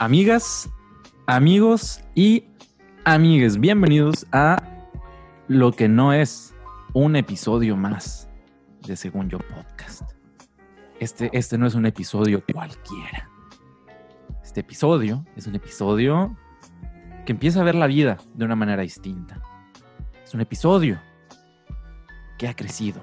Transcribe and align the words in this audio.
Amigas, 0.00 0.70
amigos 1.26 2.00
y 2.14 2.44
amigues, 3.04 3.58
bienvenidos 3.58 4.26
a 4.30 4.62
lo 5.48 5.72
que 5.72 5.88
no 5.88 6.12
es 6.12 6.54
un 6.92 7.16
episodio 7.16 7.76
más 7.76 8.30
de 8.86 8.94
Según 8.94 9.28
Yo 9.28 9.38
Podcast. 9.38 10.02
Este, 11.00 11.30
este 11.32 11.58
no 11.58 11.66
es 11.66 11.74
un 11.74 11.84
episodio 11.84 12.44
cualquiera. 12.52 13.28
Este 14.44 14.60
episodio 14.60 15.24
es 15.34 15.48
un 15.48 15.56
episodio 15.56 16.36
que 17.26 17.32
empieza 17.32 17.60
a 17.60 17.64
ver 17.64 17.74
la 17.74 17.88
vida 17.88 18.18
de 18.34 18.44
una 18.44 18.54
manera 18.54 18.82
distinta. 18.82 19.42
Es 20.22 20.32
un 20.32 20.40
episodio 20.42 21.00
que 22.38 22.46
ha 22.46 22.54
crecido 22.54 23.00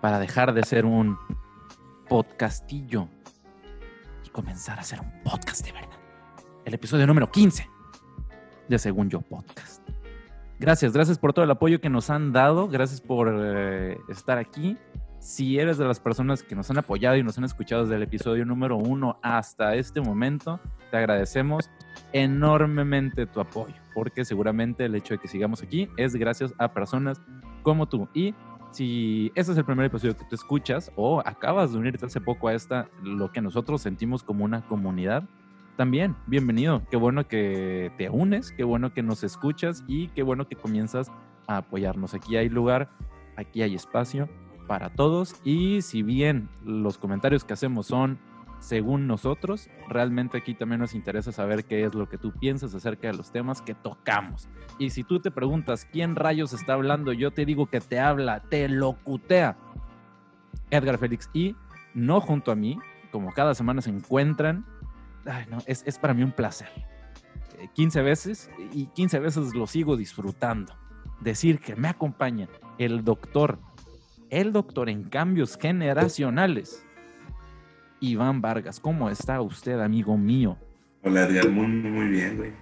para 0.00 0.18
dejar 0.18 0.52
de 0.52 0.64
ser 0.64 0.84
un 0.84 1.16
podcastillo 2.08 3.08
comenzar 4.32 4.78
a 4.78 4.82
ser 4.82 5.00
un 5.00 5.10
podcast 5.22 5.64
de 5.64 5.72
verdad. 5.72 5.98
El 6.64 6.74
episodio 6.74 7.06
número 7.06 7.30
15 7.30 7.68
de 8.68 8.78
Según 8.78 9.10
Yo 9.10 9.20
Podcast. 9.20 9.82
Gracias, 10.58 10.92
gracias 10.92 11.18
por 11.18 11.32
todo 11.32 11.44
el 11.44 11.50
apoyo 11.50 11.80
que 11.80 11.88
nos 11.88 12.10
han 12.10 12.32
dado, 12.32 12.68
gracias 12.68 13.00
por 13.00 13.34
eh, 13.34 13.98
estar 14.08 14.38
aquí. 14.38 14.76
Si 15.18 15.58
eres 15.58 15.78
de 15.78 15.84
las 15.84 16.00
personas 16.00 16.42
que 16.42 16.54
nos 16.54 16.70
han 16.70 16.78
apoyado 16.78 17.16
y 17.16 17.22
nos 17.22 17.36
han 17.38 17.44
escuchado 17.44 17.82
desde 17.82 17.96
el 17.96 18.02
episodio 18.02 18.44
número 18.46 18.76
1 18.76 19.18
hasta 19.22 19.74
este 19.74 20.00
momento, 20.00 20.60
te 20.90 20.96
agradecemos 20.96 21.70
enormemente 22.12 23.26
tu 23.26 23.40
apoyo, 23.40 23.74
porque 23.94 24.24
seguramente 24.24 24.84
el 24.84 24.94
hecho 24.94 25.14
de 25.14 25.18
que 25.18 25.28
sigamos 25.28 25.62
aquí 25.62 25.88
es 25.96 26.14
gracias 26.14 26.54
a 26.58 26.72
personas 26.72 27.20
como 27.62 27.86
tú. 27.86 28.08
Y 28.14 28.34
si 28.70 29.32
este 29.34 29.52
es 29.52 29.58
el 29.58 29.64
primer 29.64 29.86
episodio 29.86 30.16
que 30.16 30.24
tú 30.24 30.34
escuchas 30.34 30.92
o 30.96 31.20
acabas 31.20 31.72
de 31.72 31.78
unirte 31.78 32.06
hace 32.06 32.20
poco 32.20 32.48
a 32.48 32.54
esta, 32.54 32.88
lo 33.02 33.32
que 33.32 33.40
nosotros 33.40 33.82
sentimos 33.82 34.22
como 34.22 34.44
una 34.44 34.62
comunidad, 34.62 35.24
también 35.76 36.14
bienvenido. 36.26 36.82
Qué 36.90 36.96
bueno 36.96 37.26
que 37.26 37.90
te 37.96 38.10
unes, 38.10 38.52
qué 38.52 38.64
bueno 38.64 38.92
que 38.92 39.02
nos 39.02 39.24
escuchas 39.24 39.82
y 39.88 40.08
qué 40.08 40.22
bueno 40.22 40.46
que 40.46 40.56
comienzas 40.56 41.10
a 41.46 41.58
apoyarnos. 41.58 42.14
Aquí 42.14 42.36
hay 42.36 42.48
lugar, 42.48 42.90
aquí 43.36 43.62
hay 43.62 43.74
espacio 43.74 44.28
para 44.68 44.90
todos 44.90 45.34
y 45.42 45.82
si 45.82 46.02
bien 46.02 46.48
los 46.64 46.98
comentarios 46.98 47.44
que 47.44 47.54
hacemos 47.54 47.86
son 47.86 48.18
según 48.60 49.06
nosotros, 49.06 49.68
realmente 49.88 50.38
aquí 50.38 50.54
también 50.54 50.80
nos 50.80 50.94
interesa 50.94 51.32
saber 51.32 51.64
qué 51.64 51.84
es 51.84 51.94
lo 51.94 52.08
que 52.08 52.18
tú 52.18 52.32
piensas 52.32 52.74
acerca 52.74 53.08
de 53.08 53.14
los 53.14 53.32
temas 53.32 53.62
que 53.62 53.74
tocamos. 53.74 54.48
Y 54.78 54.90
si 54.90 55.02
tú 55.02 55.20
te 55.20 55.30
preguntas 55.30 55.86
quién 55.90 56.14
rayos 56.14 56.52
está 56.52 56.74
hablando, 56.74 57.12
yo 57.12 57.30
te 57.30 57.44
digo 57.44 57.66
que 57.66 57.80
te 57.80 57.98
habla, 57.98 58.40
te 58.40 58.68
locutea 58.68 59.56
Edgar 60.70 60.98
Félix 60.98 61.30
y 61.32 61.56
no 61.94 62.20
junto 62.20 62.52
a 62.52 62.54
mí, 62.54 62.78
como 63.10 63.32
cada 63.32 63.54
semana 63.54 63.80
se 63.80 63.90
encuentran. 63.90 64.64
Ay, 65.26 65.46
no, 65.50 65.58
es, 65.66 65.82
es 65.86 65.98
para 65.98 66.14
mí 66.14 66.22
un 66.22 66.32
placer. 66.32 66.68
Eh, 67.58 67.68
15 67.74 68.02
veces 68.02 68.50
y 68.72 68.86
15 68.86 69.18
veces 69.18 69.54
lo 69.54 69.66
sigo 69.66 69.96
disfrutando. 69.96 70.74
Decir 71.20 71.60
que 71.60 71.76
me 71.76 71.88
acompaña 71.88 72.48
el 72.78 73.04
doctor, 73.04 73.58
el 74.30 74.52
doctor 74.52 74.88
en 74.88 75.04
cambios 75.04 75.58
generacionales, 75.60 76.86
Iván 78.00 78.40
Vargas. 78.40 78.80
¿Cómo 78.80 79.08
está 79.10 79.40
usted, 79.40 79.78
amigo 79.80 80.16
mío? 80.16 80.56
Hola, 81.02 81.24
Edgar, 81.26 81.48
muy, 81.50 81.66
muy, 81.66 82.08
bien, 82.08 82.36
güey. 82.36 82.52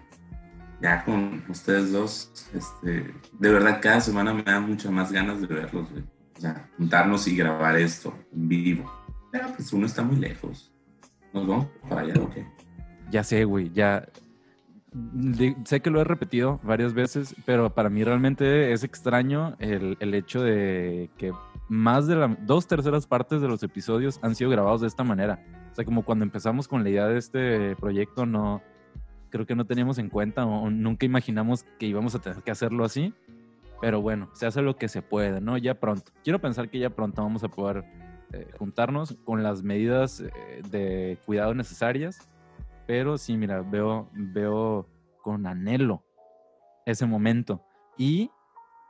Ya 0.81 1.05
con 1.05 1.42
ustedes 1.48 1.91
dos, 1.92 2.31
este, 2.55 3.12
de 3.39 3.53
verdad, 3.53 3.81
cada 3.83 4.00
semana 4.00 4.33
me 4.33 4.42
da 4.44 4.61
muchas 4.61 4.92
más 4.92 5.11
ganas 5.11 5.41
de 5.41 5.47
verlos, 5.48 5.91
güey. 5.91 6.05
O 6.36 6.41
sea, 6.41 6.69
juntarnos 6.77 7.27
y 7.27 7.37
grabar 7.37 7.77
esto 7.77 8.15
en 8.32 8.48
vivo. 8.48 8.91
Pero 9.32 9.48
pues 9.56 9.72
uno 9.72 9.87
está 9.87 10.03
muy 10.04 10.16
lejos. 10.16 10.72
¿Nos 11.32 11.47
vamos 11.47 11.66
para 11.88 12.03
allá 12.03 12.15
o 12.22 12.31
qué? 12.31 12.47
Ya 13.10 13.25
sé, 13.25 13.44
güey, 13.44 13.71
ya. 13.72 14.09
de- 14.93 15.56
sé 15.65 15.81
que 15.81 15.91
lo 15.91 16.00
he 16.00 16.04
repetido 16.04 16.60
varias 16.62 16.94
veces, 16.94 17.34
pero 17.44 17.75
para 17.75 17.91
mí 17.91 18.04
realmente 18.04 18.72
es 18.72 18.84
extraño 18.84 19.56
el, 19.59 19.97
el 20.00 20.15
hecho 20.15 20.41
de 20.43 21.10
que 21.19 21.32
más 21.69 22.06
de 22.06 22.17
la, 22.17 22.37
dos 22.41 22.67
terceras 22.67 23.06
partes 23.06 23.41
de 23.41 23.49
los 23.49 23.62
episodios 23.62 24.19
han 24.23 24.34
sido 24.34 24.51
grabados 24.51 24.81
de 24.81 24.87
esta 24.87 25.05
manera. 25.05 25.45
O 25.71 25.75
sea, 25.75 25.84
como 25.84 26.03
cuando 26.03 26.25
empezamos 26.25 26.67
con 26.67 26.83
la 26.83 26.91
idea 26.91 27.06
de 27.06 27.19
este 27.19 27.77
proyecto, 27.77 28.27
no 28.27 28.62
creo 29.31 29.47
que 29.47 29.55
no 29.55 29.67
teníamos 29.67 29.99
en 29.99 30.09
cuenta 30.09 30.47
o 30.47 30.71
nunca 30.71 31.07
imaginamos 31.07 31.65
que 31.78 31.87
íbamos 31.87 32.15
a 32.15 32.21
tener 32.21 32.43
que 32.43 32.51
hacerlo 32.51 32.84
así. 32.84 33.15
Pero 33.81 34.01
bueno, 34.01 34.28
se 34.33 34.47
hace 34.47 34.61
lo 34.61 34.77
que 34.77 34.89
se 34.89 35.03
puede, 35.03 35.41
¿no? 35.41 35.57
Ya 35.57 35.75
pronto. 35.78 36.11
Quiero 36.25 36.41
pensar 36.41 36.69
que 36.69 36.78
ya 36.81 36.91
pronto 36.91 37.23
vamos 37.23 37.45
a 37.45 37.49
poder 37.49 37.84
eh, 38.33 38.51
juntarnos 38.59 39.17
con 39.25 39.43
las 39.43 39.62
medidas 39.62 40.21
eh, 40.21 40.62
de 40.71 41.19
cuidado 41.25 41.55
necesarias. 41.55 42.28
Pero 42.87 43.19
sí, 43.19 43.37
mira, 43.37 43.61
veo, 43.62 44.09
veo 44.12 44.89
con 45.23 45.47
anhelo 45.47 46.03
ese 46.87 47.07
momento. 47.07 47.62
Y 47.97 48.31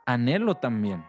anhelo 0.05 0.55
también, 0.55 1.03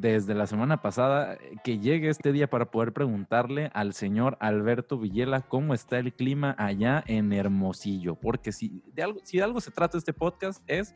desde 0.00 0.34
la 0.34 0.46
semana 0.46 0.82
pasada, 0.82 1.34
eh, 1.34 1.56
que 1.62 1.78
llegue 1.78 2.08
este 2.08 2.32
día 2.32 2.48
para 2.48 2.70
poder 2.70 2.92
preguntarle 2.92 3.70
al 3.74 3.94
señor 3.94 4.36
Alberto 4.40 4.98
Villela 4.98 5.42
cómo 5.42 5.74
está 5.74 5.98
el 5.98 6.12
clima 6.12 6.54
allá 6.58 7.02
en 7.06 7.32
Hermosillo. 7.32 8.14
Porque 8.14 8.52
si 8.52 8.82
de 8.92 9.02
algo, 9.42 9.60
se 9.60 9.70
trata 9.70 9.98
este 9.98 10.12
podcast 10.12 10.62
es 10.66 10.94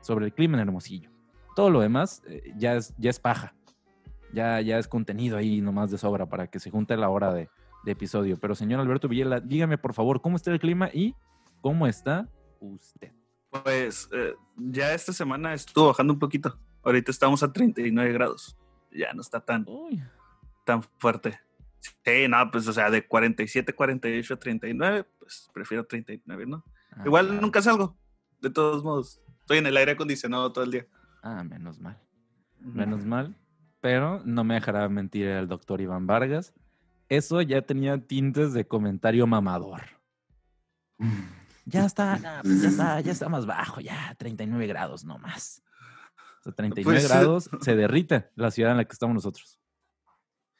sobre 0.00 0.26
el 0.26 0.32
clima 0.32 0.56
en 0.56 0.68
Hermosillo. 0.68 1.10
Todo 1.56 1.70
lo 1.70 1.80
demás 1.80 2.22
eh, 2.28 2.42
ya, 2.56 2.74
es, 2.74 2.94
ya 2.98 3.10
es 3.10 3.18
paja. 3.18 3.54
Ya, 4.32 4.60
ya 4.60 4.78
es 4.78 4.86
contenido 4.88 5.36
ahí 5.38 5.60
nomás 5.60 5.90
de 5.90 5.98
sobra 5.98 6.26
para 6.26 6.48
que 6.48 6.60
se 6.60 6.70
junte 6.70 6.96
la 6.96 7.08
hora 7.08 7.32
de, 7.32 7.48
de 7.84 7.92
episodio. 7.92 8.36
Pero 8.38 8.54
señor 8.54 8.80
Alberto 8.80 9.08
Villela, 9.08 9.40
dígame 9.40 9.78
por 9.78 9.94
favor 9.94 10.20
cómo 10.20 10.36
está 10.36 10.50
el 10.52 10.60
clima 10.60 10.90
y 10.92 11.14
cómo 11.60 11.86
está 11.86 12.28
usted. 12.60 13.12
Pues 13.50 14.08
eh, 14.12 14.34
ya 14.56 14.92
esta 14.92 15.12
semana 15.12 15.54
estuvo 15.54 15.88
bajando 15.88 16.12
un 16.12 16.18
poquito. 16.18 16.58
Ahorita 16.88 17.10
estamos 17.10 17.42
a 17.42 17.52
39 17.52 18.12
grados. 18.14 18.56
Ya 18.90 19.12
no 19.12 19.20
está 19.20 19.40
tan, 19.40 19.62
Uy, 19.68 20.02
tan 20.64 20.82
fuerte. 20.82 21.38
Sí, 21.80 22.26
no, 22.26 22.50
pues 22.50 22.66
o 22.66 22.72
sea, 22.72 22.88
de 22.88 23.06
47, 23.06 23.74
48 23.74 24.32
a 24.32 24.36
39, 24.38 25.04
pues 25.18 25.50
prefiero 25.52 25.84
39, 25.84 26.46
¿no? 26.46 26.64
ah, 26.92 27.02
Igual 27.04 27.26
claro. 27.26 27.42
nunca 27.42 27.60
salgo, 27.60 27.94
de 28.40 28.48
todos 28.48 28.82
modos. 28.82 29.20
Estoy 29.40 29.58
en 29.58 29.66
el 29.66 29.76
aire 29.76 29.92
acondicionado 29.92 30.50
todo 30.50 30.64
el 30.64 30.70
día. 30.70 30.86
Ah, 31.22 31.44
menos 31.44 31.78
mal. 31.78 32.00
Menos 32.58 33.04
mal. 33.04 33.36
Pero 33.82 34.22
no 34.24 34.42
me 34.42 34.54
dejará 34.54 34.88
mentir 34.88 35.26
el 35.26 35.46
doctor 35.46 35.82
Iván 35.82 36.06
Vargas. 36.06 36.54
Eso 37.10 37.42
ya 37.42 37.60
tenía 37.60 37.98
tintes 37.98 38.54
de 38.54 38.66
comentario 38.66 39.26
mamador. 39.26 39.82
Ya 41.66 41.84
está, 41.84 42.18
ya 42.18 42.68
está, 42.68 43.00
ya 43.02 43.12
está 43.12 43.28
más 43.28 43.44
bajo, 43.44 43.82
ya 43.82 44.14
39 44.16 44.66
grados 44.66 45.04
no 45.04 45.18
más. 45.18 45.62
O 46.40 46.42
sea, 46.42 46.52
39 46.52 46.98
Pues, 47.00 47.08
grados 47.08 47.50
se 47.60 47.76
derrite 47.76 48.30
la 48.36 48.50
ciudad 48.50 48.72
en 48.72 48.78
la 48.78 48.84
que 48.84 48.92
estamos 48.92 49.14
nosotros. 49.14 49.58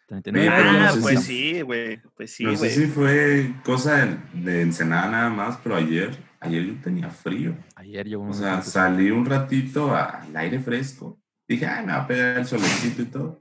39 0.07 0.49
Oye, 0.49 0.57
pero 0.57 0.73
no 0.73 0.79
Ah, 0.79 0.81
grados. 0.83 0.95
sé 0.97 1.03
pues 1.03 1.25
sí, 1.25 1.61
güey. 1.63 2.01
Pues 2.17 2.31
sí, 2.35 2.45
no 2.45 2.53
sé 2.53 2.59
güey. 2.59 2.71
si 2.71 2.87
fue 2.87 3.55
cosa 3.65 4.07
de, 4.07 4.19
de 4.41 4.63
Ensenada 4.63 5.11
nada 5.11 5.31
más, 5.31 5.59
pero 5.63 5.77
ayer, 5.77 6.17
ayer 6.41 6.65
yo 6.65 6.81
tenía 6.83 7.11
frío. 7.11 7.57
Ayer 7.77 8.09
yo 8.09 8.23
O 8.23 8.33
sea, 8.33 8.63
salí 8.63 9.11
un 9.11 9.27
ratito 9.27 9.95
al 9.95 10.35
aire 10.37 10.61
fresco. 10.61 11.21
Dije, 11.47 11.67
ah, 11.67 11.83
me 11.85 11.93
va 11.93 12.03
a 12.05 12.07
pegar 12.07 12.39
el 12.39 12.47
solecito 12.47 13.03
y 13.03 13.07
todo. 13.07 13.41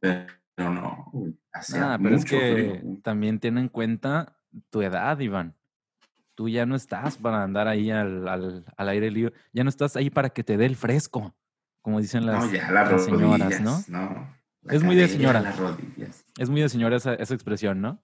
Pero 0.00 0.26
no, 0.72 1.08
güey. 1.12 1.34
Ah, 1.74 1.98
pero 2.02 2.16
es 2.16 2.24
que 2.24 2.38
frío. 2.38 2.80
güey. 2.80 2.96
también 3.02 3.38
ten 3.38 3.58
en 3.58 3.68
cuenta 3.68 4.38
tu 4.70 4.80
edad, 4.82 5.18
Iván. 5.20 5.54
Tú 6.34 6.48
ya 6.50 6.64
no 6.66 6.76
estás 6.76 7.16
para 7.16 7.42
andar 7.42 7.66
ahí 7.68 7.90
al, 7.90 8.26
al- 8.28 8.64
al 8.76 8.88
aire 8.88 9.10
libre. 9.10 9.34
Ya 9.52 9.64
no 9.64 9.70
estás 9.70 9.96
ahí 9.96 10.08
para 10.10 10.30
que 10.30 10.44
te 10.44 10.56
dé 10.58 10.66
el 10.66 10.76
fresco, 10.76 11.34
como 11.86 12.00
dicen 12.00 12.26
las, 12.26 12.44
No, 12.46 12.52
ya 12.52 12.68
las 12.72 12.90
las 12.90 13.04
señoras, 13.04 13.60
¿no? 13.60 13.80
¿no? 13.86 14.28
La 14.62 14.74
Es 14.74 14.82
muy 14.82 14.96
de 14.96 15.06
señora. 15.06 15.40
Las 15.40 15.56
rodillas. 15.56 16.24
Es 16.36 16.50
muy 16.50 16.60
de 16.60 16.68
señora 16.68 16.96
esa, 16.96 17.14
esa 17.14 17.32
expresión, 17.32 17.80
¿no? 17.80 18.02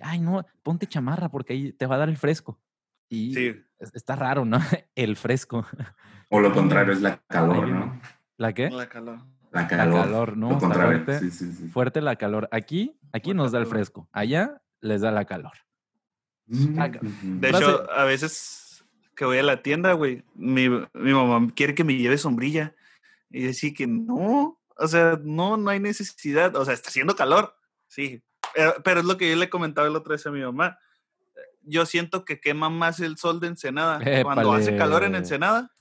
Ay, 0.00 0.20
no, 0.20 0.46
ponte 0.62 0.86
chamarra 0.86 1.28
porque 1.28 1.54
ahí 1.54 1.72
te 1.72 1.86
va 1.86 1.96
a 1.96 1.98
dar 1.98 2.08
el 2.08 2.16
fresco. 2.18 2.60
Y 3.08 3.34
Sí. 3.34 3.56
está 3.94 4.14
raro, 4.14 4.44
¿no? 4.44 4.58
El 4.94 5.16
fresco. 5.16 5.66
O 6.30 6.38
lo 6.38 6.52
contrario 6.54 6.92
es 6.92 7.02
la 7.02 7.20
calor, 7.26 7.66
¿no? 7.66 8.00
¿La 8.36 8.52
qué? 8.52 8.70
La 8.70 8.88
calor. 8.88 9.18
La 9.50 9.62
La 9.62 9.66
calor. 9.66 10.36
¿no? 10.36 10.50
Lo 10.50 10.54
Está 10.54 10.68
contrario. 10.68 11.04
fuerte, 11.04 11.18
Sí, 11.18 11.30
sí, 11.32 11.52
sí. 11.52 11.68
fuerte 11.68 12.00
la 12.00 12.14
calor. 12.14 12.48
Aquí, 12.52 12.96
aquí 13.12 13.30
Fuerte 13.30 13.34
nos 13.34 13.50
da 13.50 13.58
el 13.58 13.66
fresco. 13.66 14.08
Allá 14.12 14.62
les 14.80 15.00
da 15.00 15.10
la 15.10 15.24
calor. 15.24 15.54
Mm. 16.46 17.40
De 17.40 17.48
hecho, 17.50 17.90
a 17.90 18.04
veces 18.04 18.84
que 19.16 19.24
voy 19.24 19.38
a 19.38 19.42
la 19.42 19.62
tienda, 19.62 19.94
güey, 19.94 20.22
mi, 20.36 20.68
mi 20.68 21.12
mamá 21.12 21.50
quiere 21.56 21.74
que 21.74 21.82
me 21.82 21.96
lleve 21.96 22.18
sombrilla. 22.18 22.72
Y 23.30 23.42
decir 23.44 23.74
que 23.74 23.86
no, 23.86 24.60
o 24.76 24.88
sea, 24.88 25.18
no, 25.22 25.56
no 25.56 25.70
hay 25.70 25.80
necesidad. 25.80 26.54
O 26.56 26.64
sea, 26.64 26.74
está 26.74 26.88
haciendo 26.90 27.16
calor, 27.16 27.54
sí. 27.88 28.22
Pero, 28.54 28.74
pero 28.84 29.00
es 29.00 29.06
lo 29.06 29.16
que 29.16 29.28
yo 29.30 29.36
le 29.36 29.50
comentaba 29.50 29.86
el 29.88 29.96
otro 29.96 30.12
vez 30.12 30.26
a 30.26 30.30
mi 30.30 30.40
mamá. 30.40 30.78
Yo 31.62 31.84
siento 31.84 32.24
que 32.24 32.40
quema 32.40 32.70
más 32.70 33.00
el 33.00 33.16
sol 33.16 33.40
de 33.40 33.48
Ensenada. 33.48 34.00
Cuando 34.22 34.52
hace 34.52 34.76
calor 34.76 35.02
en. 35.04 35.14
Ensenada, 35.16 35.72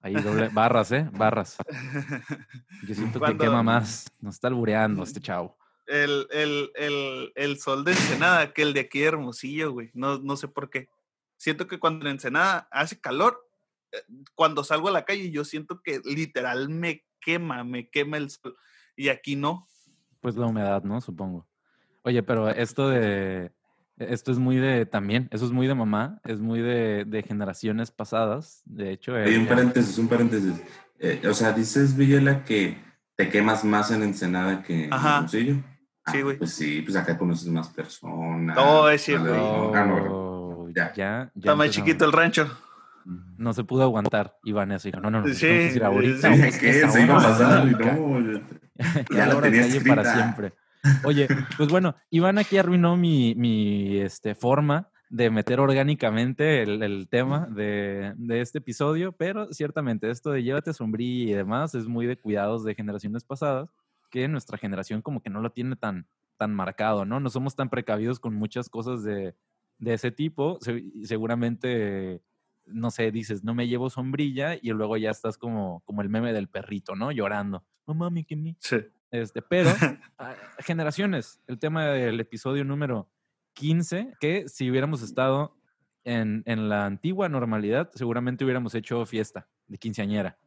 Ahí 0.00 0.14
doble, 0.14 0.48
barras, 0.52 0.92
¿eh? 0.92 1.08
Barras. 1.12 1.56
Yo 2.86 2.94
siento 2.94 3.18
Cuando- 3.18 3.38
que 3.44 3.48
quema 3.48 3.62
más. 3.62 4.06
Nos 4.20 4.36
está 4.36 4.48
albureando 4.48 5.02
este 5.02 5.20
chavo. 5.20 5.56
el, 5.86 6.26
el, 6.30 6.70
el, 6.76 7.32
el 7.34 7.58
sol 7.58 7.84
de 7.84 7.92
Ensenada 7.92 8.52
que 8.52 8.62
el 8.62 8.72
de 8.74 8.80
aquí 8.80 9.00
de 9.00 9.06
Hermosillo, 9.06 9.72
güey. 9.72 9.90
No, 9.94 10.18
no 10.18 10.36
sé 10.36 10.46
por 10.48 10.70
qué. 10.70 10.88
siento 11.36 11.66
que 11.66 11.78
cuando 11.78 12.06
en 12.06 12.12
Ensenada 12.12 12.68
hace 12.70 13.00
calor, 13.00 13.40
eh, 13.40 13.47
cuando 14.34 14.64
salgo 14.64 14.88
a 14.88 14.92
la 14.92 15.04
calle 15.04 15.30
yo 15.30 15.44
siento 15.44 15.80
que 15.82 16.00
literal 16.04 16.68
me 16.68 17.04
quema, 17.20 17.64
me 17.64 17.88
quema 17.88 18.16
el 18.16 18.30
sol. 18.30 18.56
Y 18.96 19.08
aquí 19.08 19.36
no. 19.36 19.68
Pues 20.20 20.36
la 20.36 20.46
humedad, 20.46 20.82
¿no? 20.82 21.00
Supongo. 21.00 21.46
Oye, 22.02 22.22
pero 22.22 22.48
esto 22.48 22.88
de, 22.88 23.52
esto 23.98 24.32
es 24.32 24.38
muy 24.38 24.56
de 24.56 24.86
también, 24.86 25.28
eso 25.30 25.44
es 25.44 25.52
muy 25.52 25.66
de 25.66 25.74
mamá, 25.74 26.20
es 26.24 26.40
muy 26.40 26.60
de, 26.60 27.04
de 27.04 27.22
generaciones 27.22 27.90
pasadas. 27.90 28.62
De 28.64 28.92
hecho, 28.92 29.14
Hay 29.14 29.36
un 29.36 29.46
paréntesis, 29.46 29.98
un 29.98 30.08
paréntesis. 30.08 30.54
Eh, 30.98 31.22
o 31.28 31.34
sea, 31.34 31.52
dices, 31.52 31.96
Villela, 31.96 32.44
que 32.44 32.78
te 33.14 33.28
quemas 33.28 33.64
más 33.64 33.90
en 33.90 34.02
Ensenada 34.02 34.62
que 34.62 34.84
en 34.84 34.92
Ajá. 34.92 35.16
Hermosillo. 35.16 35.56
Ah, 36.04 36.12
Sí, 36.12 36.22
güey. 36.22 36.38
Pues 36.38 36.54
sí, 36.54 36.82
pues 36.82 36.96
acá 36.96 37.18
conoces 37.18 37.48
más 37.48 37.68
personas. 37.68 38.56
Oh, 38.58 38.88
es 38.88 39.02
cierto. 39.02 39.34
Ah, 39.34 39.36
no, 39.36 39.74
ah, 39.74 39.84
no, 39.84 40.04
Oh, 40.10 40.68
ya. 40.70 40.92
ya, 40.94 40.94
ya 40.94 41.32
Está 41.36 41.54
más 41.54 41.70
chiquito 41.70 42.04
el 42.06 42.12
rancho. 42.12 42.50
No 43.36 43.52
se 43.52 43.64
pudo 43.64 43.82
aguantar. 43.82 44.36
Y 44.44 44.52
Vanessa 44.52 44.88
dijo, 44.88 45.00
no, 45.00 45.10
no, 45.10 45.22
no, 45.22 45.28
Sí, 45.28 45.40
que 45.46 45.72
ir 45.76 45.84
ahorita. 45.84 46.34
Se 46.52 47.02
iba 47.02 47.16
a 47.16 47.22
pasar 47.22 47.64
no. 47.66 48.40
Ya 49.10 49.26
la 49.26 49.36
hora 49.36 49.50
calle 49.50 49.80
para 49.80 50.04
siempre. 50.14 50.52
Oye, 51.04 51.26
pues 51.56 51.68
bueno, 51.70 51.96
Iván 52.10 52.38
aquí 52.38 52.56
arruinó 52.58 52.96
mi, 52.96 53.34
mi 53.34 53.98
este, 53.98 54.34
forma 54.34 54.88
de 55.10 55.30
meter 55.30 55.58
orgánicamente 55.58 56.62
el, 56.62 56.82
el 56.82 57.08
tema 57.08 57.46
de, 57.50 58.12
de 58.16 58.40
este 58.42 58.58
episodio, 58.58 59.12
pero 59.12 59.52
ciertamente 59.52 60.10
esto 60.10 60.30
de 60.30 60.42
llévate 60.42 60.72
sombrilla 60.74 61.30
y 61.32 61.34
demás 61.34 61.74
es 61.74 61.86
muy 61.88 62.06
de 62.06 62.18
cuidados 62.18 62.62
de 62.62 62.74
generaciones 62.74 63.24
pasadas, 63.24 63.72
que 64.10 64.28
nuestra 64.28 64.58
generación 64.58 65.00
como 65.02 65.22
que 65.22 65.30
no 65.30 65.40
lo 65.40 65.50
tiene 65.50 65.76
tan, 65.76 66.06
tan 66.36 66.54
marcado, 66.54 67.04
¿no? 67.06 67.20
No 67.20 67.30
somos 67.30 67.56
tan 67.56 67.70
precavidos 67.70 68.20
con 68.20 68.34
muchas 68.34 68.68
cosas 68.68 69.02
de, 69.02 69.34
de 69.78 69.94
ese 69.94 70.10
tipo. 70.12 70.58
Se- 70.60 70.84
seguramente, 71.04 72.22
no 72.70 72.90
sé, 72.90 73.10
dices, 73.10 73.44
no 73.44 73.54
me 73.54 73.68
llevo 73.68 73.90
sombrilla 73.90 74.56
y 74.60 74.70
luego 74.70 74.96
ya 74.96 75.10
estás 75.10 75.38
como, 75.38 75.80
como 75.84 76.02
el 76.02 76.08
meme 76.08 76.32
del 76.32 76.48
perrito, 76.48 76.94
¿no? 76.96 77.12
Llorando. 77.12 77.64
Mamá, 77.86 78.10
me 78.10 78.24
quemé. 78.24 78.56
Sí. 78.60 78.76
Este, 79.10 79.40
pero 79.42 79.70
ah, 80.18 80.34
generaciones, 80.58 81.40
el 81.46 81.58
tema 81.58 81.86
del 81.86 82.20
episodio 82.20 82.64
número 82.64 83.08
15, 83.54 84.14
que 84.20 84.48
si 84.48 84.70
hubiéramos 84.70 85.02
estado 85.02 85.56
en, 86.04 86.42
en 86.46 86.68
la 86.68 86.86
antigua 86.86 87.28
normalidad, 87.28 87.90
seguramente 87.94 88.44
hubiéramos 88.44 88.74
hecho 88.74 89.04
fiesta 89.06 89.48
de 89.66 89.78
quinceañera 89.78 90.38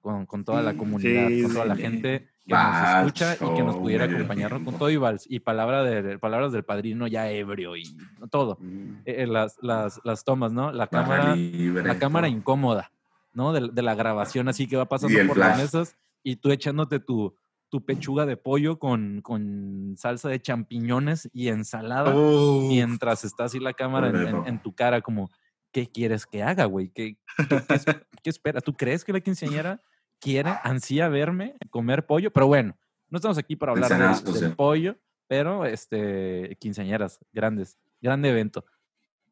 con, 0.00 0.26
con 0.26 0.44
toda 0.44 0.62
la 0.62 0.72
Sí, 0.72 0.76
comunidad, 0.78 1.28
con 1.42 1.52
toda 1.52 1.64
la 1.66 1.76
sí. 1.76 1.82
gente 1.82 2.28
que 2.48 2.54
Vals, 2.54 2.80
nos 2.80 2.98
escucha 2.98 3.34
y 3.34 3.54
que 3.56 3.62
nos 3.62 3.76
pudiera 3.76 4.04
acompañar 4.06 4.50
con 4.64 4.76
todo 4.78 4.90
y 4.90 4.96
vals 4.96 5.26
y 5.28 5.38
palabra 5.40 5.84
de, 5.84 6.18
palabras 6.18 6.50
del 6.52 6.64
padrino 6.64 7.06
ya 7.06 7.30
ebrio 7.30 7.76
y 7.76 7.82
todo. 8.30 8.56
Mm, 8.60 9.02
Eh, 9.04 9.22
eh, 9.22 9.26
las, 9.26 9.56
las, 9.62 10.00
las 10.04 10.24
tomas, 10.24 10.52
¿no? 10.52 10.72
La 10.72 10.86
cámara 10.88 11.36
libre, 11.36 11.82
la 11.86 11.98
cámara 11.98 12.26
todo. 12.26 12.36
incómoda, 12.36 12.90
¿no? 13.32 13.52
De, 13.52 13.68
de 13.72 13.82
la 13.82 13.94
grabación 13.94 14.48
así 14.48 14.66
que 14.66 14.76
va 14.76 14.86
pasando 14.86 15.16
por 15.26 15.36
las 15.38 15.48
flash. 15.56 15.58
mesas 15.62 15.96
y 16.22 16.36
tú 16.36 16.50
echándote 16.50 16.98
tu, 17.00 17.34
tu 17.68 17.84
pechuga 17.84 18.24
de 18.26 18.36
pollo 18.36 18.78
con, 18.78 19.20
con 19.22 19.94
salsa 19.98 20.28
de 20.30 20.40
champiñones 20.40 21.28
y 21.34 21.48
ensalada 21.48 22.14
Oh, 22.16 22.66
mientras 22.68 23.24
está 23.24 23.44
así 23.44 23.60
la 23.60 23.74
cámara 23.74 24.08
en, 24.08 24.16
en- 24.26 24.46
en 24.46 24.62
tu 24.62 24.72
cara 24.74 25.00
como, 25.02 25.30
¿qué 25.70 25.86
quieres 25.86 26.24
que 26.26 26.42
haga, 26.42 26.64
güey? 26.64 26.88
¿Qué, 26.94 27.18
qué, 27.48 27.58
qué 27.68 28.00
qué 28.22 28.30
espera? 28.30 28.60
¿Tú 28.62 28.74
crees 28.74 29.04
que 29.04 29.12
la 29.12 29.20
quinceañera 29.20 29.82
quiere, 30.20 30.50
ansía 30.62 31.08
verme 31.08 31.56
comer 31.70 32.06
pollo? 32.06 32.32
Pero 32.32 32.46
bueno, 32.46 32.76
no 33.08 33.16
estamos 33.16 33.38
aquí 33.38 33.56
para 33.56 33.72
hablar 33.72 33.92
o 34.24 34.32
del 34.32 34.40
sea. 34.40 34.54
pollo, 34.56 34.96
pero 35.26 35.64
este, 35.64 36.56
quinceañeras, 36.60 37.18
grandes, 37.32 37.78
grande 38.00 38.30
evento. 38.30 38.64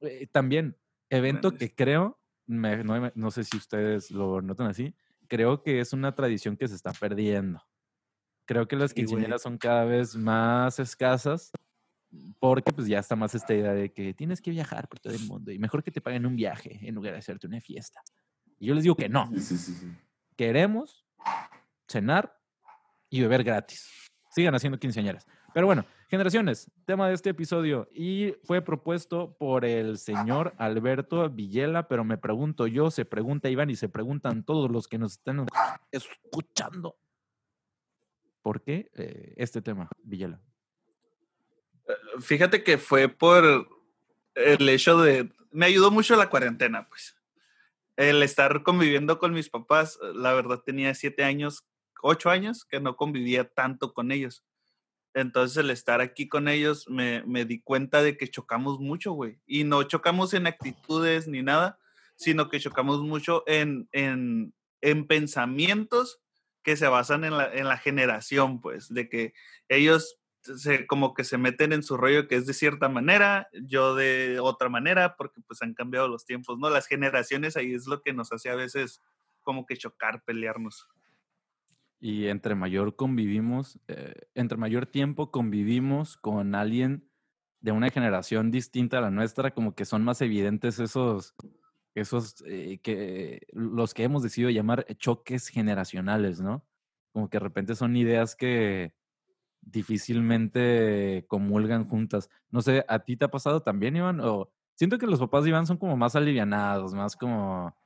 Eh, 0.00 0.26
también, 0.30 0.76
evento 1.10 1.48
Grandes. 1.48 1.68
que 1.70 1.74
creo, 1.74 2.18
me- 2.46 2.84
no, 2.84 3.10
no 3.14 3.30
sé 3.30 3.44
si 3.44 3.56
ustedes 3.56 4.10
lo 4.10 4.42
notan 4.42 4.68
así, 4.68 4.94
creo 5.28 5.62
que 5.62 5.80
es 5.80 5.92
una 5.92 6.14
tradición 6.14 6.56
que 6.56 6.68
se 6.68 6.74
está 6.74 6.92
perdiendo. 6.92 7.60
Creo 8.44 8.68
que 8.68 8.76
las 8.76 8.94
quinceañeras 8.94 9.42
son 9.42 9.58
cada 9.58 9.84
vez 9.84 10.14
más 10.14 10.78
escasas 10.78 11.50
porque 12.38 12.72
pues 12.72 12.86
ya 12.86 13.00
está 13.00 13.16
más 13.16 13.34
esta 13.34 13.52
idea 13.52 13.72
de 13.72 13.92
que 13.92 14.14
tienes 14.14 14.40
que 14.40 14.52
viajar 14.52 14.88
por 14.88 15.00
todo 15.00 15.12
el 15.12 15.26
mundo 15.26 15.50
y 15.50 15.58
mejor 15.58 15.82
que 15.82 15.90
te 15.90 16.00
paguen 16.00 16.24
un 16.26 16.36
viaje 16.36 16.78
en 16.82 16.94
lugar 16.94 17.12
de 17.12 17.18
hacerte 17.18 17.46
una 17.48 17.60
fiesta. 17.60 18.00
Y 18.60 18.66
yo 18.66 18.74
les 18.74 18.84
digo 18.84 18.94
que 18.96 19.08
no, 19.08 19.28
sí, 19.34 19.56
sí, 19.56 19.74
sí. 19.74 19.86
Queremos 20.36 21.06
cenar 21.88 22.38
y 23.10 23.20
beber 23.22 23.44
gratis. 23.44 24.10
Sigan 24.30 24.54
haciendo 24.54 24.78
quinceañeras. 24.78 25.26
Pero 25.54 25.66
bueno, 25.66 25.86
generaciones, 26.08 26.70
tema 26.84 27.08
de 27.08 27.14
este 27.14 27.30
episodio 27.30 27.88
y 27.90 28.34
fue 28.44 28.60
propuesto 28.60 29.34
por 29.38 29.64
el 29.64 29.96
señor 29.96 30.52
Alberto 30.58 31.30
Villela, 31.30 31.88
pero 31.88 32.04
me 32.04 32.18
pregunto 32.18 32.66
yo, 32.66 32.90
se 32.90 33.06
pregunta 33.06 33.48
Iván 33.48 33.70
y 33.70 33.76
se 33.76 33.88
preguntan 33.88 34.44
todos 34.44 34.70
los 34.70 34.86
que 34.86 34.98
nos 34.98 35.12
están 35.12 35.46
escuchando. 35.90 36.98
¿Por 38.42 38.62
qué 38.62 38.90
eh, 38.94 39.32
este 39.38 39.62
tema, 39.62 39.88
Villela? 40.02 40.40
Fíjate 42.20 42.62
que 42.62 42.76
fue 42.78 43.08
por 43.08 43.66
el 44.34 44.68
hecho 44.68 45.00
de... 45.00 45.32
Me 45.50 45.66
ayudó 45.66 45.90
mucho 45.90 46.16
la 46.16 46.28
cuarentena, 46.28 46.86
pues. 46.86 47.15
El 47.96 48.22
estar 48.22 48.62
conviviendo 48.62 49.18
con 49.18 49.32
mis 49.32 49.48
papás, 49.48 49.98
la 50.14 50.32
verdad 50.34 50.60
tenía 50.60 50.94
siete 50.94 51.24
años, 51.24 51.66
ocho 52.02 52.30
años 52.30 52.64
que 52.64 52.80
no 52.80 52.96
convivía 52.96 53.48
tanto 53.48 53.94
con 53.94 54.12
ellos. 54.12 54.44
Entonces 55.14 55.56
el 55.56 55.70
estar 55.70 56.02
aquí 56.02 56.28
con 56.28 56.46
ellos 56.46 56.86
me, 56.90 57.22
me 57.24 57.46
di 57.46 57.62
cuenta 57.62 58.02
de 58.02 58.18
que 58.18 58.28
chocamos 58.28 58.80
mucho, 58.80 59.12
güey. 59.12 59.40
Y 59.46 59.64
no 59.64 59.82
chocamos 59.84 60.34
en 60.34 60.46
actitudes 60.46 61.26
ni 61.26 61.42
nada, 61.42 61.78
sino 62.16 62.50
que 62.50 62.60
chocamos 62.60 63.00
mucho 63.00 63.42
en, 63.46 63.88
en, 63.92 64.52
en 64.82 65.06
pensamientos 65.06 66.20
que 66.62 66.76
se 66.76 66.88
basan 66.88 67.24
en 67.24 67.36
la, 67.38 67.50
en 67.50 67.66
la 67.66 67.78
generación, 67.78 68.60
pues, 68.60 68.92
de 68.92 69.08
que 69.08 69.32
ellos 69.68 70.18
como 70.86 71.14
que 71.14 71.24
se 71.24 71.38
meten 71.38 71.72
en 71.72 71.82
su 71.82 71.96
rollo 71.96 72.28
que 72.28 72.36
es 72.36 72.46
de 72.46 72.54
cierta 72.54 72.88
manera, 72.88 73.48
yo 73.52 73.94
de 73.94 74.40
otra 74.40 74.68
manera, 74.68 75.16
porque 75.16 75.40
pues 75.40 75.62
han 75.62 75.74
cambiado 75.74 76.08
los 76.08 76.24
tiempos, 76.24 76.58
¿no? 76.58 76.70
Las 76.70 76.86
generaciones 76.86 77.56
ahí 77.56 77.74
es 77.74 77.86
lo 77.86 78.02
que 78.02 78.12
nos 78.12 78.32
hace 78.32 78.50
a 78.50 78.54
veces 78.54 79.02
como 79.42 79.66
que 79.66 79.76
chocar, 79.76 80.22
pelearnos. 80.24 80.88
Y 82.00 82.26
entre 82.26 82.54
mayor 82.54 82.96
convivimos, 82.96 83.80
eh, 83.88 84.14
entre 84.34 84.58
mayor 84.58 84.86
tiempo 84.86 85.30
convivimos 85.30 86.16
con 86.16 86.54
alguien 86.54 87.08
de 87.60 87.72
una 87.72 87.90
generación 87.90 88.50
distinta 88.50 88.98
a 88.98 89.00
la 89.00 89.10
nuestra, 89.10 89.52
como 89.52 89.74
que 89.74 89.84
son 89.84 90.04
más 90.04 90.20
evidentes 90.20 90.78
esos, 90.78 91.34
esos 91.94 92.44
eh, 92.46 92.78
que 92.82 93.46
los 93.52 93.94
que 93.94 94.04
hemos 94.04 94.22
decidido 94.22 94.50
llamar 94.50 94.86
choques 94.98 95.48
generacionales, 95.48 96.40
¿no? 96.40 96.64
Como 97.12 97.30
que 97.30 97.38
de 97.38 97.44
repente 97.44 97.74
son 97.74 97.96
ideas 97.96 98.36
que 98.36 98.92
difícilmente 99.66 101.26
comulgan 101.28 101.84
juntas. 101.84 102.30
No 102.50 102.62
sé, 102.62 102.84
¿a 102.88 103.00
ti 103.00 103.16
te 103.16 103.26
ha 103.26 103.28
pasado 103.28 103.60
también, 103.62 103.96
Iván? 103.96 104.20
O 104.20 104.50
siento 104.74 104.96
que 104.96 105.06
los 105.06 105.18
papás 105.18 105.44
de 105.44 105.50
Iván 105.50 105.66
son 105.66 105.76
como 105.76 105.96
más 105.96 106.16
alivianados, 106.16 106.94
más 106.94 107.16
como, 107.16 107.76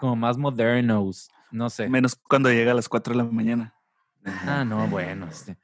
como 0.00 0.16
más 0.16 0.36
modernos, 0.36 1.30
no 1.52 1.70
sé. 1.70 1.88
Menos 1.88 2.16
cuando 2.16 2.50
llega 2.50 2.72
a 2.72 2.74
las 2.74 2.88
4 2.88 3.12
de 3.12 3.18
la 3.18 3.24
mañana. 3.24 3.74
Ah, 4.24 4.64
no, 4.64 4.88
bueno. 4.88 5.26
Este, 5.26 5.56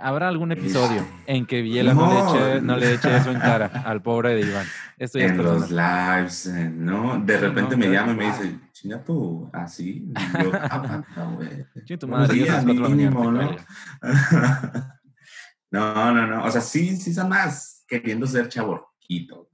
Habrá 0.00 0.28
algún 0.28 0.50
episodio 0.52 1.06
en 1.26 1.44
que 1.46 1.60
Viela 1.60 1.92
no, 1.92 2.08
le 2.08 2.14
No. 2.14 2.36
eche, 2.36 2.60
no 2.62 2.76
le 2.78 2.94
eche 2.94 3.16
eso 3.16 3.30
en 3.30 3.38
cara 3.38 3.66
al 3.84 4.00
pobre 4.00 4.34
de 4.34 4.40
Iván. 4.40 4.66
Esto 4.96 5.18
ya 5.18 5.26
En 5.26 5.36
los 5.36 5.60
personal. 5.60 6.16
lives, 6.16 6.46
eh, 6.46 6.70
¿no? 6.70 7.18
De 7.20 7.36
repente 7.36 7.76
no, 7.76 7.78
me 7.78 7.92
llama 7.92 8.12
y 8.12 8.16
me 8.16 8.26
dice, 8.26 8.58
chinga 8.72 9.04
tú, 9.04 9.50
así. 9.52 10.10
Y 10.10 10.42
yo, 10.42 10.50
ah, 10.54 11.02
ah, 11.16 11.30
güey. 11.34 11.66
Chinga 11.84 11.98
tu 11.98 12.08
madre, 12.08 12.34
mínimo, 12.64 13.30
¿no? 13.30 13.56
no, 15.70 16.14
no, 16.14 16.26
no. 16.26 16.44
O 16.44 16.50
sea, 16.50 16.60
sí, 16.60 16.96
sí 16.96 17.12
son 17.12 17.28
más 17.28 17.84
queriendo 17.86 18.26
ser 18.26 18.48
chaborquito. 18.48 19.50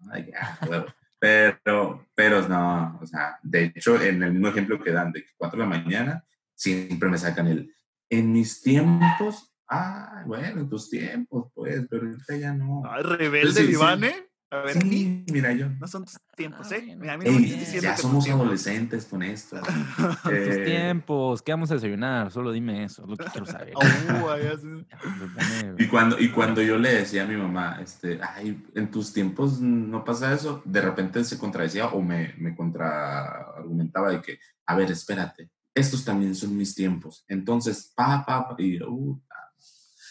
Pero, 1.18 2.06
pero 2.14 2.49
no, 2.49 2.99
o 3.02 3.06
sea, 3.06 3.38
de 3.42 3.64
hecho, 3.64 4.00
en 4.00 4.22
el 4.22 4.32
mismo 4.32 4.49
ejemplo 4.49 4.82
que 4.82 4.92
dan 4.92 5.12
de 5.12 5.25
4 5.37 5.58
de 5.58 5.68
la 5.68 5.68
mañana, 5.78 6.25
siempre 6.54 7.08
me 7.10 7.18
sacan 7.18 7.46
el, 7.49 7.75
en 8.08 8.32
mis 8.32 8.62
tiempos, 8.62 9.50
ah, 9.71 10.23
bueno, 10.27 10.61
en 10.62 10.69
tus 10.69 10.91
tiempos, 10.91 11.50
pues, 11.55 11.87
pero 11.89 12.07
ahorita 12.07 12.37
ya 12.37 12.53
no. 12.53 12.83
Ay, 12.85 13.03
rebelde 13.03 13.53
Sí, 13.53 13.67
sí. 13.67 13.73
Iván, 13.73 14.05
¿eh? 14.05 14.27
A 14.53 14.62
ver, 14.62 14.83
Sí, 14.83 15.25
mira 15.31 15.53
yo. 15.53 15.69
no 15.79 15.87
son 15.87 16.05
tus 16.05 16.17
tiempos, 16.37 16.73
Ah, 16.73 16.77
¿eh? 16.77 16.97
bueno. 16.97 17.12
A 17.12 17.17
mí 17.19 17.25
no 17.25 17.31
me 17.33 17.39
Ey, 17.39 17.45
estés 17.45 17.61
diciendo 17.61 17.89
ya 17.91 17.95
que 17.95 18.03
somos 18.03 18.29
adolescentes 18.29 19.05
con 19.05 19.23
esto. 19.23 19.61
Tus 20.25 20.57
Eh, 20.57 20.65
tiempos, 20.65 21.41
¿qué 21.43 21.53
vamos 21.53 21.71
a 21.71 21.75
desayunar? 21.75 22.33
Solo 22.33 22.50
dime 22.50 22.83
eso, 22.83 23.07
lo 23.07 23.17
que 23.17 23.27
quiero 23.27 23.47
saber. 23.47 23.75
Oh, 23.77 24.29
pone- 25.35 25.75
Y 25.79 25.87
cuando, 25.87 26.19
y 26.19 26.31
cuando 26.33 26.61
yo 26.62 26.79
le 26.79 26.95
decía 26.95 27.23
a 27.23 27.27
mi 27.29 27.37
mamá, 27.37 27.79
este, 27.81 28.19
ay, 28.21 28.61
en 28.75 28.91
tus 28.91 29.12
tiempos 29.12 29.61
no 29.61 30.05
pasa 30.05 30.35
eso, 30.35 30.62
de 30.65 30.81
repente 30.81 31.23
se 31.23 31.39
contradecía 31.39 31.87
o 31.87 32.03
me, 32.03 32.35
me 32.39 32.57
contraargumentaba 32.57 34.11
de 34.11 34.21
que, 34.21 34.39
a 34.67 34.75
ver, 34.75 34.91
espérate, 34.91 35.49
estos 35.75 36.05
también 36.05 36.35
son 36.35 36.57
mis 36.57 36.75
tiempos. 36.75 37.25
Entonces, 37.29 37.93
pa, 37.95 38.25
pa, 38.27 38.49
pa, 38.49 38.57
y 38.59 38.79
yo, 38.81 38.91
"Uh, 38.91 39.23
ah". 39.29 39.29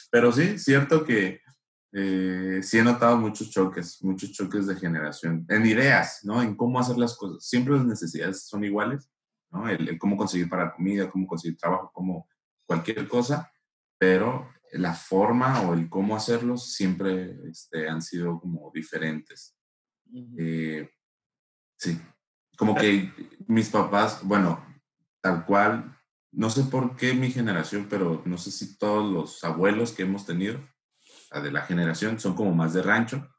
Pero 0.10 0.32
sí, 0.32 0.58
cierto 0.58 1.04
que 1.04 1.42
eh, 1.92 2.60
sí 2.62 2.78
he 2.78 2.84
notado 2.84 3.18
muchos 3.18 3.50
choques, 3.50 4.04
muchos 4.04 4.32
choques 4.32 4.68
de 4.68 4.76
generación, 4.76 5.46
en 5.50 5.66
ideas, 5.66 6.22
¿no? 6.24 6.42
En 6.42 6.56
cómo 6.56 6.80
hacer 6.80 6.98
las 6.98 7.16
cosas. 7.16 7.46
Siempre 7.46 7.76
las 7.76 7.86
necesidades 7.86 8.48
son 8.48 8.64
iguales, 8.64 9.10
¿no? 9.52 9.68
El, 9.68 9.98
cómo 9.98 10.16
conseguir 10.16 10.50
para 10.50 10.74
comida, 10.74 11.10
cómo 11.10 11.26
conseguir 11.26 11.58
trabajo, 11.58 11.92
como 11.94 12.28
cualquier 12.66 13.08
cosa, 13.08 13.52
pero 13.98 14.48
la 14.74 14.94
forma 14.94 15.62
o 15.62 15.74
el 15.74 15.90
cómo 15.90 16.16
hacerlos 16.16 16.74
siempre 16.74 17.36
este, 17.50 17.90
han 17.90 18.02
sido 18.02 18.40
como 18.40 18.72
diferentes. 18.74 19.56
Eh, 20.38 20.90
sí, 21.78 22.00
como 22.56 22.76
que 22.76 23.12
mis 23.48 23.70
papás, 23.70 24.22
bueno, 24.24 24.64
tal 25.22 25.46
cual, 25.46 25.99
no 26.32 26.50
sé 26.50 26.64
por 26.64 26.96
qué 26.96 27.14
mi 27.14 27.32
generación, 27.32 27.88
pero 27.90 28.22
no 28.26 28.38
sé 28.38 28.52
si 28.52 28.78
todos 28.78 29.12
los 29.12 29.44
abuelos 29.44 29.92
que 29.92 30.04
hemos 30.04 30.26
tenido, 30.26 30.60
de 31.32 31.52
la 31.52 31.62
generación, 31.62 32.20
son 32.20 32.34
como 32.36 32.54
más 32.54 32.74
de 32.74 32.82
rancho. 32.82 33.30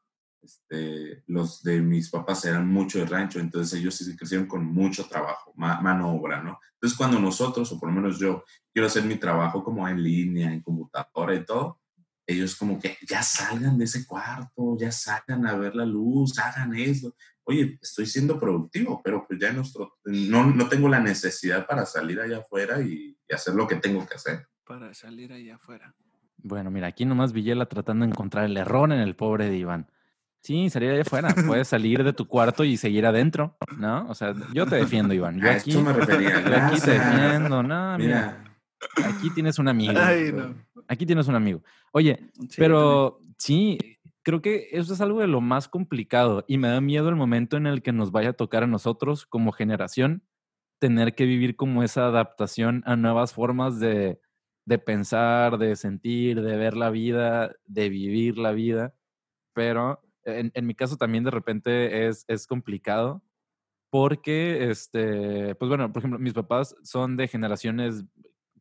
Este, 0.42 1.23
los 1.26 1.62
de 1.62 1.82
mis 1.82 2.09
papás 2.09 2.44
eran 2.44 2.66
mucho 2.66 2.99
de 2.99 3.06
rancho, 3.06 3.40
entonces 3.40 3.78
ellos 3.78 3.94
sí 3.94 4.16
crecieron 4.16 4.47
con 4.47 4.64
mucho 4.64 5.06
trabajo, 5.06 5.52
mano 5.54 6.14
obra, 6.14 6.42
¿no? 6.42 6.59
Entonces 6.75 6.97
cuando 6.97 7.18
nosotros, 7.18 7.70
o 7.73 7.78
por 7.78 7.90
lo 7.90 7.97
menos 7.97 8.18
yo, 8.18 8.42
quiero 8.73 8.87
hacer 8.87 9.04
mi 9.04 9.16
trabajo 9.16 9.62
como 9.62 9.87
en 9.87 10.02
línea, 10.02 10.50
en 10.50 10.62
computadora 10.62 11.35
y 11.35 11.44
todo, 11.44 11.78
ellos 12.26 12.56
como 12.56 12.78
que 12.78 12.97
ya 13.06 13.23
salgan 13.23 13.76
de 13.76 13.85
ese 13.85 14.06
cuarto, 14.06 14.78
ya 14.78 14.90
salgan 14.92 15.47
a 15.47 15.56
ver 15.56 15.75
la 15.75 15.85
luz, 15.85 16.38
hagan 16.38 16.75
eso. 16.75 17.14
Oye, 17.50 17.78
estoy 17.83 18.07
siendo 18.07 18.38
productivo, 18.38 19.00
pero 19.02 19.26
pues 19.26 19.40
ya 19.40 19.52
nuestro, 19.52 19.99
no, 20.04 20.47
no 20.47 20.69
tengo 20.69 20.88
la 20.88 21.00
necesidad 21.00 21.66
para 21.66 21.85
salir 21.85 22.21
allá 22.21 22.38
afuera 22.38 22.80
y, 22.80 23.19
y 23.28 23.35
hacer 23.35 23.54
lo 23.54 23.66
que 23.66 23.75
tengo 23.75 24.07
que 24.07 24.14
hacer. 24.14 24.47
Para 24.64 24.95
salir 24.95 25.33
allá 25.33 25.57
afuera. 25.57 25.92
Bueno, 26.37 26.71
mira, 26.71 26.87
aquí 26.87 27.04
nomás 27.04 27.33
Villela 27.33 27.66
tratando 27.66 28.04
de 28.04 28.12
encontrar 28.12 28.45
el 28.45 28.57
error 28.57 28.92
en 28.92 29.00
el 29.00 29.16
pobre 29.16 29.50
de 29.50 29.57
Iván. 29.57 29.90
Sí, 30.42 30.71
salir 30.71 30.90
allá 30.90 31.02
afuera. 31.02 31.35
Puedes 31.47 31.66
salir 31.75 32.04
de 32.04 32.12
tu 32.12 32.28
cuarto 32.28 32.62
y 32.62 32.76
seguir 32.76 33.04
adentro, 33.04 33.57
¿no? 33.76 34.07
O 34.09 34.14
sea, 34.14 34.33
yo 34.54 34.64
te 34.66 34.76
defiendo, 34.76 35.12
Iván. 35.12 35.40
Yo 35.40 35.49
a 35.49 35.54
aquí, 35.54 35.71
esto 35.71 35.83
me 35.83 35.92
refería. 35.92 36.40
yo 36.40 36.57
aquí 36.57 36.80
te 36.80 36.92
defiendo. 36.92 37.64
No, 37.64 37.99
mira, 37.99 38.45
Mira, 38.97 39.09
aquí 39.09 39.30
tienes 39.30 39.59
un 39.59 39.66
amigo. 39.66 39.92
Ay, 39.97 40.33
no. 40.33 40.54
Aquí 40.88 41.04
tienes 41.04 41.28
un 41.28 41.35
amigo. 41.35 41.62
Oye, 41.92 42.30
Sí, 42.49 42.57
pero 42.57 43.19
sí, 43.37 43.76
creo 44.23 44.43
que 44.43 44.69
eso 44.73 44.93
es 44.95 45.00
algo 45.00 45.21
de 45.21 45.27
lo 45.27 45.41
más 45.41 45.69
complicado 45.69 46.45
y 46.49 46.59
me 46.59 46.69
da 46.69 46.81
miedo 46.81 47.09
el 47.09 47.17
momento 47.17 47.57
en 47.57 47.67
el 47.67 47.83
que 47.83 47.93
nos 47.93 48.12
vaya 48.12 48.31
a 48.31 48.35
tocar 48.35 48.65
a 48.65 48.67
nosotros 48.67 49.27
como 49.27 49.53
generación 49.53 50.25
tener 50.81 51.15
que 51.15 51.27
vivir 51.27 51.57
como 51.57 51.83
esa 51.83 52.07
adaptación 52.07 52.83
a 52.87 52.97
nuevas 52.97 53.35
formas 53.35 53.79
de, 53.81 54.19
de 54.65 54.79
pensar, 54.79 55.59
de 55.59 55.77
sentir, 55.77 56.41
de 56.41 56.57
ver 56.57 56.77
la 56.77 56.91
vida, 56.91 57.55
de 57.67 57.89
vivir 57.91 58.39
la 58.39 58.53
vida. 58.53 58.95
Pero 59.55 60.00
en, 60.25 60.50
en 60.55 60.67
mi 60.67 60.75
caso 60.75 60.97
también 60.97 61.25
de 61.25 61.31
repente 61.31 62.09
es, 62.09 62.25
es 62.29 62.47
complicado 62.47 63.23
porque, 63.91 64.71
este, 64.71 65.55
pues 65.57 65.69
bueno, 65.69 65.93
por 65.93 66.00
ejemplo, 66.00 66.19
mis 66.19 66.33
papás 66.33 66.77
son 66.83 67.17
de 67.17 67.29
generaciones 67.29 68.05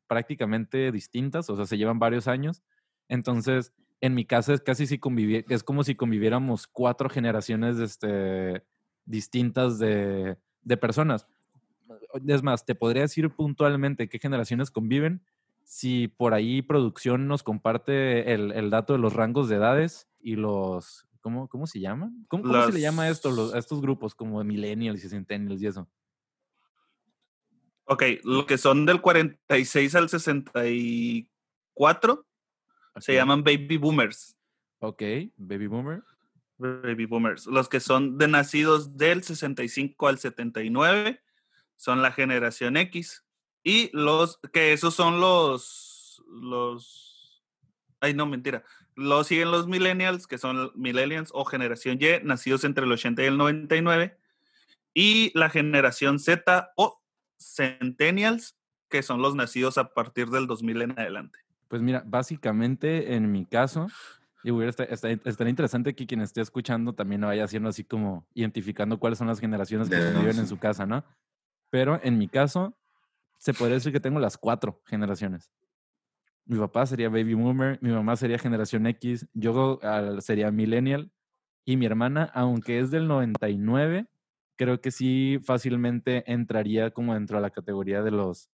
prácticamente 0.07 0.91
distintas, 0.91 1.49
o 1.49 1.55
sea, 1.55 1.65
se 1.65 1.77
llevan 1.77 1.99
varios 1.99 2.27
años. 2.27 2.63
Entonces, 3.07 3.73
en 4.01 4.13
mi 4.15 4.25
casa 4.25 4.53
es 4.53 4.61
casi 4.61 4.87
si 4.87 4.97
convivi- 4.99 5.45
es 5.49 5.63
como 5.63 5.83
si 5.83 5.95
conviviéramos 5.95 6.67
cuatro 6.67 7.09
generaciones 7.09 7.77
este, 7.79 8.63
distintas 9.05 9.79
de, 9.79 10.37
de 10.61 10.77
personas. 10.77 11.27
Es 12.27 12.43
más, 12.43 12.65
te 12.65 12.75
podría 12.75 13.03
decir 13.03 13.29
puntualmente 13.29 14.07
qué 14.09 14.19
generaciones 14.19 14.71
conviven 14.71 15.21
si 15.63 16.07
por 16.07 16.33
ahí 16.33 16.61
producción 16.61 17.27
nos 17.27 17.43
comparte 17.43 18.33
el, 18.33 18.51
el 18.53 18.69
dato 18.69 18.93
de 18.93 18.99
los 18.99 19.13
rangos 19.13 19.49
de 19.49 19.55
edades 19.57 20.07
y 20.19 20.35
los... 20.35 21.05
¿Cómo, 21.21 21.49
cómo 21.49 21.67
se 21.67 21.81
llaman? 21.81 22.25
¿Cómo, 22.29 22.43
cómo 22.43 22.63
se 22.63 22.71
le 22.71 22.79
llama 22.79 23.09
esto 23.09 23.29
los- 23.31 23.53
a 23.53 23.57
estos 23.59 23.81
grupos 23.81 24.15
como 24.15 24.41
millennials 24.43 25.03
y 25.03 25.09
centennials 25.09 25.61
y 25.61 25.67
eso? 25.67 25.89
Ok, 27.83 28.03
lo 28.23 28.45
que 28.45 28.57
son 28.57 28.85
del 28.85 29.01
46 29.01 29.95
al 29.95 30.07
64 30.09 32.25
se 32.97 33.13
llaman 33.13 33.43
baby 33.43 33.77
boomers. 33.77 34.37
Ok, 34.79 35.03
baby 35.37 35.67
boomer. 35.67 36.03
Baby 36.57 37.05
boomers. 37.05 37.45
Los 37.45 37.69
que 37.69 37.79
son 37.79 38.17
de 38.17 38.27
nacidos 38.27 38.97
del 38.97 39.23
65 39.23 40.07
al 40.07 40.19
79 40.19 41.21
son 41.75 42.01
la 42.01 42.11
generación 42.11 42.77
X. 42.77 43.25
Y 43.63 43.89
los 43.93 44.39
que 44.53 44.73
esos 44.73 44.93
son 44.93 45.19
los 45.19 46.23
los 46.27 47.43
ay 47.99 48.13
no, 48.13 48.25
mentira. 48.25 48.63
Los 48.95 49.27
siguen 49.27 49.51
los 49.51 49.67
millennials, 49.67 50.27
que 50.27 50.37
son 50.37 50.71
millennials 50.75 51.31
o 51.33 51.45
generación 51.45 51.97
Y, 52.01 52.23
nacidos 52.23 52.63
entre 52.63 52.85
el 52.85 52.91
80 52.91 53.23
y 53.23 53.25
el 53.25 53.37
99. 53.37 54.17
Y 54.93 55.37
la 55.37 55.49
generación 55.49 56.19
Z 56.19 56.71
o 56.75 57.01
centennials, 57.37 58.57
que 58.89 59.03
son 59.03 59.21
los 59.21 59.35
nacidos 59.35 59.77
a 59.77 59.93
partir 59.93 60.29
del 60.29 60.47
2000 60.47 60.81
en 60.81 60.99
adelante. 60.99 61.39
Pues 61.69 61.81
mira, 61.81 62.03
básicamente 62.05 63.13
en 63.15 63.31
mi 63.31 63.45
caso, 63.45 63.87
y 64.43 64.51
hubiera 64.51 64.69
está, 64.71 64.83
está- 64.83 65.09
estaría 65.09 65.49
interesante 65.49 65.95
que 65.95 66.05
quien 66.07 66.19
esté 66.21 66.41
escuchando 66.41 66.93
también 66.93 67.21
lo 67.21 67.27
vaya 67.27 67.43
haciendo 67.45 67.69
así 67.69 67.83
como 67.83 68.25
identificando 68.33 68.99
cuáles 68.99 69.19
son 69.19 69.27
las 69.27 69.39
generaciones 69.39 69.87
que 69.89 69.95
De 69.95 70.01
viven 70.19 70.39
en 70.39 70.47
su 70.47 70.57
casa, 70.57 70.85
¿no? 70.85 71.05
Pero 71.69 71.99
en 72.03 72.17
mi 72.17 72.27
caso, 72.27 72.75
se 73.37 73.53
podría 73.53 73.75
decir 73.75 73.93
que 73.93 73.99
tengo 73.99 74.19
las 74.19 74.37
cuatro 74.37 74.81
generaciones. 74.85 75.51
Mi 76.45 76.57
papá 76.57 76.85
sería 76.87 77.09
baby 77.09 77.35
boomer, 77.35 77.77
mi 77.81 77.91
mamá 77.91 78.15
sería 78.15 78.39
generación 78.39 78.87
X, 78.87 79.27
yo 79.33 79.79
ah, 79.83 80.15
sería 80.19 80.49
millennial 80.51 81.11
y 81.63 81.77
mi 81.77 81.85
hermana, 81.85 82.23
aunque 82.33 82.79
es 82.79 82.89
del 82.89 83.07
99, 83.07 84.07
creo 84.55 84.81
que 84.81 84.89
sí 84.89 85.39
fácilmente 85.43 86.23
entraría 86.31 86.89
como 86.89 87.13
dentro 87.13 87.37
de 87.37 87.43
la 87.43 87.51
categoría 87.51 88.01
de 88.01 88.09
los, 88.11 88.49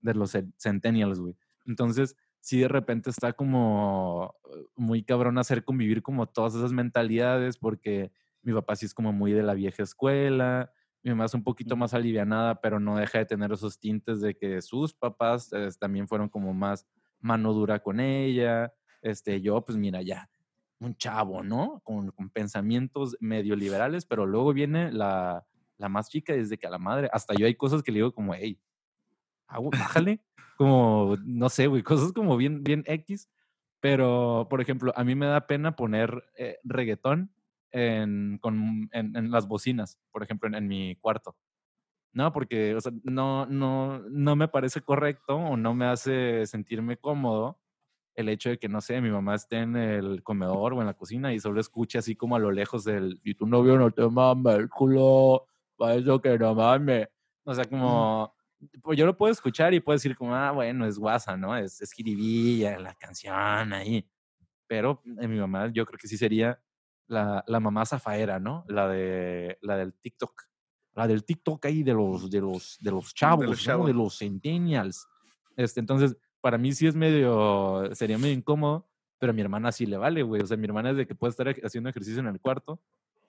de 0.00 0.14
los 0.14 0.32
cen- 0.34 0.52
centennials, 0.56 1.18
güey. 1.18 1.36
Entonces, 1.66 2.16
sí 2.42 2.58
de 2.58 2.68
repente 2.68 3.08
está 3.08 3.32
como 3.32 4.34
eh, 4.52 4.66
muy 4.76 5.04
cabrón 5.04 5.38
hacer 5.38 5.64
convivir 5.64 6.02
como 6.02 6.26
todas 6.26 6.54
esas 6.54 6.72
mentalidades 6.72 7.56
porque 7.56 8.12
mi 8.42 8.52
papá 8.52 8.74
sí 8.74 8.84
es 8.86 8.94
como 8.94 9.12
muy 9.12 9.32
de 9.32 9.44
la 9.44 9.54
vieja 9.54 9.84
escuela, 9.84 10.72
mi 11.04 11.10
mamá 11.10 11.26
es 11.26 11.34
un 11.34 11.44
poquito 11.44 11.76
más 11.76 11.94
alivianada, 11.94 12.60
pero 12.60 12.80
no 12.80 12.96
deja 12.96 13.18
de 13.18 13.26
tener 13.26 13.52
esos 13.52 13.78
tintes 13.78 14.20
de 14.20 14.36
que 14.36 14.60
sus 14.60 14.92
papás 14.92 15.52
eh, 15.52 15.68
también 15.78 16.08
fueron 16.08 16.28
como 16.28 16.52
más 16.52 16.86
mano 17.20 17.52
dura 17.52 17.78
con 17.78 18.00
ella, 18.00 18.74
este, 19.00 19.40
yo 19.40 19.64
pues 19.64 19.78
mira 19.78 20.02
ya, 20.02 20.28
un 20.80 20.96
chavo, 20.96 21.44
¿no? 21.44 21.80
Con, 21.84 22.10
con 22.10 22.28
pensamientos 22.30 23.16
medio 23.20 23.54
liberales, 23.54 24.04
pero 24.04 24.26
luego 24.26 24.52
viene 24.52 24.90
la, 24.90 25.46
la 25.78 25.88
más 25.88 26.08
chica 26.08 26.32
desde 26.32 26.58
que 26.58 26.66
a 26.66 26.70
la 26.70 26.78
madre, 26.78 27.08
hasta 27.12 27.34
yo 27.34 27.46
hay 27.46 27.54
cosas 27.54 27.84
que 27.84 27.92
le 27.92 27.98
digo 27.98 28.12
como, 28.12 28.34
hey, 28.34 28.58
bájale, 29.48 30.20
como, 30.56 31.16
no 31.24 31.48
sé, 31.48 31.66
güey, 31.66 31.82
cosas 31.82 32.12
como 32.12 32.36
bien, 32.36 32.62
bien 32.62 32.84
X, 32.86 33.28
pero, 33.80 34.46
por 34.48 34.60
ejemplo, 34.60 34.92
a 34.96 35.04
mí 35.04 35.14
me 35.14 35.26
da 35.26 35.46
pena 35.46 35.76
poner 35.76 36.24
eh, 36.36 36.58
reggaetón 36.64 37.32
en, 37.70 38.38
con, 38.38 38.88
en, 38.92 39.16
en 39.16 39.30
las 39.30 39.48
bocinas, 39.48 39.98
por 40.10 40.22
ejemplo, 40.22 40.48
en, 40.48 40.54
en 40.54 40.68
mi 40.68 40.96
cuarto. 40.96 41.36
No, 42.14 42.32
porque 42.32 42.74
o 42.74 42.80
sea, 42.80 42.92
no, 43.04 43.46
no, 43.46 44.00
no 44.10 44.36
me 44.36 44.46
parece 44.46 44.82
correcto 44.82 45.36
o 45.36 45.56
no 45.56 45.74
me 45.74 45.86
hace 45.86 46.46
sentirme 46.46 46.98
cómodo 46.98 47.58
el 48.14 48.28
hecho 48.28 48.50
de 48.50 48.58
que, 48.58 48.68
no 48.68 48.80
sé, 48.80 49.00
mi 49.00 49.10
mamá 49.10 49.34
esté 49.34 49.60
en 49.60 49.76
el 49.76 50.22
comedor 50.22 50.74
o 50.74 50.80
en 50.80 50.86
la 50.86 50.94
cocina 50.94 51.32
y 51.32 51.40
solo 51.40 51.60
escuche 51.60 51.98
así 51.98 52.14
como 52.14 52.36
a 52.36 52.38
lo 52.38 52.50
lejos 52.50 52.84
del, 52.84 53.20
y 53.24 53.34
tu 53.34 53.46
novio 53.46 53.78
no 53.78 53.90
te 53.90 54.06
mama 54.08 54.52
el 54.54 54.68
culo, 54.68 55.46
para 55.76 55.94
eso 55.94 56.20
que 56.20 56.38
no 56.38 56.54
mame. 56.54 57.08
O 57.44 57.54
sea, 57.54 57.64
como, 57.64 58.34
pues 58.82 58.98
yo 58.98 59.06
lo 59.06 59.16
puedo 59.16 59.32
escuchar 59.32 59.74
y 59.74 59.80
puedo 59.80 59.96
decir 59.96 60.16
como, 60.16 60.34
ah, 60.34 60.50
bueno, 60.52 60.86
es 60.86 60.98
guasa, 60.98 61.36
¿no? 61.36 61.56
Es, 61.56 61.80
es 61.80 61.92
jiribilla, 61.92 62.78
la 62.78 62.94
canción 62.94 63.72
ahí. 63.72 64.08
Pero 64.66 65.02
en 65.04 65.30
mi 65.30 65.38
mamá 65.38 65.70
yo 65.72 65.84
creo 65.84 65.98
que 65.98 66.08
sí 66.08 66.16
sería 66.16 66.60
la, 67.06 67.44
la 67.46 67.60
mamá 67.60 67.84
zafaera, 67.84 68.38
¿no? 68.38 68.64
La, 68.68 68.88
de, 68.88 69.58
la 69.62 69.76
del 69.76 69.94
TikTok. 69.94 70.42
La 70.94 71.06
del 71.06 71.24
TikTok 71.24 71.64
ahí 71.66 71.82
de 71.82 71.94
los, 71.94 72.30
de 72.30 72.40
los, 72.40 72.78
de 72.80 72.90
los 72.90 73.14
chavos, 73.14 73.46
¿no? 73.46 73.54
chavos. 73.54 73.86
De 73.86 73.94
los 73.94 74.18
centennials. 74.18 75.06
Este, 75.56 75.80
entonces, 75.80 76.16
para 76.40 76.58
mí 76.58 76.72
sí 76.72 76.86
es 76.86 76.94
medio, 76.94 77.88
sería 77.94 78.18
medio 78.18 78.34
incómodo, 78.34 78.88
pero 79.18 79.30
a 79.30 79.34
mi 79.34 79.40
hermana 79.42 79.72
sí 79.72 79.86
le 79.86 79.96
vale, 79.96 80.22
güey. 80.22 80.42
O 80.42 80.46
sea, 80.46 80.56
mi 80.56 80.66
hermana 80.66 80.90
es 80.90 80.96
de 80.96 81.06
que 81.06 81.14
puede 81.14 81.30
estar 81.30 81.48
haciendo 81.64 81.90
ejercicio 81.90 82.20
en 82.20 82.26
el 82.26 82.40
cuarto 82.40 82.80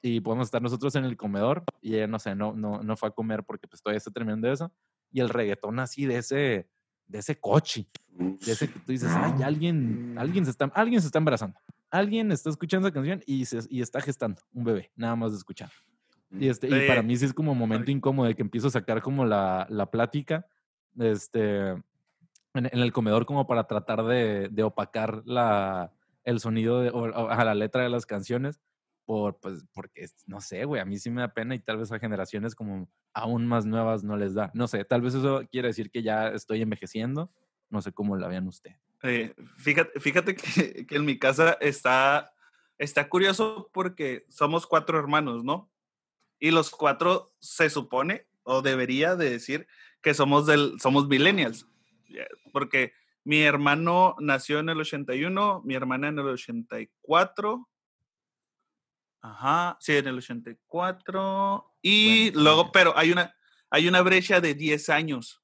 y 0.01 0.19
podemos 0.19 0.47
estar 0.47 0.61
nosotros 0.61 0.95
en 0.95 1.05
el 1.05 1.15
comedor 1.15 1.63
y 1.81 1.95
ella, 1.95 2.07
no 2.07 2.19
sé, 2.19 2.35
no, 2.35 2.53
no, 2.53 2.83
no 2.83 2.97
fue 2.97 3.09
a 3.09 3.11
comer 3.11 3.43
porque 3.43 3.67
pues 3.67 3.81
todavía 3.81 3.97
está 3.97 4.11
terminando 4.11 4.51
eso. 4.51 4.71
Y 5.13 5.21
el 5.21 5.29
reggaetón 5.29 5.79
así 5.79 6.05
de 6.05 6.17
ese, 6.17 6.67
de 7.07 7.19
ese 7.19 7.39
coche, 7.39 7.87
de 8.17 8.51
ese 8.51 8.67
que 8.67 8.79
tú 8.79 8.91
dices, 8.91 9.09
ay, 9.13 9.33
No. 9.39 9.45
alguien, 9.45 10.15
alguien 10.17 10.43
se 10.43 10.51
está, 10.51 10.65
alguien 10.73 10.99
se 10.99 11.07
está 11.07 11.19
embarazando. 11.19 11.57
Alguien 11.89 12.31
está 12.31 12.49
escuchando 12.49 12.87
esa 12.87 12.93
canción 12.93 13.21
y, 13.25 13.45
se, 13.45 13.59
y 13.69 13.81
está 13.81 14.01
gestando 14.01 14.41
un 14.51 14.63
bebé, 14.63 14.91
nada 14.95 15.15
más 15.15 15.31
de 15.31 15.37
escuchar. 15.37 15.71
Y, 16.31 16.47
este, 16.47 16.67
y 16.67 16.87
para 16.87 17.03
mí 17.03 17.15
sí 17.15 17.25
es 17.25 17.33
como 17.33 17.51
un 17.51 17.57
momento 17.59 17.91
incómodo 17.91 18.27
de 18.27 18.33
que 18.35 18.41
empiezo 18.41 18.67
a 18.67 18.71
sacar 18.71 19.03
como 19.03 19.23
la, 19.23 19.67
la 19.69 19.91
plática 19.91 20.47
este, 20.97 21.67
en, 21.69 21.83
en 22.55 22.79
el 22.79 22.91
comedor 22.91 23.27
como 23.27 23.45
para 23.45 23.65
tratar 23.67 24.03
de, 24.05 24.49
de 24.49 24.63
opacar 24.63 25.21
la, 25.25 25.91
el 26.23 26.39
sonido 26.39 26.81
de, 26.81 26.89
o, 26.89 27.03
o 27.03 27.29
a 27.29 27.45
la 27.45 27.53
letra 27.53 27.83
de 27.83 27.89
las 27.89 28.07
canciones, 28.07 28.59
por, 29.05 29.39
pues, 29.39 29.65
porque, 29.73 30.07
no 30.27 30.41
sé, 30.41 30.65
güey, 30.65 30.81
a 30.81 30.85
mí 30.85 30.97
sí 30.97 31.09
me 31.09 31.21
da 31.21 31.33
pena 31.33 31.55
y 31.55 31.59
tal 31.59 31.77
vez 31.77 31.91
a 31.91 31.99
generaciones 31.99 32.55
como 32.55 32.89
aún 33.13 33.47
más 33.47 33.65
nuevas 33.65 34.03
no 34.03 34.17
les 34.17 34.33
da. 34.33 34.51
No 34.53 34.67
sé, 34.67 34.85
tal 34.85 35.01
vez 35.01 35.13
eso 35.13 35.43
quiere 35.51 35.69
decir 35.69 35.91
que 35.91 36.03
ya 36.03 36.29
estoy 36.29 36.61
envejeciendo, 36.61 37.31
no 37.69 37.81
sé 37.81 37.91
cómo 37.91 38.17
la 38.17 38.27
vean 38.27 38.47
usted. 38.47 38.71
Eh, 39.03 39.33
fíjate, 39.57 39.99
fíjate 39.99 40.35
que, 40.35 40.85
que 40.85 40.95
en 40.95 41.05
mi 41.05 41.19
casa 41.19 41.57
está, 41.59 42.33
está 42.77 43.09
curioso 43.09 43.69
porque 43.73 44.25
somos 44.29 44.65
cuatro 44.65 44.97
hermanos, 44.97 45.43
¿no? 45.43 45.69
Y 46.39 46.51
los 46.51 46.69
cuatro 46.69 47.33
se 47.39 47.69
supone, 47.69 48.27
o 48.43 48.61
debería 48.61 49.15
de 49.15 49.29
decir, 49.29 49.67
que 50.01 50.13
somos, 50.13 50.45
del, 50.45 50.79
somos 50.79 51.07
millennials. 51.07 51.65
Porque 52.51 52.93
mi 53.23 53.41
hermano 53.41 54.15
nació 54.19 54.59
en 54.59 54.69
el 54.69 54.79
81, 54.79 55.61
mi 55.63 55.75
hermana 55.75 56.09
en 56.09 56.19
el 56.19 56.27
84. 56.27 57.69
Ajá, 59.23 59.77
sí, 59.79 59.93
en 59.95 60.07
el 60.07 60.17
84. 60.17 61.73
Y 61.81 62.29
Bueno, 62.31 62.41
luego, 62.43 62.71
pero 62.73 62.97
hay 62.97 63.11
una, 63.11 63.33
hay 63.69 63.87
una 63.87 64.01
brecha 64.01 64.41
de 64.41 64.53
10 64.53 64.89
años. 64.89 65.41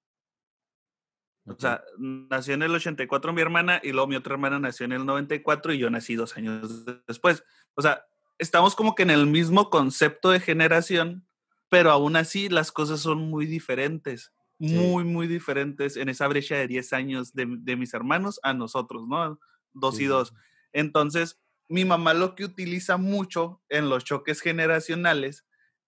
O 1.45 1.55
sea, 1.57 1.81
nació 1.97 2.53
en 2.53 2.61
el 2.61 2.75
84 2.75 3.33
mi 3.33 3.41
hermana 3.41 3.79
y 3.81 3.91
luego 3.91 4.05
mi 4.07 4.15
otra 4.15 4.33
hermana 4.33 4.59
nació 4.59 4.85
en 4.85 4.91
el 4.91 5.05
94 5.05 5.73
y 5.73 5.79
yo 5.79 5.89
nací 5.89 6.13
dos 6.15 6.37
años 6.37 6.85
después. 7.07 7.43
O 7.73 7.81
sea, 7.81 8.05
estamos 8.37 8.75
como 8.75 8.93
que 8.93 9.01
en 9.03 9.09
el 9.09 9.25
mismo 9.25 9.69
concepto 9.71 10.29
de 10.29 10.39
generación, 10.41 11.27
pero 11.69 11.89
aún 11.91 12.17
así 12.17 12.49
las 12.49 12.71
cosas 12.71 12.99
son 12.99 13.19
muy 13.29 13.45
diferentes, 13.45 14.31
Sí. 14.61 14.75
muy, 14.75 15.05
muy 15.05 15.25
diferentes 15.27 15.95
en 15.95 16.09
esa 16.09 16.27
brecha 16.27 16.55
de 16.55 16.67
10 16.67 16.91
años 16.91 17.33
de, 17.33 17.45
de 17.47 17.77
mis 17.77 17.93
hermanos 17.93 18.41
a 18.43 18.53
nosotros, 18.53 19.07
¿no? 19.07 19.39
Dos 19.71 19.95
Sí, 19.95 20.03
y 20.03 20.07
dos. 20.07 20.33
Entonces, 20.73 21.39
mi 21.69 21.85
mamá 21.85 22.13
lo 22.13 22.35
que 22.35 22.43
utiliza 22.43 22.97
mucho 22.97 23.61
en 23.69 23.89
los 23.89 24.03
choques 24.03 24.41
generacionales 24.41 25.45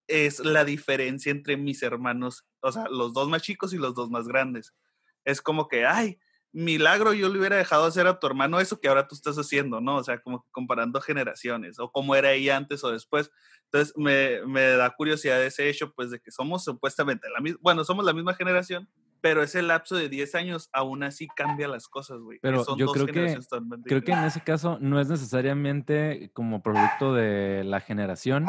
es 0.07 0.39
la 0.39 0.63
diferencia 0.63 1.31
entre 1.31 1.57
mis 1.57 1.81
hermanos, 1.83 2.45
o 2.61 2.71
sea, 2.71 2.85
los 2.89 3.13
dos 3.13 3.29
más 3.29 3.41
chicos 3.41 3.73
y 3.73 3.77
los 3.77 3.95
dos 3.95 4.09
más 4.09 4.27
grandes. 4.27 4.75
Es 5.25 5.41
como 5.41 5.67
que, 5.67 5.85
ay, 5.85 6.19
milagro, 6.51 7.13
yo 7.13 7.29
le 7.29 7.39
hubiera 7.39 7.55
dejado 7.55 7.85
hacer 7.85 8.07
a 8.07 8.19
tu 8.19 8.27
hermano 8.27 8.59
eso 8.59 8.79
que 8.79 8.89
ahora 8.89 9.07
tú 9.07 9.15
estás 9.15 9.37
haciendo, 9.37 9.81
¿no? 9.81 9.97
O 9.97 10.03
sea, 10.03 10.21
como 10.21 10.45
comparando 10.51 11.01
generaciones, 11.01 11.79
o 11.79 11.91
cómo 11.91 12.15
era 12.15 12.33
ella 12.33 12.57
antes 12.57 12.83
o 12.83 12.91
después. 12.91 13.31
Entonces, 13.65 13.93
me, 13.97 14.45
me 14.45 14.61
da 14.61 14.89
curiosidad 14.91 15.43
ese 15.43 15.69
hecho, 15.69 15.93
pues, 15.93 16.11
de 16.11 16.19
que 16.19 16.31
somos 16.31 16.63
supuestamente 16.63 17.29
la 17.29 17.39
misma, 17.39 17.59
bueno, 17.61 17.83
somos 17.85 18.05
la 18.05 18.13
misma 18.13 18.33
generación, 18.33 18.89
pero 19.21 19.43
ese 19.43 19.61
lapso 19.61 19.95
de 19.95 20.09
10 20.09 20.35
años 20.35 20.69
aún 20.73 21.03
así 21.03 21.27
cambia 21.35 21.67
las 21.67 21.87
cosas, 21.87 22.19
güey. 22.19 22.39
Pero 22.41 22.63
son 22.63 22.77
yo 22.77 22.87
dos 22.87 22.93
creo 22.95 23.05
que- 23.05 23.37
Creo 23.85 24.03
que 24.03 24.11
en 24.11 24.23
ese 24.23 24.41
caso 24.41 24.77
no 24.81 24.99
es 24.99 25.09
necesariamente 25.09 26.31
como 26.33 26.61
producto 26.63 27.13
de 27.13 27.63
la 27.63 27.79
generación, 27.79 28.45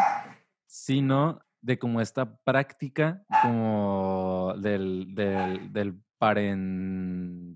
sino 0.67 1.41
de 1.61 1.79
como 1.79 2.00
esta 2.00 2.37
práctica 2.43 3.23
como 3.43 4.55
del, 4.59 5.14
del, 5.14 5.73
del 5.73 6.00
parente, 6.19 7.52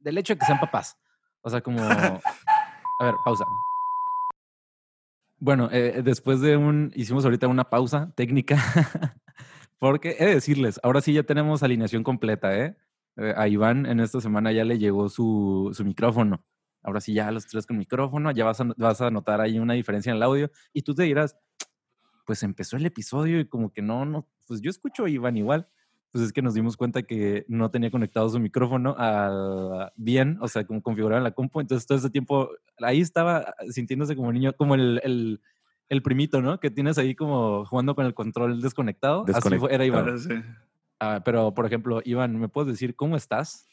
del 0.00 0.18
hecho 0.18 0.34
de 0.34 0.38
que 0.38 0.46
sean 0.46 0.60
papás. 0.60 0.96
O 1.42 1.50
sea, 1.50 1.60
como... 1.60 1.80
A 3.00 3.04
ver, 3.06 3.14
pausa. 3.24 3.44
Bueno, 5.38 5.68
eh, 5.72 6.00
después 6.04 6.40
de 6.40 6.56
un... 6.56 6.92
Hicimos 6.94 7.24
ahorita 7.24 7.48
una 7.48 7.68
pausa 7.68 8.12
técnica, 8.16 8.56
porque 9.78 10.16
he 10.18 10.26
de 10.26 10.34
decirles, 10.34 10.80
ahora 10.82 11.00
sí 11.00 11.12
ya 11.12 11.22
tenemos 11.22 11.62
alineación 11.62 12.02
completa, 12.02 12.58
¿eh? 12.58 12.76
Eh, 13.16 13.32
a 13.36 13.48
Iván 13.48 13.86
en 13.86 14.00
esta 14.00 14.20
semana 14.20 14.50
ya 14.52 14.64
le 14.64 14.78
llegó 14.78 15.08
su, 15.08 15.70
su 15.72 15.84
micrófono. 15.84 16.44
Ahora 16.82 17.00
sí, 17.00 17.14
ya 17.14 17.30
los 17.30 17.46
tres 17.46 17.66
con 17.66 17.78
micrófono, 17.78 18.30
ya 18.32 18.44
vas 18.44 18.60
a, 18.60 18.64
vas 18.76 19.00
a 19.00 19.10
notar 19.10 19.40
ahí 19.40 19.58
una 19.58 19.74
diferencia 19.74 20.10
en 20.10 20.16
el 20.16 20.22
audio. 20.22 20.50
Y 20.72 20.82
tú 20.82 20.94
te 20.94 21.04
dirás, 21.04 21.36
pues 22.26 22.42
empezó 22.42 22.76
el 22.76 22.86
episodio 22.86 23.40
y 23.40 23.46
como 23.48 23.72
que 23.72 23.82
no, 23.82 24.04
no, 24.04 24.28
pues 24.46 24.60
yo 24.60 24.70
escucho 24.70 25.04
a 25.04 25.10
Iván 25.10 25.36
igual. 25.36 25.68
Pues 26.12 26.26
es 26.26 26.32
que 26.32 26.42
nos 26.42 26.54
dimos 26.54 26.76
cuenta 26.76 27.02
que 27.02 27.44
no 27.48 27.72
tenía 27.72 27.90
conectado 27.90 28.28
su 28.28 28.38
micrófono 28.38 28.94
al 28.96 29.92
bien, 29.96 30.38
o 30.40 30.46
sea, 30.46 30.64
como 30.64 30.80
configurado 30.80 31.18
en 31.18 31.24
la 31.24 31.32
compu. 31.32 31.60
Entonces 31.60 31.88
todo 31.88 31.98
ese 31.98 32.10
tiempo 32.10 32.50
ahí 32.78 33.00
estaba 33.00 33.52
sintiéndose 33.70 34.14
como 34.14 34.32
niño, 34.32 34.52
como 34.52 34.76
el, 34.76 35.00
el, 35.02 35.40
el 35.88 36.02
primito, 36.02 36.40
¿no? 36.42 36.58
Que 36.60 36.70
tienes 36.70 36.98
ahí 36.98 37.14
como 37.14 37.64
jugando 37.66 37.94
con 37.94 38.06
el 38.06 38.14
control 38.14 38.60
desconectado. 38.60 39.24
Así 39.32 39.58
fue- 39.58 39.74
era 39.74 39.84
Iván. 39.84 40.18
Sí. 40.18 40.30
Ah, 41.00 41.20
pero, 41.24 41.52
por 41.54 41.66
ejemplo, 41.66 42.00
Iván, 42.04 42.38
¿me 42.38 42.48
puedes 42.48 42.68
decir 42.72 42.94
cómo 42.94 43.16
estás? 43.16 43.66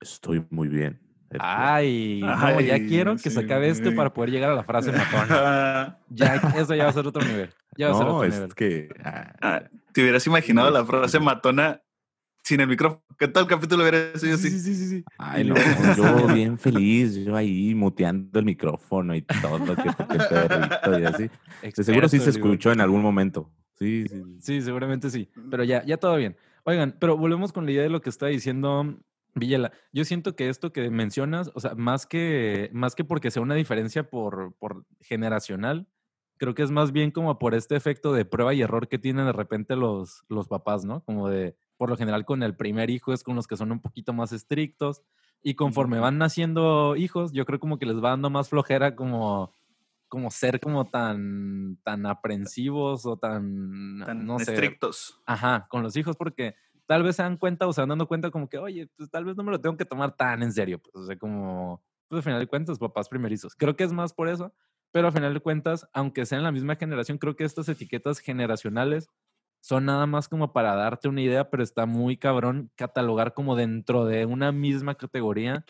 Estoy 0.00 0.44
muy 0.50 0.68
bien. 0.68 1.00
Ay, 1.38 2.20
no, 2.24 2.60
ya 2.60 2.74
Ay, 2.74 2.88
quiero 2.88 3.12
que 3.14 3.30
se 3.30 3.30
sí, 3.30 3.38
acabe 3.44 3.68
este 3.68 3.84
güey. 3.84 3.96
para 3.96 4.12
poder 4.12 4.30
llegar 4.30 4.50
a 4.50 4.54
la 4.54 4.64
frase 4.64 4.90
matona. 4.92 5.98
Ya, 6.10 6.34
eso 6.56 6.74
ya 6.74 6.84
va 6.84 6.90
a 6.90 6.92
ser 6.92 7.06
otro 7.06 7.22
nivel. 7.24 7.50
Ya 7.76 7.88
va 7.88 7.94
a 7.94 7.96
ser 7.98 8.06
no, 8.06 8.16
otro 8.16 8.28
es 8.28 8.34
nivel. 8.34 8.54
que. 8.54 8.88
ah, 9.04 9.32
Ah, 9.40 9.62
¿Te 9.92 10.02
hubieras 10.02 10.26
imaginado 10.26 10.70
la 10.70 10.84
frase 10.84 11.20
matona 11.20 11.82
sin 12.42 12.60
el 12.60 12.68
micrófono? 12.68 13.02
¿Qué 13.18 13.28
tal 13.28 13.46
capítulo 13.46 13.82
hubiera 13.82 14.18
sido 14.18 14.36
Sí, 14.36 14.48
así? 14.48 14.50
sí, 14.50 14.60
sí, 14.60 14.74
sí, 14.74 14.88
sí. 14.88 15.04
Ay, 15.18 15.44
no, 15.44 15.54
yo 15.96 16.26
bien 16.34 16.58
feliz, 16.58 17.16
yo 17.16 17.36
ahí 17.36 17.74
muteando 17.74 18.38
el 18.38 18.44
micrófono 18.44 19.14
y 19.14 19.22
todo, 19.22 19.58
que 19.76 19.90
porque 19.96 20.16
el 20.16 20.28
perrito 20.28 20.98
y 20.98 21.04
así. 21.04 21.30
Seguro 21.82 22.08
sí 22.08 22.18
se 22.18 22.30
escuchó 22.30 22.72
en 22.72 22.80
algún 22.80 23.02
momento. 23.02 23.50
Sí, 23.74 24.04
sí. 24.08 24.16
sí. 24.16 24.36
Sí, 24.40 24.62
seguramente 24.62 25.10
sí. 25.10 25.28
Pero 25.50 25.64
ya, 25.64 25.84
ya 25.84 25.96
todo 25.96 26.16
bien. 26.16 26.36
Oigan, 26.64 26.96
pero 26.98 27.16
volvemos 27.16 27.52
con 27.52 27.64
la 27.64 27.72
idea 27.72 27.82
de 27.82 27.88
lo 27.90 28.00
que 28.00 28.10
está 28.10 28.26
diciendo 28.26 28.98
Villela. 29.34 29.72
Yo 29.92 30.04
siento 30.04 30.36
que 30.36 30.48
esto 30.48 30.72
que 30.72 30.90
mencionas, 30.90 31.50
o 31.54 31.60
sea, 31.60 31.74
más 31.74 32.06
que, 32.06 32.70
más 32.72 32.94
que 32.94 33.04
porque 33.04 33.30
sea 33.30 33.42
una 33.42 33.54
diferencia 33.54 34.08
por, 34.10 34.54
por 34.58 34.84
generacional, 35.00 35.88
creo 36.36 36.54
que 36.54 36.62
es 36.62 36.70
más 36.70 36.92
bien 36.92 37.10
como 37.10 37.38
por 37.38 37.54
este 37.54 37.76
efecto 37.76 38.12
de 38.12 38.24
prueba 38.24 38.54
y 38.54 38.62
error 38.62 38.88
que 38.88 38.98
tienen 38.98 39.26
de 39.26 39.32
repente 39.32 39.76
los, 39.76 40.24
los 40.28 40.48
papás, 40.48 40.84
¿no? 40.84 41.02
Como 41.04 41.28
de, 41.28 41.56
por 41.80 41.88
lo 41.88 41.96
general, 41.96 42.26
con 42.26 42.42
el 42.42 42.54
primer 42.54 42.90
hijo 42.90 43.14
es 43.14 43.24
con 43.24 43.36
los 43.36 43.46
que 43.46 43.56
son 43.56 43.72
un 43.72 43.80
poquito 43.80 44.12
más 44.12 44.32
estrictos. 44.32 45.00
Y 45.42 45.54
conforme 45.54 45.98
van 45.98 46.18
naciendo 46.18 46.94
hijos, 46.94 47.32
yo 47.32 47.46
creo 47.46 47.58
como 47.58 47.78
que 47.78 47.86
les 47.86 48.04
va 48.04 48.10
dando 48.10 48.28
más 48.28 48.50
flojera 48.50 48.94
como 48.94 49.54
como 50.06 50.30
ser 50.30 50.60
como 50.60 50.90
tan 50.90 51.78
tan 51.82 52.04
aprensivos 52.04 53.06
o 53.06 53.16
tan, 53.16 54.02
Tan 54.04 54.26
no 54.26 54.38
sé, 54.40 54.52
estrictos. 54.52 55.22
Ajá, 55.24 55.68
con 55.70 55.82
los 55.82 55.96
hijos, 55.96 56.16
porque 56.18 56.54
tal 56.84 57.02
vez 57.02 57.16
se 57.16 57.22
dan 57.22 57.38
cuenta 57.38 57.66
o 57.66 57.72
se 57.72 57.80
van 57.80 57.88
dando 57.88 58.06
cuenta 58.06 58.30
como 58.30 58.50
que, 58.50 58.58
oye, 58.58 58.86
pues 58.98 59.08
tal 59.10 59.24
vez 59.24 59.34
no 59.38 59.42
me 59.42 59.50
lo 59.50 59.58
tengo 59.58 59.78
que 59.78 59.86
tomar 59.86 60.14
tan 60.14 60.42
en 60.42 60.52
serio. 60.52 60.82
Pues, 60.82 60.94
o 60.94 61.06
sea, 61.06 61.16
como, 61.16 61.82
pues 62.08 62.18
al 62.18 62.24
final 62.24 62.40
de 62.40 62.46
cuentas, 62.46 62.78
papás 62.78 63.08
primerizos. 63.08 63.54
Creo 63.56 63.74
que 63.74 63.84
es 63.84 63.92
más 63.94 64.12
por 64.12 64.28
eso, 64.28 64.52
pero 64.92 65.06
al 65.06 65.14
final 65.14 65.32
de 65.32 65.40
cuentas, 65.40 65.88
aunque 65.94 66.26
sean 66.26 66.42
la 66.42 66.52
misma 66.52 66.76
generación, 66.76 67.16
creo 67.16 67.36
que 67.36 67.44
estas 67.44 67.70
etiquetas 67.70 68.18
generacionales 68.18 69.08
son 69.60 69.84
nada 69.84 70.06
más 70.06 70.28
como 70.28 70.52
para 70.52 70.74
darte 70.74 71.08
una 71.08 71.20
idea, 71.20 71.50
pero 71.50 71.62
está 71.62 71.86
muy 71.86 72.16
cabrón 72.16 72.70
catalogar 72.76 73.34
como 73.34 73.56
dentro 73.56 74.04
de 74.06 74.24
una 74.26 74.52
misma 74.52 74.94
categoría 74.94 75.64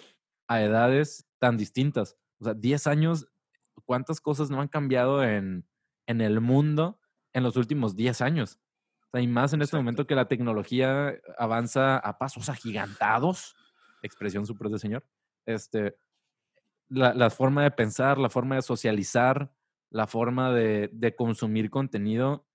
a 0.49 0.63
edades 0.63 1.29
tan 1.39 1.57
distintas. 1.57 2.17
O 2.41 2.45
sea, 2.45 2.55
10 2.55 2.87
años, 2.87 3.29
¿cuántas 3.85 4.21
cosas 4.21 4.51
no 4.51 4.61
han 4.61 4.69
cambiado 4.69 5.25
en, 5.25 5.67
en 6.07 6.21
el 6.21 6.41
mundo 6.41 7.01
en 7.33 7.43
los 7.43 7.57
últimos 7.57 7.97
10 7.97 8.21
años? 8.21 8.61
O 9.09 9.11
sea, 9.13 9.21
y 9.21 9.27
más 9.27 9.53
en 9.53 9.63
este 9.63 9.77
Exacto. 9.77 9.83
momento 9.83 10.07
que 10.07 10.15
la 10.15 10.29
tecnología 10.29 11.15
avanza 11.37 11.99
a 11.99 12.19
pasos 12.19 12.49
agigantados, 12.49 13.57
expresión 14.03 14.47
super 14.47 14.69
de 14.69 14.79
señor, 14.79 15.05
este, 15.47 15.97
la, 16.89 17.13
la 17.15 17.31
forma 17.31 17.65
de 17.65 17.73
pensar, 17.73 18.19
la 18.19 18.31
forma 18.31 18.55
de 18.55 18.63
socializar, 18.63 19.53
la 19.91 20.07
forma 20.07 20.53
de, 20.53 20.91
de 20.93 21.17
consumir 21.17 21.71
contenido 21.71 22.47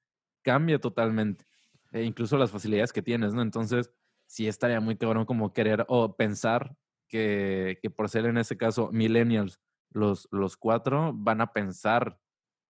cambia 0.46 0.80
totalmente. 0.80 1.46
E 1.92 2.04
incluso 2.04 2.38
las 2.38 2.52
facilidades 2.52 2.94
que 2.94 3.02
tienes, 3.02 3.34
¿no? 3.34 3.42
Entonces, 3.42 3.92
sí 4.28 4.48
estaría 4.48 4.80
muy 4.80 4.96
cabrón 4.96 5.26
como 5.26 5.52
querer 5.52 5.86
o 5.90 6.16
pensar 6.16 6.78
que, 7.08 7.80
que 7.82 7.90
por 7.90 8.10
ser 8.10 8.26
en 8.26 8.38
ese 8.38 8.56
caso 8.58 8.92
millennials, 8.92 9.60
los, 9.90 10.28
los 10.32 10.58
cuatro 10.58 11.14
van 11.14 11.42
a 11.42 11.52
pensar 11.54 12.20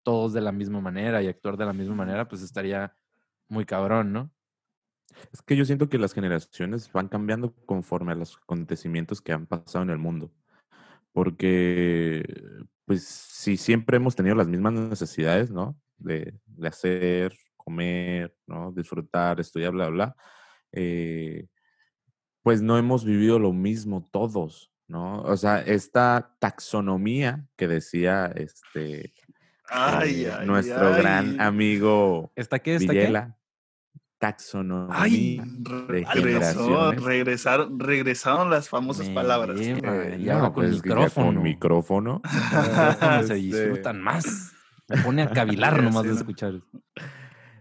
todos 0.05 0.33
de 0.33 0.41
la 0.41 0.53
misma 0.53 0.81
manera 0.81 1.23
y 1.23 1.27
actuar 1.27 1.57
de 1.57 1.65
la 1.65 1.73
misma 1.73 1.95
manera, 1.95 2.29
pues 2.29 2.43
estaría 2.43 2.95
muy 3.49 3.65
cabrón, 3.65 4.13
¿no? 4.13 4.31
Es 5.33 5.43
que 5.43 5.57
yo 5.57 5.65
siento 5.65 5.89
que 5.89 5.99
las 5.99 6.13
generaciones 6.13 6.91
van 6.93 7.09
cambiando 7.09 7.55
conforme 7.67 8.13
a 8.13 8.17
los 8.17 8.37
acontecimientos 8.37 9.21
que 9.21 9.33
han 9.33 9.47
pasado 9.47 9.83
en 9.83 9.91
el 9.91 9.99
mundo. 9.99 10.33
Porque, 11.13 12.25
pues, 12.85 13.05
si 13.05 13.57
siempre 13.57 13.97
hemos 13.97 14.17
tenido 14.17 14.35
las 14.35 14.49
mismas 14.49 14.73
necesidades, 14.73 15.51
¿no? 15.51 15.79
De, 15.97 16.35
de 16.47 16.69
hacer, 16.69 17.37
comer, 17.65 18.37
¿no? 18.47 18.73
Disfrutar, 18.73 19.41
estudiar, 19.41 19.73
bla, 19.73 19.89
bla. 19.89 20.17
eh, 20.73 21.47
pues 22.43 22.61
no 22.61 22.77
hemos 22.77 23.05
vivido 23.07 23.39
lo 23.39 23.53
mismo 23.55 24.05
todos, 24.13 24.71
¿no? 24.87 25.23
O 25.23 25.37
sea, 25.37 25.61
esta 25.63 26.37
taxonomía 26.39 27.47
que 27.57 27.67
decía 27.69 28.27
este 28.35 29.15
Ay, 29.67 30.25
eh, 30.27 30.33
ay, 30.41 30.47
nuestro 30.47 30.93
gran 30.93 31.41
amigo 31.41 32.33
¿Está 32.37 32.59
qué? 32.59 32.75
¿Está 32.75 32.93
qué? 32.93 32.99
Villela. 32.99 33.39
taxonomía 34.19 34.95
Ay, 34.95 35.39
de 35.39 36.05
regresó, 36.05 36.93
regresaron, 36.93 37.81
regresaron 37.81 38.51
las 38.51 38.69
famosas 38.69 39.09
Me 39.09 39.15
palabras. 39.15 39.59
lleva, 39.59 40.05
Eh, 40.05 40.19
y 40.21 40.29
ahora 40.29 40.47
con 40.53 40.55
pues, 40.55 40.73
micrófono. 40.85 41.27
Con 41.27 41.43
micrófono. 41.43 42.23
Se 43.27 43.35
disfrutan 43.41 44.03
más. 44.03 44.53
Me 44.89 44.99
pone 44.99 45.23
a 45.23 45.31
cavilar 45.31 45.83
nomás 45.83 46.03
de 46.05 46.11
¿no? 46.11 46.17
escuchar. 46.17 46.61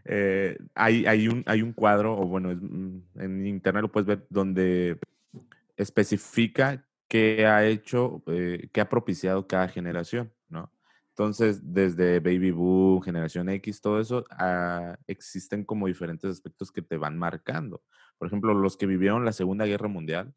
Eh, 0.05 0.57
hay, 0.75 1.05
hay, 1.05 1.27
un, 1.27 1.43
hay 1.45 1.61
un 1.61 1.73
cuadro, 1.73 2.17
o 2.17 2.25
bueno, 2.25 2.49
mm, 2.53 3.19
en 3.19 3.47
internet 3.47 3.83
lo 3.83 3.91
puedes 3.91 4.07
ver, 4.07 4.25
donde 4.29 4.99
especifica 5.77 6.85
qué 7.07 7.45
ha 7.45 7.65
hecho, 7.65 8.23
eh, 8.27 8.69
qué 8.71 8.81
ha 8.81 8.89
propiciado 8.89 9.47
cada 9.47 9.67
generación, 9.67 10.31
¿no? 10.49 10.71
Entonces, 11.09 11.61
desde 11.63 12.19
Baby 12.19 12.51
Boom, 12.51 13.01
Generación 13.03 13.47
X, 13.49 13.81
todo 13.81 13.99
eso, 13.99 14.25
ah, 14.31 14.97
existen 15.05 15.63
como 15.63 15.87
diferentes 15.87 16.31
aspectos 16.31 16.71
que 16.71 16.81
te 16.81 16.97
van 16.97 17.17
marcando. 17.17 17.83
Por 18.17 18.27
ejemplo, 18.27 18.53
los 18.55 18.77
que 18.77 18.87
vivieron 18.87 19.23
la 19.23 19.31
Segunda 19.31 19.65
Guerra 19.65 19.87
Mundial, 19.87 20.33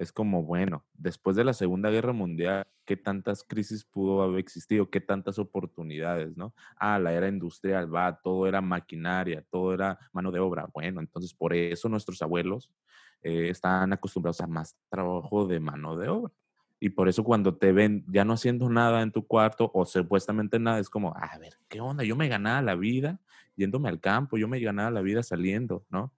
es 0.00 0.12
como, 0.12 0.42
bueno, 0.42 0.82
después 0.94 1.36
de 1.36 1.44
la 1.44 1.52
Segunda 1.52 1.90
Guerra 1.90 2.14
Mundial, 2.14 2.66
¿qué 2.86 2.96
tantas 2.96 3.44
crisis 3.44 3.84
pudo 3.84 4.22
haber 4.22 4.40
existido? 4.40 4.88
¿Qué 4.88 4.98
tantas 4.98 5.38
oportunidades, 5.38 6.38
no? 6.38 6.54
Ah, 6.76 6.98
la 6.98 7.12
era 7.12 7.28
industrial, 7.28 7.94
va, 7.94 8.18
todo 8.18 8.46
era 8.46 8.62
maquinaria, 8.62 9.44
todo 9.50 9.74
era 9.74 9.98
mano 10.14 10.32
de 10.32 10.40
obra. 10.40 10.66
Bueno, 10.72 11.00
entonces 11.00 11.34
por 11.34 11.52
eso 11.52 11.90
nuestros 11.90 12.22
abuelos 12.22 12.72
eh, 13.20 13.50
están 13.50 13.92
acostumbrados 13.92 14.40
a 14.40 14.46
más 14.46 14.74
trabajo 14.88 15.46
de 15.46 15.60
mano 15.60 15.94
de 15.98 16.08
obra. 16.08 16.32
Y 16.80 16.88
por 16.88 17.10
eso 17.10 17.22
cuando 17.22 17.58
te 17.58 17.70
ven 17.72 18.02
ya 18.08 18.24
no 18.24 18.32
haciendo 18.32 18.70
nada 18.70 19.02
en 19.02 19.12
tu 19.12 19.26
cuarto 19.26 19.70
o 19.74 19.84
supuestamente 19.84 20.58
nada, 20.58 20.78
es 20.78 20.88
como, 20.88 21.14
a 21.14 21.36
ver, 21.36 21.58
¿qué 21.68 21.82
onda? 21.82 22.04
Yo 22.04 22.16
me 22.16 22.26
ganaba 22.26 22.62
la 22.62 22.74
vida 22.74 23.20
yéndome 23.54 23.90
al 23.90 24.00
campo, 24.00 24.38
yo 24.38 24.48
me 24.48 24.60
ganaba 24.60 24.90
la 24.90 25.02
vida 25.02 25.22
saliendo, 25.22 25.84
¿no? 25.90 26.10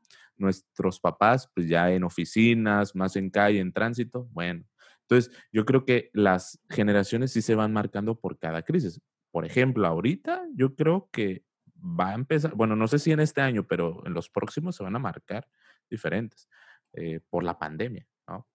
Nuestros 0.42 1.00
papás, 1.00 1.48
pues 1.54 1.68
ya 1.68 1.90
en 1.90 2.04
oficinas, 2.04 2.94
más 2.94 3.16
en 3.16 3.30
calle, 3.30 3.60
en 3.60 3.72
tránsito, 3.72 4.28
bueno. 4.32 4.64
Entonces, 5.02 5.32
yo 5.52 5.64
creo 5.64 5.84
que 5.84 6.10
las 6.12 6.60
generaciones 6.68 7.32
sí 7.32 7.42
se 7.42 7.54
van 7.54 7.72
marcando 7.72 8.18
por 8.18 8.38
cada 8.38 8.62
crisis. 8.62 9.00
Por 9.30 9.44
ejemplo, 9.44 9.86
ahorita 9.86 10.46
yo 10.54 10.74
creo 10.74 11.08
que 11.12 11.44
va 11.76 12.10
a 12.10 12.14
empezar, 12.14 12.54
bueno, 12.54 12.76
no 12.76 12.88
sé 12.88 12.98
si 12.98 13.12
en 13.12 13.20
este 13.20 13.40
año, 13.40 13.66
pero 13.66 14.02
en 14.06 14.14
los 14.14 14.28
próximos 14.28 14.76
se 14.76 14.82
van 14.82 14.96
a 14.96 14.98
marcar 14.98 15.46
diferentes 15.88 16.48
eh, 16.92 17.20
por 17.30 17.44
la 17.44 17.58
pandemia, 17.58 18.06
¿no? 18.28 18.46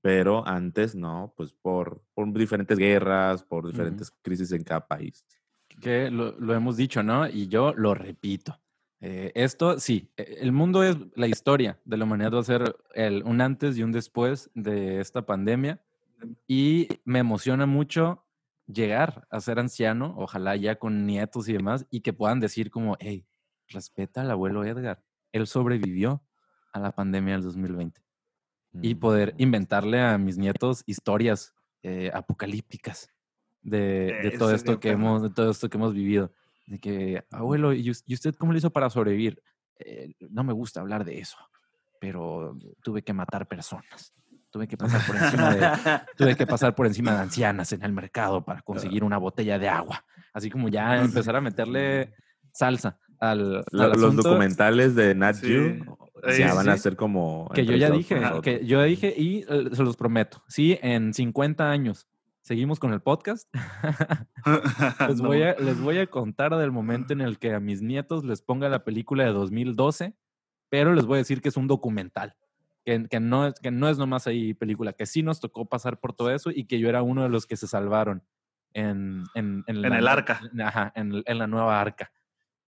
Pero 0.00 0.46
antes 0.46 0.94
no, 0.94 1.32
pues 1.36 1.52
por, 1.52 2.02
por 2.14 2.32
diferentes 2.32 2.78
guerras, 2.78 3.42
por 3.42 3.66
diferentes 3.66 4.10
crisis 4.22 4.52
en 4.52 4.64
cada 4.64 4.86
país. 4.86 5.24
Que 5.80 6.10
lo, 6.10 6.38
lo 6.38 6.54
hemos 6.54 6.76
dicho, 6.76 7.02
¿no? 7.02 7.26
Y 7.28 7.48
yo 7.48 7.72
lo 7.74 7.94
repito. 7.94 8.60
Eh, 9.00 9.30
esto, 9.34 9.78
sí, 9.78 10.10
e- 10.16 10.38
el 10.40 10.52
mundo 10.52 10.82
es 10.82 10.96
la 11.14 11.26
historia 11.28 11.78
de 11.84 11.96
la 11.96 12.04
humanidad, 12.04 12.32
va 12.34 12.40
a 12.40 12.44
ser 12.44 12.76
el, 12.94 13.22
un 13.24 13.40
antes 13.40 13.78
y 13.78 13.82
un 13.82 13.92
después 13.92 14.50
de 14.54 15.00
esta 15.00 15.24
pandemia. 15.26 15.80
Y 16.46 16.88
me 17.04 17.20
emociona 17.20 17.66
mucho 17.66 18.24
llegar 18.66 19.26
a 19.30 19.40
ser 19.40 19.60
anciano, 19.60 20.14
ojalá 20.18 20.56
ya 20.56 20.76
con 20.78 21.06
nietos 21.06 21.48
y 21.48 21.52
demás, 21.52 21.86
y 21.90 22.00
que 22.00 22.12
puedan 22.12 22.40
decir 22.40 22.70
como, 22.70 22.96
hey, 23.00 23.24
respeta 23.68 24.22
al 24.22 24.30
abuelo 24.30 24.64
Edgar, 24.64 25.04
él 25.32 25.46
sobrevivió 25.46 26.22
a 26.72 26.80
la 26.80 26.92
pandemia 26.92 27.34
del 27.34 27.44
2020. 27.44 28.02
Y 28.82 28.96
poder 28.96 29.34
Mm. 29.34 29.42
inventarle 29.42 30.00
a 30.00 30.18
mis 30.18 30.36
nietos 30.38 30.82
historias 30.86 31.54
eh, 31.82 32.10
apocalípticas 32.12 33.10
de, 33.62 34.18
de 34.22 34.30
todo 34.38 34.52
esto 34.52 34.80
que 34.80 34.90
hemos, 34.90 35.22
de 35.22 35.30
todo 35.30 35.50
esto 35.50 35.68
que 35.70 35.76
hemos 35.78 35.94
vivido. 35.94 36.32
De 36.68 36.78
que, 36.78 37.24
abuelo, 37.30 37.72
¿y 37.72 37.90
us- 37.90 38.02
y 38.06 38.14
usted 38.14 38.34
cómo 38.34 38.52
lo 38.52 38.58
hizo 38.58 38.70
para 38.70 38.90
sobrevivir? 38.90 39.42
"Eh, 39.78 40.12
no 40.30 40.44
me 40.44 40.52
gusta 40.52 40.80
hablar 40.80 41.04
de 41.04 41.18
eso, 41.18 41.38
pero 42.00 42.56
tuve 42.82 43.02
que 43.02 43.12
matar 43.14 43.46
personas. 43.48 44.12
Tuve 44.50 44.66
que 44.68 44.76
pasar 44.76 45.00
por 45.06 45.16
encima 45.16 45.54
de, 45.54 45.70
tuve 46.16 46.36
que 46.36 46.46
pasar 46.46 46.74
por 46.74 46.86
encima 46.86 47.12
de 47.12 47.18
ancianas 47.20 47.72
en 47.72 47.82
el 47.84 47.92
mercado 47.92 48.44
para 48.44 48.60
conseguir 48.62 49.02
una 49.04 49.18
botella 49.18 49.58
de 49.58 49.68
agua. 49.68 50.04
Así 50.32 50.50
como 50.50 50.68
ya 50.68 50.98
empezar 51.26 51.36
a 51.36 51.40
meterle 51.40 52.12
salsa 52.52 52.98
al, 53.20 53.56
al 53.56 53.64
los 53.72 53.92
asunto 53.98 54.22
documentales 54.22 54.94
de 54.94 55.14
Nat 55.14 55.36
Sí. 55.36 55.46
Geo 55.48 55.98
Sí, 56.30 56.40
ya 56.40 56.52
van 56.52 56.68
a 56.68 56.76
sí. 56.76 56.82
ser 56.82 56.96
como 56.96 57.48
que 57.54 57.64
yo 57.64 57.76
ya 57.76 57.90
dije, 57.92 58.20
que 58.42 58.66
yo 58.66 58.78
ya 58.80 58.84
dije 58.84 59.14
y 59.16 59.44
eh, 59.48 59.68
se 59.72 59.84
los 59.84 59.96
prometo. 59.96 60.42
Sí, 60.48 60.76
en 60.82 61.14
50 61.14 61.70
años 61.70 62.08
seguimos 62.48 62.80
con 62.80 62.92
el 62.92 63.00
podcast. 63.00 63.48
Les, 65.08 65.20
voy 65.20 65.42
a, 65.42 65.54
les 65.58 65.80
voy 65.80 65.98
a 65.98 66.06
contar 66.06 66.56
del 66.56 66.72
momento 66.72 67.12
en 67.12 67.20
el 67.20 67.38
que 67.38 67.54
a 67.54 67.60
mis 67.60 67.82
nietos 67.82 68.24
les 68.24 68.42
ponga 68.42 68.68
la 68.68 68.84
película 68.84 69.24
de 69.24 69.30
2012, 69.32 70.14
pero 70.68 70.94
les 70.94 71.04
voy 71.06 71.16
a 71.16 71.18
decir 71.18 71.40
que 71.40 71.48
es 71.50 71.56
un 71.56 71.66
documental. 71.68 72.34
Que, 72.84 73.06
que 73.08 73.20
no, 73.20 73.46
es- 73.46 73.60
que 73.60 73.70
no 73.70 73.88
es 73.88 73.98
nomás 73.98 74.26
ahí 74.26 74.54
película, 74.54 74.92
que 74.94 75.04
sí 75.06 75.22
nos 75.22 75.40
tocó 75.40 75.66
pasar 75.66 76.00
por 76.00 76.14
todo 76.14 76.30
eso 76.30 76.50
y 76.50 76.64
que 76.64 76.78
yo 76.78 76.88
era 76.88 77.02
uno 77.02 77.22
de 77.22 77.28
los 77.28 77.44
que 77.46 77.56
se 77.56 77.66
salvaron 77.66 78.22
en, 78.72 79.24
en, 79.34 79.62
En 79.66 79.82
la- 79.82 79.98
el 79.98 80.08
arca. 80.08 80.40
Ajá, 80.64 80.92
en, 80.96 81.22
en 81.26 81.38
la 81.38 81.46
nueva 81.46 81.80
arca. 81.80 82.10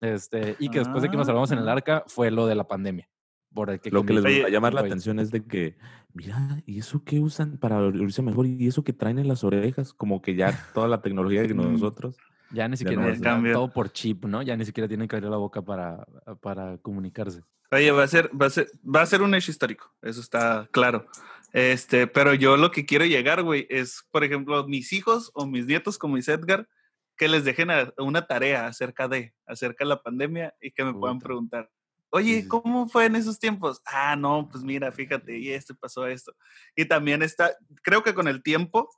Este, 0.02 0.56
y 0.60 0.70
que 0.70 0.80
después 0.80 1.02
de 1.04 1.10
que 1.10 1.18
nos 1.18 1.26
Ah. 1.28 1.30
salvamos 1.32 1.52
en 1.52 1.60
el 1.60 1.70
arca 1.70 2.04
fue 2.08 2.32
lo 2.32 2.48
de 2.48 2.56
la 2.56 2.68
pandemia. 2.68 3.10
Por 3.54 3.70
el 3.72 3.80
que 3.80 3.90
Lo 3.92 4.04
que 4.04 4.14
les 4.14 4.24
va 4.44 4.48
a 4.48 4.50
llamar 4.50 4.74
la 4.76 4.82
atención 4.82 5.20
es 5.20 5.32
de 5.32 5.44
que, 5.46 5.76
mira, 6.14 6.62
¿y 6.66 6.80
eso 6.80 7.04
qué 7.04 7.20
usan 7.20 7.58
para 7.58 7.80
oírse 7.80 8.22
mejor? 8.22 8.46
¿Y 8.48 8.68
eso 8.68 8.84
que 8.84 8.94
traen 8.94 9.20
en 9.20 9.28
las 9.28 9.44
orejas? 9.44 9.94
Como 9.94 10.22
que 10.22 10.36
ya 10.36 10.52
toda 10.74 10.88
la 10.88 11.02
tecnología 11.02 11.46
que 11.48 11.54
Mm. 11.54 11.72
nosotros. 11.74 12.18
Ya 12.52 12.68
ni 12.68 12.78
siquiera 12.78 13.02
no 13.04 13.14
ya 13.14 13.54
todo 13.54 13.72
por 13.72 13.92
chip, 13.92 14.26
¿no? 14.26 14.42
Ya 14.42 14.56
ni 14.58 14.66
siquiera 14.66 14.88
tienen 14.88 15.08
que 15.08 15.16
abrir 15.16 15.30
la 15.30 15.38
boca 15.38 15.62
para, 15.62 16.04
para 16.42 16.78
comunicarse. 16.80 17.42
Oye, 17.72 17.92
va 17.92 18.04
a 18.04 18.08
ser, 18.08 18.32
va 18.40 18.48
a 18.48 18.50
ser, 18.50 18.68
va 18.84 19.02
a 19.02 19.06
ser 19.06 19.22
un 19.22 19.36
hecho 19.36 19.52
histórico, 19.52 19.94
eso 20.02 20.20
está 20.22 20.68
claro. 20.72 21.06
Este, 21.54 22.08
pero 22.08 22.34
yo 22.34 22.58
lo 22.58 22.72
que 22.72 22.86
quiero 22.88 23.06
llegar, 23.06 23.44
güey, 23.44 23.68
es, 23.70 24.04
por 24.12 24.24
ejemplo, 24.24 24.68
mis 24.68 24.92
hijos 24.94 25.30
o 25.36 25.46
mis 25.46 25.68
nietos, 25.68 26.00
como 26.00 26.16
dice 26.16 26.34
Edgar, 26.34 26.68
que 27.16 27.28
les 27.28 27.44
dejen 27.44 27.70
a- 27.70 27.94
una 27.98 28.26
tarea 28.26 28.66
acerca 28.66 29.08
de, 29.08 29.36
acerca 29.46 29.84
de 29.84 29.90
la 29.90 30.02
pandemia 30.02 30.56
y 30.60 30.72
que 30.72 30.84
me 30.84 30.94
puedan 30.96 31.20
preguntar. 31.20 31.70
Oye. 32.12 32.48
¿cómo 32.48 32.88
fue 32.90 33.06
en 33.06 33.16
esos 33.16 33.40
tiempos? 33.40 33.82
Ah, 33.86 34.16
no, 34.16 34.48
pues 34.52 34.64
mira, 34.64 34.92
fíjate, 34.92 35.38
y 35.38 35.50
esto 35.52 35.76
pasó 35.76 36.08
esto. 36.08 36.34
Y 36.76 36.86
también 36.86 37.22
está, 37.22 37.52
creo 37.84 38.04
que 38.04 38.14
con 38.14 38.28
el 38.28 38.42
tiempo 38.44 38.90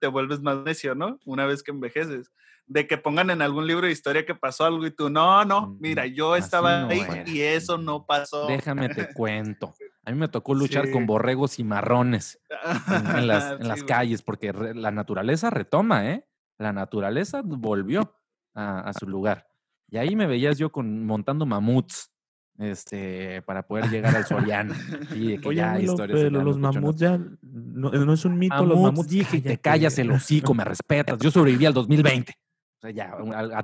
te 0.00 0.08
vuelves 0.08 0.40
más 0.40 0.58
necio, 0.64 0.94
¿no? 0.94 1.18
Una 1.24 1.46
vez 1.46 1.62
que 1.62 1.70
envejeces. 1.70 2.32
De 2.68 2.88
que 2.88 2.98
pongan 2.98 3.30
en 3.30 3.42
algún 3.42 3.68
libro 3.68 3.86
de 3.86 3.92
historia 3.92 4.26
que 4.26 4.34
pasó 4.34 4.64
algo 4.64 4.84
y 4.84 4.90
tú, 4.90 5.08
no, 5.08 5.44
no, 5.44 5.76
mira, 5.78 6.06
yo 6.06 6.34
Así 6.34 6.42
estaba 6.44 6.80
no 6.80 6.88
ahí 6.88 6.98
era. 7.00 7.22
y 7.28 7.40
eso 7.40 7.78
no 7.78 8.04
pasó. 8.04 8.48
Déjame 8.48 8.88
te 8.88 9.12
cuento. 9.14 9.72
A 10.04 10.10
mí 10.10 10.18
me 10.18 10.28
tocó 10.28 10.54
luchar 10.54 10.90
con 10.90 11.02
Sí. 11.02 11.06
borregos 11.06 11.58
y 11.60 11.64
marrones 11.64 12.40
en, 12.88 13.16
en 13.18 13.26
las, 13.28 13.52
en 13.60 13.68
las 13.68 13.78
Sí, 13.78 13.84
güey. 13.84 13.86
calles, 13.86 14.22
porque 14.22 14.50
re- 14.52 14.74
la 14.74 14.90
naturaleza 14.90 15.50
retoma, 15.50 16.10
¿eh? 16.10 16.26
La 16.58 16.72
naturaleza 16.72 17.42
volvió 17.44 18.16
a, 18.54 18.80
a 18.80 18.92
su 18.94 19.06
lugar. 19.08 19.46
Y 19.88 19.98
ahí 19.98 20.16
me 20.16 20.26
veías 20.26 20.58
yo 20.58 20.70
con, 20.72 21.04
montando 21.06 21.46
mamuts 21.46 22.12
este, 22.58 23.42
para 23.42 23.66
poder 23.66 23.90
llegar 23.90 24.14
al 24.16 24.24
Soriano. 24.26 24.74
Y 25.14 25.32
de 25.32 25.38
que 25.40 25.48
Oye, 25.48 25.58
ya 25.58 25.72
abuelo, 25.72 25.92
historias 25.92 26.20
pero 26.22 26.42
los 26.42 26.58
mamuts 26.58 26.98
ya 27.00 27.18
no, 27.42 27.90
no 27.90 28.12
es 28.12 28.24
un 28.24 28.38
mito, 28.38 28.64
los 28.64 28.80
Mamuts, 28.80 28.82
mamuts. 28.82 29.08
dije, 29.08 29.38
te 29.40 29.58
cállate. 29.58 29.60
callas 29.60 29.98
el 29.98 30.10
hocico, 30.10 30.54
me 30.54 30.64
respetas. 30.64 31.18
Yo 31.20 31.30
sobreviví 31.30 31.66
al 31.66 31.74
2020. 31.74 32.32
O 32.32 32.80
sea, 32.80 32.90
ya, 32.90 33.12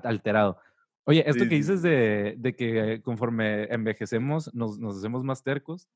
alterado. 0.05 0.59
Oye, 1.05 1.24
esto 1.28 1.44
Sí, 1.44 1.48
que 1.48 1.57
sí, 1.57 1.57
dices 1.57 1.83
de, 1.83 2.37
de 2.38 2.55
que 2.55 3.02
conforme 3.02 3.64
envejecemos 3.64 4.55
nos, 4.55 4.78
nos 4.78 4.98
hacemos 4.98 5.24
más 5.24 5.42
tercos, 5.42 5.88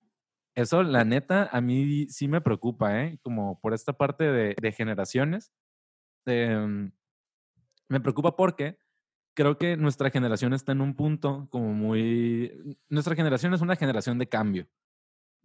eso, 0.54 0.82
la 0.82 1.04
neta, 1.04 1.48
a 1.52 1.60
mí 1.60 2.06
sí 2.08 2.28
me 2.28 2.40
preocupa, 2.40 3.02
¿eh? 3.04 3.18
Como 3.22 3.60
por 3.60 3.74
esta 3.74 3.92
parte 3.92 4.24
de, 4.24 4.56
de 4.60 4.72
generaciones. 4.72 5.52
em, 6.26 6.90
me 7.88 8.00
preocupa 8.00 8.36
porque 8.36 8.78
creo 9.36 9.58
que 9.58 9.76
nuestra 9.76 10.10
generación 10.10 10.54
está 10.54 10.72
en 10.72 10.80
un 10.80 10.96
punto 10.96 11.46
como 11.50 11.72
muy... 11.72 12.76
Nuestra 12.88 13.14
generación 13.14 13.54
es 13.54 13.60
una 13.60 13.76
generación 13.76 14.18
de 14.18 14.28
cambio, 14.28 14.66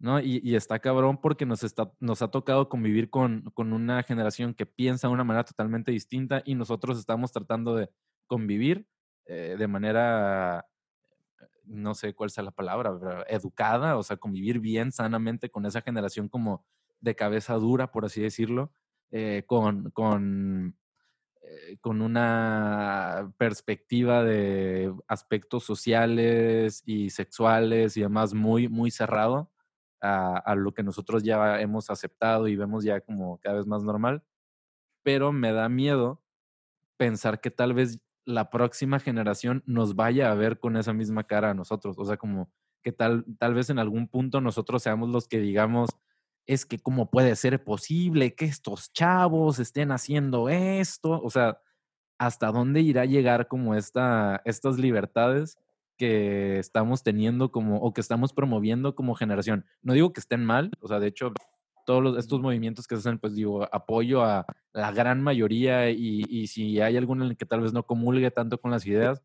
¿no? 0.00 0.18
Y, 0.18 0.40
y 0.42 0.56
está 0.56 0.80
cabrón 0.80 1.20
porque 1.20 1.46
nos, 1.46 1.62
está, 1.62 1.92
nos 2.00 2.22
ha 2.22 2.28
tocado 2.28 2.68
convivir 2.68 3.10
con, 3.10 3.42
con 3.54 3.72
una 3.72 4.02
generación 4.02 4.54
que 4.54 4.66
piensa 4.66 5.06
de 5.06 5.14
una 5.14 5.24
manera 5.24 5.44
totalmente 5.44 5.92
distinta 5.92 6.42
y 6.44 6.54
nosotros 6.54 6.98
estamos 6.98 7.30
tratando 7.32 7.76
de 7.76 7.90
convivir 8.26 8.86
eh, 9.26 9.56
de 9.58 9.68
manera, 9.68 10.66
no 11.64 11.94
sé 11.94 12.14
cuál 12.14 12.30
sea 12.30 12.44
la 12.44 12.50
palabra, 12.50 12.98
pero 12.98 13.26
educada, 13.28 13.96
o 13.96 14.02
sea, 14.02 14.16
convivir 14.16 14.58
bien, 14.58 14.90
sanamente 14.90 15.50
con 15.50 15.66
esa 15.66 15.82
generación 15.82 16.28
como 16.28 16.64
de 17.00 17.14
cabeza 17.14 17.54
dura, 17.54 17.92
por 17.92 18.04
así 18.06 18.22
decirlo, 18.22 18.72
eh, 19.10 19.44
con, 19.46 19.90
con, 19.90 20.76
eh, 21.42 21.76
con 21.80 22.02
una 22.02 23.32
perspectiva 23.38 24.22
de 24.24 24.94
aspectos 25.08 25.64
sociales 25.64 26.82
y 26.86 27.10
sexuales 27.10 27.96
y 27.96 28.02
demás 28.02 28.34
muy, 28.34 28.68
muy 28.68 28.90
cerrado 28.90 29.50
a, 30.00 30.36
a 30.36 30.54
lo 30.54 30.72
que 30.72 30.82
nosotros 30.82 31.22
ya 31.22 31.60
hemos 31.60 31.90
aceptado 31.90 32.48
y 32.48 32.56
vemos 32.56 32.84
ya 32.84 33.00
como 33.00 33.38
cada 33.38 33.56
vez 33.56 33.66
más 33.66 33.82
normal. 33.82 34.22
Pero 35.02 35.32
me 35.32 35.52
da 35.52 35.68
miedo 35.68 36.22
pensar 36.96 37.40
que 37.40 37.50
tal 37.50 37.74
vez 37.74 38.00
la 38.24 38.50
próxima 38.50 39.00
generación 39.00 39.62
nos 39.66 39.96
vaya 39.96 40.30
a 40.30 40.34
ver 40.34 40.58
con 40.60 40.76
esa 40.76 40.92
misma 40.92 41.24
cara 41.24 41.50
a 41.50 41.54
nosotros. 41.54 41.98
O 41.98 42.04
sea, 42.04 42.16
como 42.16 42.50
que 42.82 42.92
tal, 42.92 43.24
tal 43.38 43.54
vez 43.54 43.70
en 43.70 43.78
algún 43.78 44.08
punto 44.08 44.40
nosotros 44.40 44.82
seamos 44.82 45.08
los 45.08 45.28
que 45.28 45.40
digamos, 45.40 45.90
es 46.46 46.66
que 46.66 46.78
cómo 46.78 47.10
puede 47.10 47.36
ser 47.36 47.62
posible 47.62 48.34
que 48.34 48.44
estos 48.44 48.92
chavos 48.92 49.58
estén 49.58 49.92
haciendo 49.92 50.48
esto, 50.48 51.20
o 51.22 51.30
sea, 51.30 51.58
hasta 52.18 52.52
dónde 52.52 52.80
irá 52.80 53.02
a 53.02 53.06
llegar 53.06 53.48
como 53.48 53.74
esta, 53.74 54.42
estas 54.44 54.78
libertades 54.78 55.58
que 55.96 56.58
estamos 56.58 57.02
teniendo 57.02 57.52
como, 57.52 57.78
o 57.78 57.92
que 57.92 58.00
estamos 58.00 58.32
promoviendo 58.32 58.94
como 58.94 59.14
generación. 59.14 59.66
No 59.82 59.92
digo 59.92 60.12
que 60.12 60.20
estén 60.20 60.44
mal, 60.44 60.70
o 60.80 60.88
sea, 60.88 61.00
de 61.00 61.08
hecho, 61.08 61.32
todos 61.86 62.18
estos 62.18 62.40
movimientos 62.40 62.86
que 62.86 62.96
se 62.96 63.00
hacen, 63.00 63.18
pues 63.18 63.34
digo, 63.34 63.68
apoyo 63.72 64.24
a 64.24 64.46
la 64.72 64.92
gran 64.92 65.22
mayoría 65.22 65.90
y, 65.90 66.24
y 66.28 66.46
si 66.46 66.80
hay 66.80 66.96
alguno 66.96 67.24
en 67.24 67.32
el 67.32 67.36
que 67.36 67.46
tal 67.46 67.60
vez 67.60 67.72
no 67.72 67.84
comulgue 67.84 68.30
tanto 68.30 68.60
con 68.60 68.70
las 68.70 68.86
ideas, 68.86 69.22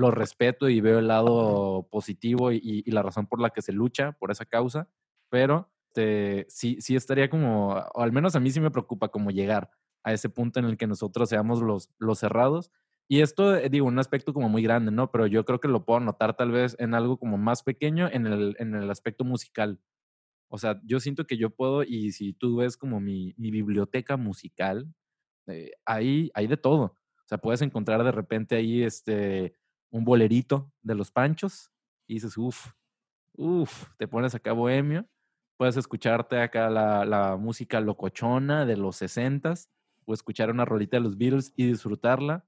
lo 0.00 0.10
respeto 0.10 0.68
y 0.68 0.80
veo 0.80 0.98
el 0.98 1.08
lado 1.08 1.86
positivo 1.90 2.52
y, 2.52 2.82
la 2.90 3.02
razón 3.02 3.26
por 3.26 3.40
la 3.40 3.50
que 3.50 3.62
se 3.62 3.72
lucha 3.72 4.12
por 4.12 4.30
esa 4.30 4.44
causa, 4.44 4.88
pero 5.28 5.70
este, 5.92 6.46
sí, 6.48 6.94
estaría 6.94 7.28
como, 7.28 7.70
o 7.72 8.02
al 8.02 8.12
menos 8.12 8.36
a 8.36 8.40
mí 8.40 8.50
sí 8.50 8.60
me 8.60 8.70
preocupa 8.70 9.08
como 9.08 9.30
llegar 9.30 9.70
a 10.04 10.12
ese 10.12 10.28
punto 10.28 10.60
en 10.60 10.66
el 10.66 10.76
que 10.76 10.86
nosotros 10.86 11.28
seamos 11.28 11.60
los, 11.62 11.90
los 11.98 12.18
cerrados. 12.20 12.70
Y 13.08 13.22
esto, 13.22 13.56
eh, 13.56 13.68
digo, 13.68 13.86
un 13.86 13.98
aspecto 13.98 14.32
como 14.32 14.48
muy 14.48 14.62
grande, 14.62 14.92
¿no? 14.92 15.10
Pero 15.10 15.26
yo 15.26 15.44
creo 15.44 15.58
que 15.60 15.68
lo 15.68 15.84
puedo 15.84 15.98
notar 16.00 16.36
tal 16.36 16.52
vez 16.52 16.76
en 16.78 16.94
algo 16.94 17.18
como 17.18 17.38
más 17.38 17.64
pequeño 17.64 18.08
en 18.10 18.26
el, 18.26 18.56
en 18.60 18.74
el 18.74 18.88
aspecto 18.90 19.24
musical. 19.24 19.80
O 20.48 20.58
sea, 20.58 20.80
yo 20.84 21.00
siento 21.00 21.26
que 21.26 21.36
yo 21.36 21.50
puedo, 21.50 21.82
y 21.82 22.12
si 22.12 22.32
tú 22.34 22.56
ves 22.58 22.76
como 22.76 23.00
mi, 23.00 23.34
mi 23.36 23.50
biblioteca 23.50 24.16
musical, 24.16 24.92
eh, 25.48 25.72
ahí 25.84 26.30
hay 26.34 26.46
de 26.46 26.56
todo. 26.56 26.84
O 26.84 27.28
sea, 27.28 27.38
puedes 27.38 27.62
encontrar 27.62 28.04
de 28.04 28.12
repente 28.12 28.56
ahí 28.56 28.82
este, 28.82 29.56
un 29.90 30.04
bolerito 30.04 30.72
de 30.82 30.94
los 30.94 31.10
panchos 31.10 31.72
y 32.06 32.14
dices, 32.14 32.36
uff, 32.38 32.72
uff, 33.34 33.88
te 33.98 34.08
pones 34.08 34.34
acá 34.34 34.52
bohemio, 34.52 35.08
puedes 35.60 35.76
escucharte 35.76 36.40
acá 36.40 36.70
la, 36.70 37.36
música 37.38 37.82
locochona 37.82 38.64
de 38.64 38.78
los 38.78 38.96
sesentas 38.96 39.68
o 40.06 40.14
escuchar 40.14 40.50
una 40.50 40.64
rolita 40.64 40.96
de 40.96 41.02
los 41.02 41.18
Beatles 41.18 41.52
y 41.54 41.66
disfrutarla, 41.66 42.46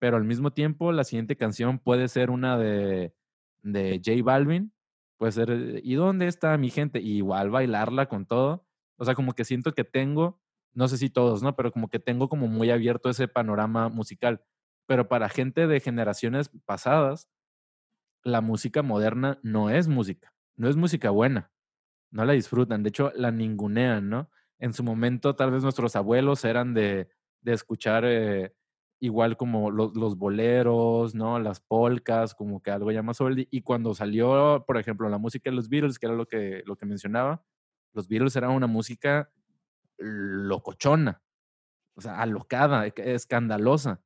pero 0.00 0.16
al 0.16 0.24
mismo 0.24 0.52
tiempo 0.52 0.90
la 0.90 1.04
siguiente 1.04 1.36
canción 1.36 1.78
puede 1.78 2.08
ser 2.08 2.30
una 2.30 2.58
de, 2.58 3.14
de 3.62 4.02
J 4.04 4.24
Balvin, 4.24 4.72
puede 5.18 5.30
ser, 5.30 5.52
eh, 5.52 5.80
¿y 5.84 5.94
dónde 5.94 6.26
está 6.26 6.58
mi 6.58 6.70
gente? 6.70 7.00
Y 7.00 7.18
igual 7.18 7.50
bailarla 7.50 8.08
con 8.08 8.26
todo. 8.26 8.66
O 8.96 9.04
sea, 9.04 9.14
como 9.14 9.34
que 9.34 9.44
siento 9.44 9.72
que 9.72 9.84
tengo, 9.84 10.40
no 10.74 10.88
sé 10.88 10.98
si 10.98 11.10
todos, 11.10 11.44
¿no? 11.44 11.54
Pero 11.54 11.70
como 11.70 11.88
que 11.88 12.00
tengo 12.00 12.28
como 12.28 12.48
muy 12.48 12.72
abierto 12.72 13.08
ese 13.08 13.28
panorama 13.28 13.88
musical 13.88 14.42
pero 14.88 15.06
para 15.06 15.28
gente 15.28 15.66
de 15.66 15.80
generaciones 15.80 16.50
pasadas, 16.64 17.28
la 18.24 18.40
música 18.40 18.82
moderna 18.82 19.38
no 19.42 19.68
es 19.68 19.86
música, 19.86 20.34
no 20.56 20.66
es 20.66 20.76
música 20.76 21.10
buena, 21.10 21.52
no 22.10 22.24
la 22.24 22.32
disfrutan, 22.32 22.82
de 22.82 22.88
hecho 22.90 23.12
la 23.14 23.30
ningunean, 23.30 24.08
¿no? 24.08 24.30
En 24.58 24.72
su 24.72 24.82
momento 24.82 25.36
tal 25.36 25.50
vez 25.50 25.62
nuestros 25.62 25.94
abuelos 25.96 26.44
eran 26.44 26.74
de, 26.74 27.08
de 27.42 27.52
escuchar 27.52 28.04
eh, 28.06 28.54
igual 29.00 29.36
como 29.36 29.70
los, 29.70 30.16
boleros, 30.16 31.14
¿no? 31.14 31.38
Las 31.38 31.60
polcas, 31.60 32.34
como 32.34 32.60
que 32.62 32.70
algo 32.70 32.90
ya 32.90 33.02
más 33.02 33.18
y 33.50 33.62
cuando 33.62 33.94
salió, 33.94 34.64
por 34.66 34.76
ejemplo, 34.78 35.08
la 35.08 35.18
música 35.18 35.50
de 35.50 35.56
los 35.56 35.68
Beatles, 35.68 35.98
que 35.98 36.06
era 36.06 36.14
lo 36.14 36.26
que, 36.26 36.62
lo 36.66 36.76
que 36.76 36.86
mencionaba, 36.86 37.44
los 37.92 38.08
Beatles 38.08 38.34
eran 38.36 38.50
una 38.50 38.66
música 38.66 39.30
locochona, 39.98 41.22
o 41.94 42.00
sea, 42.00 42.20
alocada, 42.20 42.86
e, 42.86 42.92
escandalosa. 42.96 44.02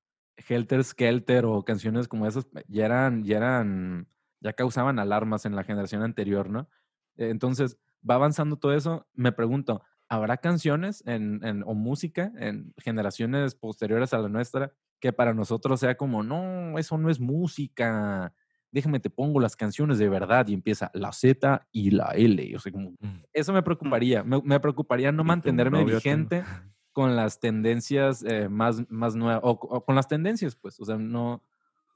Helter 0.49 0.83
Skelter 0.83 1.45
o 1.45 1.62
canciones 1.62 2.09
como 2.09 2.27
esas 2.27 2.47
ya 2.67 2.87
eran, 2.87 3.23
ya 3.23 3.37
eran, 3.37 4.09
ya 4.41 4.55
causaban 4.55 4.99
alarmas 4.99 5.45
en 5.45 5.55
la 5.55 5.62
generación 5.62 6.03
anterior, 6.03 6.49
¿no? 6.49 6.69
Entonces, 7.17 7.79
va 8.09 8.15
avanzando 8.17 8.57
todo 8.57 8.75
eso. 8.75 9.07
Me 9.15 9.33
pregunto, 9.33 9.83
¿habrá 10.09 10.37
canciones 10.37 11.03
en, 11.07 11.45
en, 11.45 11.62
o 11.65 11.75
música 11.75 12.33
en 12.37 12.75
generaciones 12.79 13.55
posteriores 13.55 14.12
a 14.15 14.19
la 14.19 14.29
nuestra 14.29 14.73
que 15.01 15.12
para 15.12 15.35
nosotros 15.35 15.81
sea 15.81 15.97
como, 15.97 16.23
no, 16.23 16.79
eso 16.79 16.99
no 16.99 17.11
es 17.11 17.21
música? 17.21 18.33
Déjame 18.71 19.01
te 19.01 19.11
pongo 19.11 19.41
las 19.41 19.57
canciones 19.57 19.99
de 19.99 20.09
verdad 20.09 20.47
y 20.49 20.55
empieza 20.55 20.91
la 20.95 21.12
Z 21.12 21.69
y 21.73 21.91
la 21.91 22.12
L. 22.15 22.57
O 22.57 22.59
sea, 22.59 22.73
como, 22.73 22.91
mm. 23.01 23.25
eso 23.33 23.53
me 23.53 23.62
preocuparía. 23.62 24.23
Me, 24.25 24.41
me 24.43 24.61
preocuparía 24.61 25.12
no 25.12 25.25
mantenerme 25.25 25.85
vigente 25.85 26.43
con 26.93 27.17
las 27.17 27.41
tendencias 27.41 28.23
eh, 28.23 28.49
más, 28.49 28.88
más 28.91 29.15
nuevas, 29.15 29.41
o, 29.43 29.85
con 29.85 29.95
las 29.95 30.09
tendencias, 30.09 30.55
pues, 30.55 30.79
o 30.79 30.85
sea, 30.85 30.97
no 30.97 31.43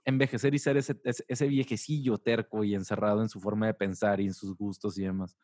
envejecer 0.05 0.55
y 0.55 0.59
ser 0.59 0.77
ese, 0.77 0.97
ese, 1.05 1.49
viejecillo 1.49 2.16
terco 2.16 2.64
y 2.64 2.75
encerrado 2.75 3.23
en 3.23 3.29
su 3.29 3.40
forma 3.40 3.66
de 3.66 3.75
pensar 3.75 4.21
y 4.21 4.27
en 4.27 4.35
sus 4.35 4.57
gustos 4.57 4.97
y 4.99 5.03
demás. 5.03 5.37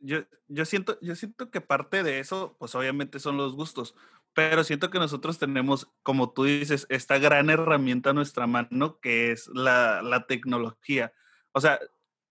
Yo, 0.00 0.24
yo, 0.46 0.64
siento, 0.64 0.98
yo 1.00 1.16
siento 1.16 1.50
que 1.50 1.60
parte 1.60 2.02
de 2.02 2.20
eso, 2.20 2.56
pues 2.58 2.74
obviamente 2.74 3.18
son 3.18 3.36
los 3.36 3.54
gustos, 3.54 3.94
pero 4.32 4.62
siento 4.62 4.90
que 4.90 4.98
nosotros 4.98 5.38
tenemos, 5.38 5.88
como 6.02 6.32
tú 6.32 6.44
dices, 6.44 6.86
esta 6.88 7.18
gran 7.18 7.50
herramienta 7.50 8.10
a 8.10 8.14
nuestra 8.14 8.46
mano 8.46 9.00
que 9.00 9.32
es 9.32 9.48
la, 9.48 10.02
la 10.02 10.26
tecnología. 10.26 11.12
O 11.52 11.60
sea, 11.60 11.80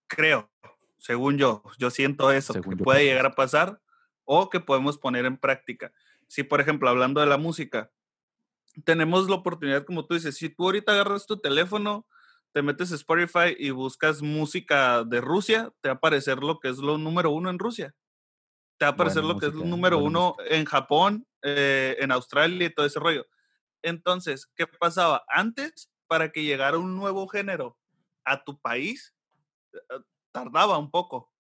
creo, 0.08 0.49
según 0.97 1.38
yo, 1.38 1.63
yo 1.77 1.89
siento 1.89 2.32
eso, 2.32 2.53
que 2.53 2.62
puede 2.77 3.03
llegar 3.03 3.25
a 3.25 3.36
pasar 3.36 3.82
o 4.23 4.49
que 4.49 4.60
podemos 4.60 4.97
poner 4.97 5.25
en 5.25 5.38
práctica 5.38 5.91
si, 6.27 6.43
por 6.43 6.62
ejemplo, 6.62 6.89
hablando 6.89 7.21
de 7.21 7.27
la 7.27 7.38
música, 7.38 7.91
tenemos 8.84 9.30
la 9.30 9.36
oportunidad, 9.36 9.86
como 9.86 10.06
tú 10.06 10.13
dices, 10.13 10.36
si 10.36 10.49
tú 10.49 10.65
ahorita 10.65 10.91
agarras 10.91 11.25
tu 11.25 11.38
teléfono, 11.38 12.06
te 12.58 12.63
metes 12.63 12.91
a 12.91 12.96
Spotify 12.96 13.56
y 13.56 13.70
buscas 13.70 14.24
música 14.24 15.04
de 15.04 15.22
Rusia, 15.22 15.72
te 15.80 15.89
va 15.89 15.93
a 15.93 15.98
aparecer 15.98 16.39
lo 16.39 16.60
que 16.60 16.70
es 16.70 16.80
lo 16.80 16.98
número 16.98 17.30
uno 17.30 17.52
en 17.52 17.60
Rusia. 17.60 17.93
Te 18.80 18.86
va 18.86 18.89
a 18.89 18.93
aparecer 18.93 19.24
lo 19.24 19.38
que 19.38 19.46
es 19.46 19.54
lo 19.54 19.63
número 19.63 20.00
uno 20.00 20.36
en 20.50 20.65
Japón, 20.65 21.28
eh, 21.43 21.96
en 22.00 22.12
Australia 22.12 22.65
y 22.65 22.74
todo 22.74 22.88
ese 22.88 23.00
rollo. 23.00 23.28
Entonces, 23.84 24.52
¿qué 24.56 24.65
pasaba? 24.65 25.24
Antes, 25.28 25.91
para 26.08 26.32
que 26.32 26.46
llegara 26.46 26.80
un 26.80 26.96
nuevo 26.96 27.28
género 27.28 27.78
a 28.26 28.43
tu 28.43 28.60
país, 28.60 29.13
eh, 29.74 30.00
tardaba 30.32 30.80
un 30.80 30.89
poco. 30.89 31.32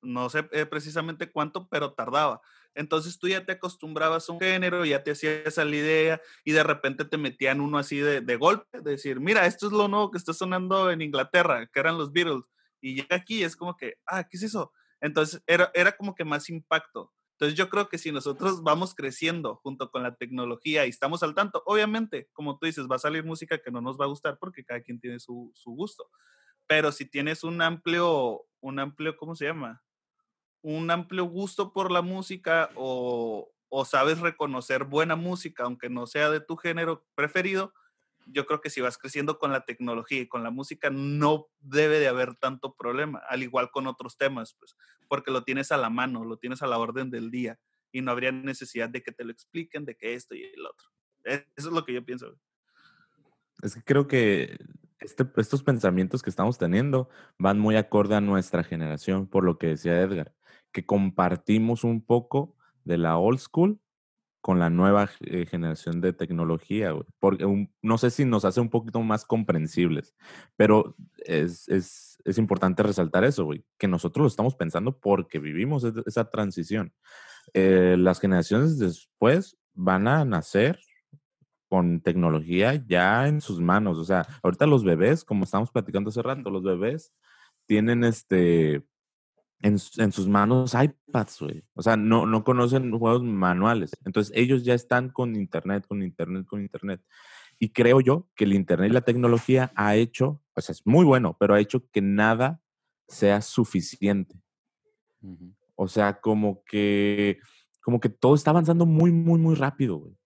No 0.00 0.30
sé 0.30 0.48
eh, 0.52 0.64
precisamente 0.64 1.30
cuánto, 1.30 1.68
pero 1.68 1.92
tardaba. 1.92 2.40
Entonces 2.74 3.18
tú 3.18 3.28
ya 3.28 3.44
te 3.44 3.52
acostumbrabas 3.52 4.28
a 4.28 4.32
un 4.32 4.40
género, 4.40 4.84
ya 4.84 5.02
te 5.02 5.12
hacías 5.12 5.58
a 5.58 5.64
la 5.64 5.76
idea 5.76 6.22
y 6.44 6.52
de 6.52 6.62
repente 6.62 7.04
te 7.04 7.18
metían 7.18 7.60
uno 7.60 7.78
así 7.78 7.98
de, 7.98 8.20
de 8.20 8.36
golpe, 8.36 8.80
de 8.80 8.92
decir, 8.92 9.20
mira, 9.20 9.46
esto 9.46 9.66
es 9.66 9.72
lo 9.72 9.88
nuevo 9.88 10.10
que 10.10 10.18
está 10.18 10.32
sonando 10.32 10.90
en 10.90 11.02
Inglaterra, 11.02 11.68
que 11.72 11.80
eran 11.80 11.98
los 11.98 12.12
Beatles. 12.12 12.44
Y 12.80 12.96
llega 12.96 13.16
aquí 13.16 13.44
es 13.44 13.56
como 13.56 13.76
que, 13.76 13.94
ah, 14.06 14.24
¿qué 14.24 14.36
es 14.36 14.42
eso? 14.42 14.72
Entonces 15.00 15.42
era, 15.46 15.70
era 15.74 15.92
como 15.92 16.14
que 16.14 16.24
más 16.24 16.48
impacto. 16.48 17.12
Entonces 17.32 17.58
yo 17.58 17.68
creo 17.68 17.88
que 17.88 17.98
si 17.98 18.12
nosotros 18.12 18.62
vamos 18.62 18.94
creciendo 18.94 19.56
junto 19.56 19.90
con 19.90 20.02
la 20.02 20.14
tecnología 20.14 20.86
y 20.86 20.90
estamos 20.90 21.22
al 21.22 21.34
tanto, 21.34 21.62
obviamente, 21.66 22.28
como 22.32 22.56
tú 22.56 22.66
dices, 22.66 22.86
va 22.90 22.96
a 22.96 23.00
salir 23.00 23.24
música 23.24 23.58
que 23.58 23.70
no 23.70 23.80
nos 23.80 23.98
va 23.98 24.04
a 24.04 24.08
gustar 24.08 24.38
porque 24.38 24.64
cada 24.64 24.80
quien 24.80 25.00
tiene 25.00 25.18
su, 25.18 25.50
su 25.54 25.72
gusto. 25.72 26.08
Pero 26.68 26.92
si 26.92 27.04
tienes 27.04 27.42
un 27.42 27.60
amplio, 27.60 28.44
un 28.60 28.78
amplio, 28.78 29.16
¿cómo 29.16 29.34
se 29.34 29.46
llama? 29.46 29.82
Un 30.62 30.90
amplio 30.90 31.24
gusto 31.24 31.72
por 31.72 31.90
la 31.90 32.02
música 32.02 32.70
o, 32.76 33.48
sabes 33.84 34.20
reconocer 34.20 34.84
buena 34.84 35.16
música, 35.16 35.64
aunque 35.64 35.90
no 35.90 36.06
sea 36.06 36.30
de 36.30 36.40
tu 36.40 36.56
género 36.56 37.04
preferido, 37.14 37.74
yo 38.26 38.46
creo 38.46 38.60
que 38.60 38.70
si 38.70 38.80
vas 38.80 38.96
creciendo 38.96 39.38
con 39.38 39.50
la 39.50 39.64
tecnología 39.64 40.20
y 40.20 40.28
con 40.28 40.44
la 40.44 40.50
música, 40.50 40.90
no 40.90 41.48
debe 41.58 41.98
de 41.98 42.06
haber 42.06 42.36
tanto 42.36 42.76
problema, 42.76 43.20
al 43.28 43.42
igual 43.42 43.70
con 43.72 43.88
otros 43.88 44.16
temas, 44.16 44.54
pues, 44.58 44.76
porque 45.08 45.32
lo 45.32 45.42
tienes 45.42 45.72
a 45.72 45.76
la 45.76 45.90
mano, 45.90 46.24
lo 46.24 46.36
tienes 46.36 46.62
a 46.62 46.68
la 46.68 46.78
orden 46.78 47.10
del 47.10 47.30
día 47.30 47.58
y 47.90 48.00
no 48.00 48.12
habría 48.12 48.30
necesidad 48.30 48.88
de 48.88 49.02
que 49.02 49.10
te 49.10 49.24
lo 49.24 49.32
expliquen, 49.32 49.84
de 49.84 49.96
que 49.96 50.14
esto 50.14 50.36
y 50.36 50.44
el 50.44 50.64
otro. 50.64 50.88
E, 51.24 51.46
eso 51.56 51.68
es 51.68 51.74
lo 51.74 51.84
que 51.84 51.94
yo 51.94 52.04
pienso. 52.04 52.38
Es 53.62 53.74
que 53.74 53.82
creo 53.82 54.06
que 54.06 54.56
este, 55.00 55.26
estos 55.36 55.62
pensamientos 55.64 56.22
que 56.22 56.30
estamos 56.30 56.58
teniendo 56.58 57.08
van 57.38 57.58
muy 57.58 57.74
acorde 57.76 58.14
a 58.14 58.20
nuestra 58.20 58.62
generación, 58.62 59.26
por 59.26 59.44
lo 59.44 59.58
que 59.58 59.68
decía 59.68 60.00
Edgar 60.00 60.32
que 60.72 60.84
compartimos 60.84 61.84
un 61.84 62.04
poco 62.04 62.56
de 62.84 62.98
la 62.98 63.18
old 63.18 63.38
school 63.38 63.78
con 64.42 64.58
la 64.58 64.70
nueva 64.70 65.08
eh, 65.20 65.46
generación 65.46 66.00
de 66.00 66.12
tecnología, 66.12 66.92
porque 67.20 67.68
no 67.80 67.98
sé 67.98 68.10
si 68.10 68.24
nos 68.24 68.44
hace 68.44 68.60
un 68.60 68.70
poquito 68.70 69.00
más 69.00 69.24
comprensibles, 69.24 70.16
pero 70.56 70.96
es, 71.18 71.68
es, 71.68 72.18
es 72.24 72.38
importante 72.38 72.82
resaltar 72.82 73.22
eso, 73.22 73.44
güey, 73.44 73.64
que 73.78 73.86
nosotros 73.86 74.24
lo 74.24 74.28
estamos 74.28 74.56
pensando 74.56 74.98
porque 74.98 75.38
vivimos 75.38 75.84
esa 75.84 76.28
transición. 76.28 76.92
Eh, 77.54 77.94
las 77.96 78.18
generaciones 78.18 78.78
después 78.78 79.56
van 79.74 80.08
a 80.08 80.24
nacer 80.24 80.80
con 81.68 82.00
tecnología 82.00 82.74
ya 82.74 83.28
en 83.28 83.40
sus 83.40 83.60
manos, 83.60 83.96
o 83.96 84.04
sea, 84.04 84.26
ahorita 84.42 84.66
los 84.66 84.82
bebés, 84.82 85.24
como 85.24 85.44
estamos 85.44 85.70
platicando 85.70 86.10
hace 86.10 86.20
rato, 86.20 86.50
los 86.50 86.64
bebés 86.64 87.12
tienen 87.66 88.02
este 88.02 88.82
en, 89.62 89.78
sus 89.78 90.28
manos 90.28 90.74
iPads, 90.74 91.40
güey. 91.40 91.64
O 91.74 91.82
sea, 91.82 91.96
no, 91.96 92.26
no 92.26 92.44
conocen 92.44 92.90
juegos 92.98 93.22
manuales. 93.22 93.92
Entonces, 94.04 94.32
ellos 94.36 94.64
ya 94.64 94.74
están 94.74 95.08
con 95.08 95.36
Internet, 95.36 95.86
con 95.86 96.02
Internet, 96.02 96.46
con 96.46 96.60
Internet. 96.60 97.00
Y 97.58 97.68
creo 97.68 98.00
yo 98.00 98.28
que 98.34 98.44
el 98.44 98.54
Internet 98.54 98.90
y 98.90 98.94
la 98.94 99.02
tecnología 99.02 99.72
ha 99.76 99.94
hecho, 99.94 100.42
o 100.54 100.60
sea, 100.60 100.72
es 100.72 100.84
muy 100.84 101.04
bueno, 101.04 101.36
pero 101.38 101.54
ha 101.54 101.60
hecho 101.60 101.88
que 101.92 102.02
nada 102.02 102.60
sea 103.06 103.40
suficiente. 103.40 104.34
O 105.76 105.86
sea, 105.86 106.20
como 106.20 106.64
que, 106.64 107.38
como 107.82 108.00
que 108.00 108.08
todo 108.08 108.34
está 108.34 108.50
avanzando 108.50 108.84
muy, 108.84 109.12
muy, 109.12 109.38
muy 109.38 109.54
rápido, 109.54 109.96
güey. 109.96 110.16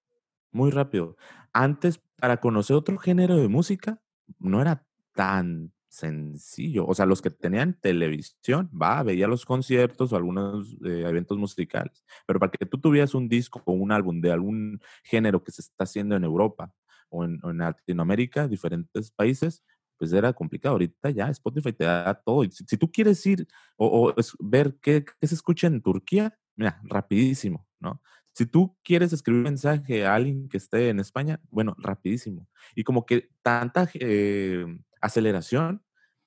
Muy 0.50 0.70
rápido. 0.70 1.16
Antes, 1.52 2.00
para 2.18 2.38
conocer 2.38 2.74
otro 2.74 2.96
género 2.96 3.36
de 3.36 3.48
música, 3.48 4.00
no 4.38 4.62
era 4.62 4.86
tan 5.14 5.72
sencillo. 5.96 6.86
O 6.86 6.94
sea, 6.94 7.06
los 7.06 7.22
que 7.22 7.30
tenían 7.30 7.78
televisión, 7.80 8.70
va, 8.70 9.02
veía 9.02 9.26
los 9.26 9.44
conciertos 9.44 10.12
o 10.12 10.16
algunos 10.16 10.74
eh, 10.84 11.04
eventos 11.06 11.38
musicales. 11.38 12.04
Pero 12.26 12.38
para 12.38 12.52
que 12.52 12.66
tú 12.66 12.78
tuvieras 12.78 13.14
un 13.14 13.28
disco 13.28 13.62
o 13.64 13.72
un 13.72 13.92
álbum 13.92 14.20
de 14.20 14.32
algún 14.32 14.80
género 15.04 15.42
que 15.42 15.52
se 15.52 15.62
está 15.62 15.84
haciendo 15.84 16.14
en 16.16 16.24
Europa 16.24 16.72
o 17.08 17.24
en, 17.24 17.40
Latinoamérica, 17.58 18.48
diferentes 18.48 19.10
países, 19.10 19.64
pues 19.98 20.12
era 20.12 20.32
complicado. 20.32 20.74
Ahorita 20.74 21.10
ya 21.10 21.30
Spotify 21.30 21.72
te 21.72 21.84
da 21.84 22.14
todo. 22.14 22.44
Y 22.44 22.50
si, 22.50 22.76
tú 22.76 22.90
quieres 22.92 23.24
ir 23.24 23.46
o, 23.76 24.12
ver 24.40 24.76
qué, 24.82 25.04
qué, 25.04 25.26
se 25.26 25.34
escucha 25.34 25.66
en 25.66 25.80
Turquía, 25.80 26.36
mira, 26.56 26.80
rapidísimo, 26.84 27.66
¿no? 27.80 28.02
Si 28.34 28.44
tú 28.44 28.76
quieres 28.84 29.14
escribir 29.14 29.38
un 29.38 29.44
mensaje 29.44 30.04
a 30.04 30.14
alguien 30.14 30.46
que 30.50 30.58
esté 30.58 30.90
en 30.90 31.00
España, 31.00 31.40
bueno, 31.48 31.74
rapidísimo. 31.78 32.46
Y 32.74 32.84
como 32.84 33.06
que 33.06 33.30
tanta 33.42 33.88
eh, 33.94 34.66
aceleración 35.00 35.85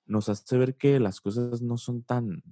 nos 0.09 0.27
hace 0.27 0.57
ver 0.57 0.75
que 0.75 0.99
las 0.99 1.21
cosas 1.21 1.61
no 1.61 1.77
son 1.77 2.03
tan, 2.03 2.43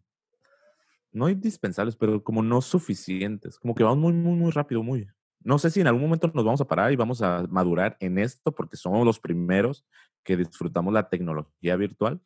no 1.11 1.27
indispensables, 1.27 1.95
pero 1.95 2.23
como 2.23 2.43
no 2.43 2.61
suficientes. 2.61 3.59
Como 3.59 3.75
que 3.75 3.83
vamos 3.83 3.97
muy, 3.97 4.13
muy, 4.13 4.35
muy 4.35 4.51
rápido, 4.51 4.83
muy. 4.83 5.07
No 5.41 5.57
sé 5.57 5.69
si 5.71 5.81
en 5.81 5.87
algún 5.87 6.03
momento 6.03 6.31
nos 6.33 6.45
vamos 6.45 6.61
a 6.61 6.67
parar 6.67 6.91
y 6.91 6.95
vamos 6.95 7.21
a 7.21 7.45
madurar 7.49 7.97
en 7.99 8.19
esto 8.19 8.51
porque 8.51 8.77
somos 8.77 9.05
los 9.05 9.19
primeros 9.19 9.85
que 10.23 10.37
disfrutamos 10.37 10.93
la 10.93 11.09
tecnología 11.09 11.75
virtual. 11.75 12.21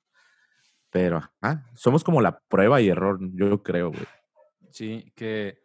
Pero 0.89 1.21
somos 1.75 2.03
como 2.03 2.21
la 2.21 2.39
prueba 2.39 2.81
y 2.81 2.89
error, 2.89 3.19
yo 3.33 3.63
creo. 3.63 3.93
Sí, 4.71 5.13
que 5.15 5.59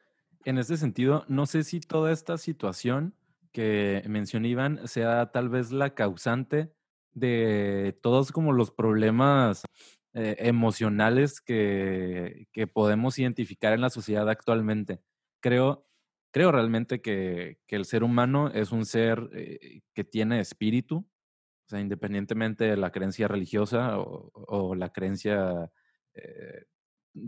en 0.44 0.58
ese 0.58 0.76
sentido, 0.76 1.24
no 1.26 1.46
sé 1.46 1.64
si 1.64 1.80
toda 1.80 2.12
esta 2.12 2.38
situación 2.38 3.14
que 3.50 4.04
mencionó 4.06 4.46
Iván 4.46 4.86
sea 4.86 5.32
tal 5.32 5.48
vez 5.48 5.72
la 5.72 5.94
causante 5.94 6.75
de 7.16 7.98
todos 8.02 8.30
como 8.30 8.52
los 8.52 8.70
problemas 8.70 9.64
eh, 10.12 10.36
emocionales 10.38 11.40
que, 11.40 12.46
podemos 12.74 13.18
identificar 13.18 13.72
en 13.72 13.80
la 13.80 13.90
sociedad 13.90 14.28
actualmente. 14.28 15.00
Creo, 15.40 15.86
creo 16.30 16.52
realmente 16.52 17.00
que, 17.00 17.58
el 17.68 17.84
ser 17.86 18.04
humano 18.04 18.50
es 18.50 18.70
un 18.70 18.84
ser 18.84 19.30
eh, 19.32 19.80
que 19.94 20.04
tiene 20.04 20.40
espíritu, 20.40 20.98
o 20.98 21.68
sea, 21.68 21.80
independientemente 21.80 22.64
de 22.64 22.76
la 22.76 22.92
creencia 22.92 23.28
religiosa 23.28 23.98
o, 23.98 24.74
la 24.74 24.90
creencia 24.90 25.70
eh, 26.14 26.64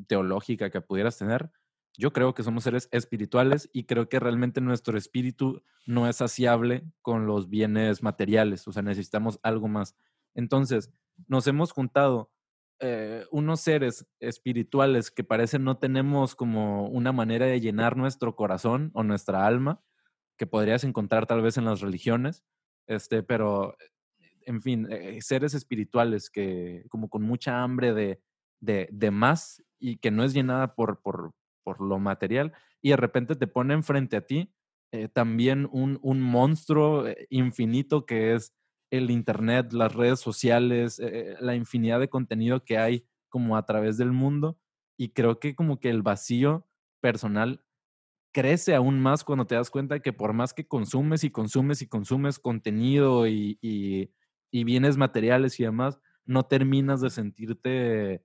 teológica 0.07 0.71
que 0.71 0.83
pudieras 0.83 1.17
tener, 1.17 1.51
yo 1.99 2.13
creo 2.13 2.33
que 2.33 2.45
somos 2.45 2.65
seres 2.65 2.89
espirituales 2.93 3.69
y 3.73 3.85
creo 3.85 4.09
que 4.09 4.21
realmente 4.21 4.61
nuestro 4.61 4.97
espíritu 4.97 5.63
no 5.85 6.09
es 6.09 6.17
saciable 6.17 6.85
con 7.03 7.27
los 7.27 7.51
bienes 7.51 8.03
materiales, 8.05 8.67
o 8.69 8.73
sea, 8.73 8.83
necesitamos 8.83 9.41
algo 9.43 9.67
más. 9.67 9.97
Entonces, 10.35 10.93
nos 11.27 11.49
hemos 11.49 11.73
juntado 11.73 12.31
eh, 12.79 13.25
unos 13.33 13.61
seres 13.61 14.07
espirituales 14.21 15.11
que 15.11 15.25
parecen 15.25 15.65
no 15.65 15.79
tenemos 15.79 16.37
como 16.37 16.89
una 16.89 17.11
manera 17.11 17.47
de 17.47 17.61
llenar 17.61 17.97
nuestro 17.97 18.37
corazón 18.37 18.93
o 18.95 19.03
nuestra 19.03 19.45
alma, 19.45 19.83
que 20.37 20.47
podrías 20.47 20.85
encontrar 20.85 21.27
tal 21.27 21.43
vez 21.43 21.57
en 21.57 21.65
las 21.65 21.81
religiones, 21.81 22.45
este, 22.87 23.25
pero, 23.25 23.77
en 24.43 24.61
fin, 24.61 24.87
eh, 24.89 25.21
seres 25.21 25.55
espirituales 25.55 26.31
que 26.31 26.85
como 26.89 27.09
con 27.11 27.23
mucha 27.25 27.65
hambre 27.65 27.93
de, 27.93 28.21
de, 28.61 29.11
más 29.11 29.65
y 29.81 29.97
que 29.99 30.13
no 30.13 30.23
es 30.23 30.33
llenada 30.33 30.77
por, 30.77 31.01
por, 31.01 31.35
por 31.69 31.83
lo 31.83 31.99
material 31.99 32.55
y 32.81 32.89
de 32.91 32.97
repente 32.97 33.37
te 33.37 33.47
ponen 33.47 33.83
frente 33.85 34.17
a 34.17 34.23
ti 34.23 34.51
eh, 34.91 35.09
también 35.09 35.69
un, 35.71 35.99
un 36.01 36.23
monstruo 36.23 37.07
eh, 37.07 37.27
infinito 37.29 38.07
que 38.07 38.35
es 38.35 38.55
el 38.91 39.11
Internet, 39.11 39.75
las 39.75 39.95
redes 39.95 40.19
sociales, 40.19 40.99
eh, 40.99 41.37
la 41.41 41.55
infinidad 41.55 42.01
de 42.01 42.09
contenido 42.09 42.65
que 42.65 42.79
hay 42.79 43.05
como 43.29 43.59
a 43.59 43.67
través 43.67 43.99
del 43.99 44.13
mundo. 44.13 44.59
Y 44.97 45.11
creo 45.11 45.41
que 45.41 45.55
como 45.55 45.79
que 45.79 45.91
el 45.91 46.01
vacío 46.01 46.67
personal 47.03 47.63
crece 48.33 48.75
aún 48.75 48.99
más 48.99 49.25
cuando 49.25 49.47
te 49.47 49.57
das 49.57 49.69
cuenta 49.69 50.01
que 50.01 50.15
por 50.15 50.33
más 50.33 50.55
que 50.55 50.67
consumes 50.67 51.23
y 51.23 51.31
consumes 51.31 51.83
y 51.83 51.87
consumes 51.87 52.39
contenido 52.39 53.27
y, 53.27 53.59
y, 53.61 54.11
y 54.51 54.65
bienes 54.65 54.97
materiales 54.97 55.61
y 55.61 55.65
demás, 55.65 56.01
no 56.25 56.45
terminas 56.45 57.03
de 57.03 57.11
sentirte 57.11 58.25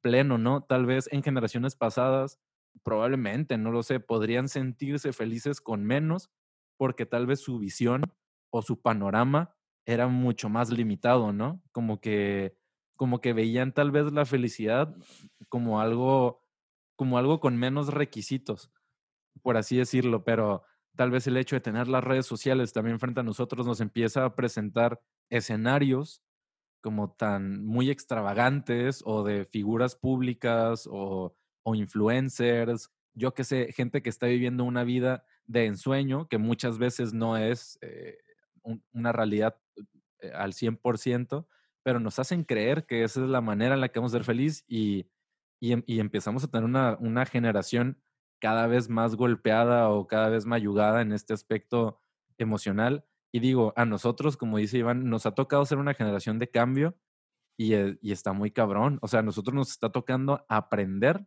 pleno, 0.00 0.38
¿no? 0.38 0.62
Tal 0.64 0.86
vez 0.86 1.08
en 1.12 1.22
generaciones 1.22 1.76
pasadas 1.76 2.40
probablemente, 2.82 3.58
no 3.58 3.70
lo 3.72 3.82
sé, 3.82 4.00
podrían 4.00 4.48
sentirse 4.48 5.12
felices 5.12 5.60
con 5.60 5.84
menos 5.84 6.30
porque 6.78 7.06
tal 7.06 7.26
vez 7.26 7.40
su 7.40 7.58
visión 7.58 8.02
o 8.50 8.62
su 8.62 8.80
panorama 8.80 9.54
era 9.86 10.08
mucho 10.08 10.48
más 10.48 10.70
limitado, 10.70 11.32
¿no? 11.32 11.62
Como 11.72 12.00
que, 12.00 12.56
como 12.96 13.20
que 13.20 13.32
veían 13.32 13.72
tal 13.72 13.90
vez 13.90 14.12
la 14.12 14.24
felicidad 14.24 14.94
como 15.48 15.80
algo, 15.80 16.44
como 16.96 17.18
algo 17.18 17.40
con 17.40 17.56
menos 17.56 17.88
requisitos, 17.88 18.70
por 19.42 19.56
así 19.56 19.76
decirlo, 19.76 20.24
pero 20.24 20.64
tal 20.96 21.10
vez 21.10 21.26
el 21.26 21.36
hecho 21.36 21.56
de 21.56 21.60
tener 21.60 21.88
las 21.88 22.04
redes 22.04 22.26
sociales 22.26 22.72
también 22.72 23.00
frente 23.00 23.20
a 23.20 23.24
nosotros 23.24 23.66
nos 23.66 23.80
empieza 23.80 24.24
a 24.24 24.34
presentar 24.34 25.00
escenarios 25.30 26.22
como 26.82 27.12
tan 27.12 27.64
muy 27.64 27.90
extravagantes 27.90 29.02
o 29.04 29.22
de 29.24 29.44
figuras 29.44 29.96
públicas 29.96 30.88
o 30.90 31.34
influencers, 31.74 32.90
yo 33.14 33.34
que 33.34 33.44
sé, 33.44 33.72
gente 33.72 34.02
que 34.02 34.10
está 34.10 34.26
viviendo 34.26 34.64
una 34.64 34.84
vida 34.84 35.24
de 35.46 35.66
ensueño 35.66 36.28
que 36.28 36.38
muchas 36.38 36.78
veces 36.78 37.12
no 37.12 37.36
es 37.36 37.78
eh, 37.82 38.18
una 38.92 39.12
realidad 39.12 39.56
eh, 40.20 40.32
al 40.34 40.52
100%, 40.52 41.46
pero 41.82 42.00
nos 42.00 42.18
hacen 42.18 42.44
creer 42.44 42.86
que 42.86 43.04
esa 43.04 43.22
es 43.22 43.28
la 43.28 43.40
manera 43.40 43.74
en 43.74 43.80
la 43.80 43.88
que 43.88 43.98
vamos 43.98 44.12
a 44.12 44.18
ser 44.18 44.24
feliz 44.24 44.64
y, 44.68 45.06
em, 45.60 45.82
y, 45.86 46.00
empezamos 46.00 46.44
a 46.44 46.48
tener 46.48 46.64
una, 46.64 46.96
una, 47.00 47.26
generación 47.26 48.00
cada 48.40 48.66
vez 48.66 48.88
más 48.88 49.16
golpeada 49.16 49.90
o 49.90 50.06
cada 50.06 50.28
vez 50.28 50.46
mayugada 50.46 51.02
en 51.02 51.12
este 51.12 51.34
aspecto 51.34 52.00
emocional. 52.38 53.04
Y 53.32 53.40
digo, 53.40 53.72
a 53.76 53.84
nosotros, 53.84 54.36
como 54.36 54.58
dice 54.58 54.78
Iván, 54.78 55.08
nos 55.08 55.26
ha 55.26 55.34
tocado 55.34 55.64
ser 55.64 55.78
una 55.78 55.94
generación 55.94 56.38
de 56.38 56.50
cambio 56.50 56.96
y, 57.58 57.74
eh, 57.74 57.98
y 58.02 58.12
está 58.12 58.32
muy 58.32 58.50
cabrón. 58.50 58.98
O 59.02 59.08
sea, 59.08 59.20
a 59.20 59.22
nosotros 59.22 59.54
nos 59.54 59.70
está 59.70 59.90
tocando 59.90 60.44
aprender 60.48 61.26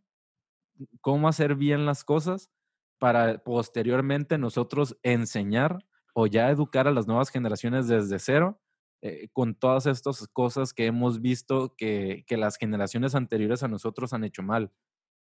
cómo 1.00 1.28
hacer 1.28 1.54
bien 1.54 1.86
las 1.86 2.04
cosas 2.04 2.50
para 2.98 3.38
posteriormente 3.38 4.38
nosotros 4.38 4.96
enseñar 5.02 5.84
o 6.14 6.26
ya 6.26 6.50
educar 6.50 6.86
a 6.88 6.92
las 6.92 7.06
nuevas 7.06 7.30
generaciones 7.30 7.88
desde 7.88 8.18
cero 8.18 8.60
eh, 9.02 9.28
con 9.32 9.54
todas 9.54 9.84
estas 9.84 10.26
cosas 10.28 10.72
que 10.72 10.86
hemos 10.86 11.20
visto 11.20 11.74
que, 11.76 12.24
las 12.30 12.56
generaciones 12.56 13.14
anteriores 13.14 13.62
a 13.62 13.68
nosotros 13.68 14.14
han 14.14 14.24
hecho 14.24 14.42
mal 14.42 14.72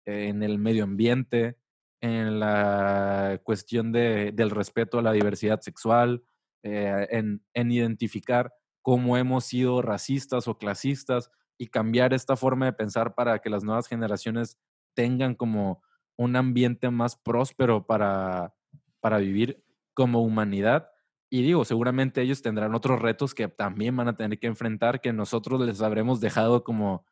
en 0.06 0.42
el 0.42 0.58
medio 0.58 0.86
ambiente, 0.86 1.58
en 2.02 2.40
la 2.40 3.42
cuestión 3.44 3.92
del 3.92 4.50
respeto 4.52 5.00
a 5.00 5.02
la 5.02 5.12
diversidad 5.12 5.60
sexual, 5.60 6.24
eh, 6.64 7.08
en, 7.12 7.44
en 7.54 7.72
identificar 7.72 8.54
cómo 8.82 9.18
hemos 9.18 9.44
sido 9.44 9.82
racistas 9.82 10.48
o 10.48 10.58
clasistas 10.58 11.30
y 11.58 11.68
cambiar 11.68 12.14
esta 12.14 12.38
forma 12.38 12.68
de 12.68 12.74
pensar 12.74 13.16
para 13.16 13.40
que 13.40 13.50
las 13.50 13.66
nuevas 13.66 13.88
generaciones 13.88 14.58
tengan 14.94 15.36
como 15.36 15.82
un 16.18 16.36
ambiente 16.36 16.90
más 16.90 17.16
próspero 17.16 17.86
para, 17.86 18.54
para 19.00 19.18
vivir 19.18 19.64
como 19.94 20.22
humanidad. 20.22 20.90
Y 21.30 21.42
digo, 21.42 21.66
seguramente 21.66 22.22
ellos 22.22 22.42
tendrán 22.42 22.76
otros 22.76 23.02
retos 23.02 23.34
que 23.34 23.48
también 23.48 23.96
van 23.96 24.08
a 24.08 24.16
tener 24.16 24.40
que 24.40 24.48
enfrentar, 24.48 25.02
que 25.02 25.14
nosotros 25.14 25.62
les 25.62 25.82
habremos 25.82 26.20
dejado 26.20 26.64
como, 26.64 27.06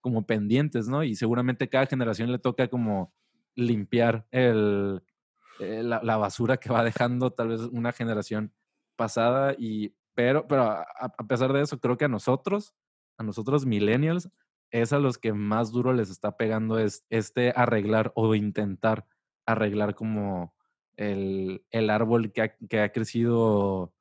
como 0.00 0.26
pendientes, 0.26 0.88
¿no? 0.88 1.04
Y 1.04 1.14
seguramente 1.14 1.68
cada 1.68 1.86
generación 1.86 2.32
le 2.32 2.38
toca 2.38 2.68
como 2.68 3.14
limpiar 3.54 4.26
el, 4.30 5.02
eh, 5.60 5.82
la, 5.82 6.16
basura 6.16 6.56
que 6.56 6.70
va 6.70 6.84
dejando 6.84 7.32
tal 7.32 7.48
vez 7.48 7.60
una 7.60 7.92
generación 7.92 8.52
pasada. 8.96 9.54
Y, 9.56 9.94
pero, 10.14 10.46
pero 10.48 10.62
a, 10.62 10.86
a 10.98 11.26
pesar 11.28 11.52
de 11.52 11.62
eso, 11.62 11.78
creo 11.78 11.96
que 11.96 12.04
a 12.04 12.08
nosotros, 12.08 12.74
a 13.16 13.22
nosotros 13.22 13.64
millennials, 13.64 14.28
es 14.70 14.92
a 14.92 14.98
los 14.98 15.18
que 15.18 15.32
más 15.32 15.72
duro 15.72 15.92
les 15.92 16.10
está 16.10 16.36
pegando 16.36 16.78
es 16.78 17.04
este 17.10 17.52
arreglar 17.54 18.12
o 18.14 18.34
intentar 18.34 19.06
arreglar 19.46 19.94
como 19.94 20.54
el, 20.96 21.62
árbol 21.90 22.32
que 22.32 22.42
ha, 22.42 22.56
que 22.56 22.80
ha, 22.80 22.92
crecido 22.92 23.92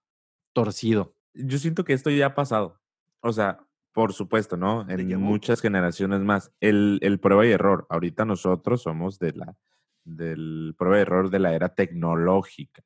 torcido. 0.53 1.15
Yo 1.33 1.57
siento 1.57 1.83
que 1.83 1.93
esto 1.93 2.09
ya 2.09 2.27
ha 2.27 2.35
pasado. 2.35 2.79
O 3.21 3.31
sea, 3.31 3.59
por 3.93 4.13
supuesto, 4.13 4.57
¿no? 4.57 4.89
En 4.89 5.19
muchas 5.21 5.61
generaciones 5.61 6.21
más. 6.21 6.51
El, 6.59 6.99
el, 7.01 7.19
prueba 7.19 7.45
y 7.45 7.51
error. 7.51 7.85
Ahorita 7.89 8.25
nosotros 8.25 8.81
somos 8.81 9.19
de 9.19 9.33
la, 9.33 9.55
del 10.03 10.75
prueba 10.77 10.97
y 10.97 11.01
error 11.01 11.29
de 11.29 11.39
la 11.39 11.53
era 11.53 11.69
tecnológica. 11.69 12.83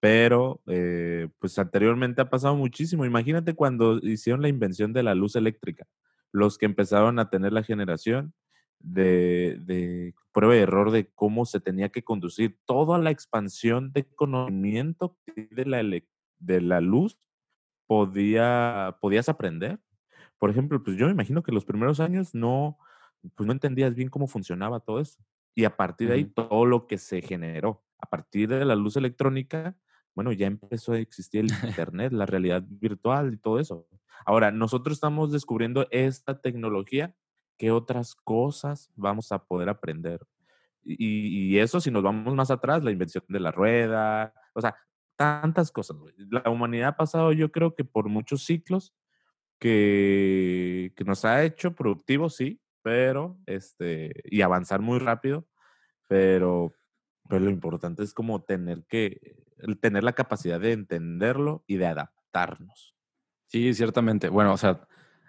Pero, 0.00 0.60
eh, 0.66 1.28
pues 1.40 1.58
anteriormente 1.58 2.22
ha 2.22 2.30
pasado 2.30 2.54
muchísimo. 2.54 3.04
Imagínate 3.04 3.54
cuando 3.54 3.98
hicieron 3.98 4.42
la 4.42 4.48
invención 4.48 4.92
de 4.92 5.02
la 5.02 5.16
luz 5.16 5.34
eléctrica 5.34 5.86
los 6.32 6.58
que 6.58 6.66
empezaron 6.66 7.18
a 7.18 7.30
tener 7.30 7.52
la 7.52 7.62
generación 7.62 8.34
de, 8.80 9.58
de 9.64 10.14
prueba 10.32 10.56
y 10.56 10.60
error 10.60 10.90
de 10.90 11.10
cómo 11.14 11.44
se 11.44 11.60
tenía 11.60 11.88
que 11.88 12.04
conducir 12.04 12.58
toda 12.64 12.98
la 12.98 13.10
expansión 13.10 13.92
de 13.92 14.04
conocimiento 14.04 15.16
de 15.34 15.64
la, 15.64 15.82
de 16.38 16.60
la 16.60 16.80
luz 16.80 17.18
podía, 17.86 18.96
podías 19.00 19.28
aprender. 19.28 19.80
Por 20.38 20.50
ejemplo, 20.50 20.82
pues 20.82 20.96
yo 20.96 21.06
me 21.06 21.12
imagino 21.12 21.42
que 21.42 21.52
los 21.52 21.64
primeros 21.64 21.98
años 21.98 22.34
no, 22.34 22.78
pues 23.34 23.46
no 23.46 23.52
entendías 23.52 23.94
bien 23.94 24.08
cómo 24.08 24.28
funcionaba 24.28 24.80
todo 24.80 25.00
eso. 25.00 25.20
Y 25.54 25.64
a 25.64 25.76
partir 25.76 26.08
de 26.08 26.14
ahí, 26.14 26.24
todo 26.24 26.66
lo 26.66 26.86
que 26.86 26.98
se 26.98 27.20
generó, 27.20 27.82
a 27.98 28.08
partir 28.08 28.48
de 28.48 28.64
la 28.64 28.76
luz 28.76 28.96
electrónica, 28.96 29.76
bueno, 30.18 30.32
ya 30.32 30.48
empezó 30.48 30.94
a 30.94 30.98
existir 30.98 31.44
el 31.44 31.50
Internet, 31.86 32.12
la 32.12 32.26
realidad 32.26 32.64
virtual 32.66 33.34
y 33.34 33.36
todo 33.36 33.60
eso. 33.60 33.86
Ahora, 34.26 34.50
nosotros 34.50 34.96
estamos 34.96 35.30
descubriendo 35.30 35.86
esta 35.92 36.40
tecnología, 36.40 37.14
¿qué 37.56 37.70
otras 37.70 38.16
cosas 38.16 38.90
vamos 38.96 39.30
a 39.30 39.44
poder 39.44 39.68
aprender? 39.68 40.26
Y, 40.82 41.52
y 41.52 41.58
eso, 41.60 41.80
si 41.80 41.92
nos 41.92 42.02
vamos 42.02 42.34
más 42.34 42.50
atrás, 42.50 42.82
la 42.82 42.90
invención 42.90 43.22
de 43.28 43.38
la 43.38 43.52
rueda, 43.52 44.34
o 44.54 44.60
sea, 44.60 44.74
tantas 45.14 45.70
cosas. 45.70 45.96
La 46.28 46.50
humanidad 46.50 46.88
ha 46.88 46.96
pasado, 46.96 47.30
yo 47.30 47.52
creo 47.52 47.76
que 47.76 47.84
por 47.84 48.08
muchos 48.08 48.44
ciclos 48.44 48.92
que, 49.60 50.94
que 50.96 51.04
nos 51.04 51.24
ha 51.24 51.44
hecho 51.44 51.76
productivos, 51.76 52.34
sí, 52.34 52.60
pero, 52.82 53.38
este, 53.46 54.10
y 54.24 54.40
avanzar 54.40 54.80
muy 54.80 54.98
rápido, 54.98 55.46
pero, 56.08 56.72
pero 57.28 57.44
lo 57.44 57.50
importante 57.50 58.02
es 58.02 58.14
como 58.14 58.42
tener 58.42 58.84
que, 58.86 59.36
tener 59.80 60.04
la 60.04 60.14
capacidad 60.14 60.60
de 60.60 60.72
entenderlo 60.72 61.64
y 61.66 61.76
de 61.76 61.86
adaptarnos. 61.86 62.94
Sí, 63.46 63.74
ciertamente. 63.74 64.28
Bueno, 64.28 64.52
o 64.52 64.56
sea, 64.56 64.86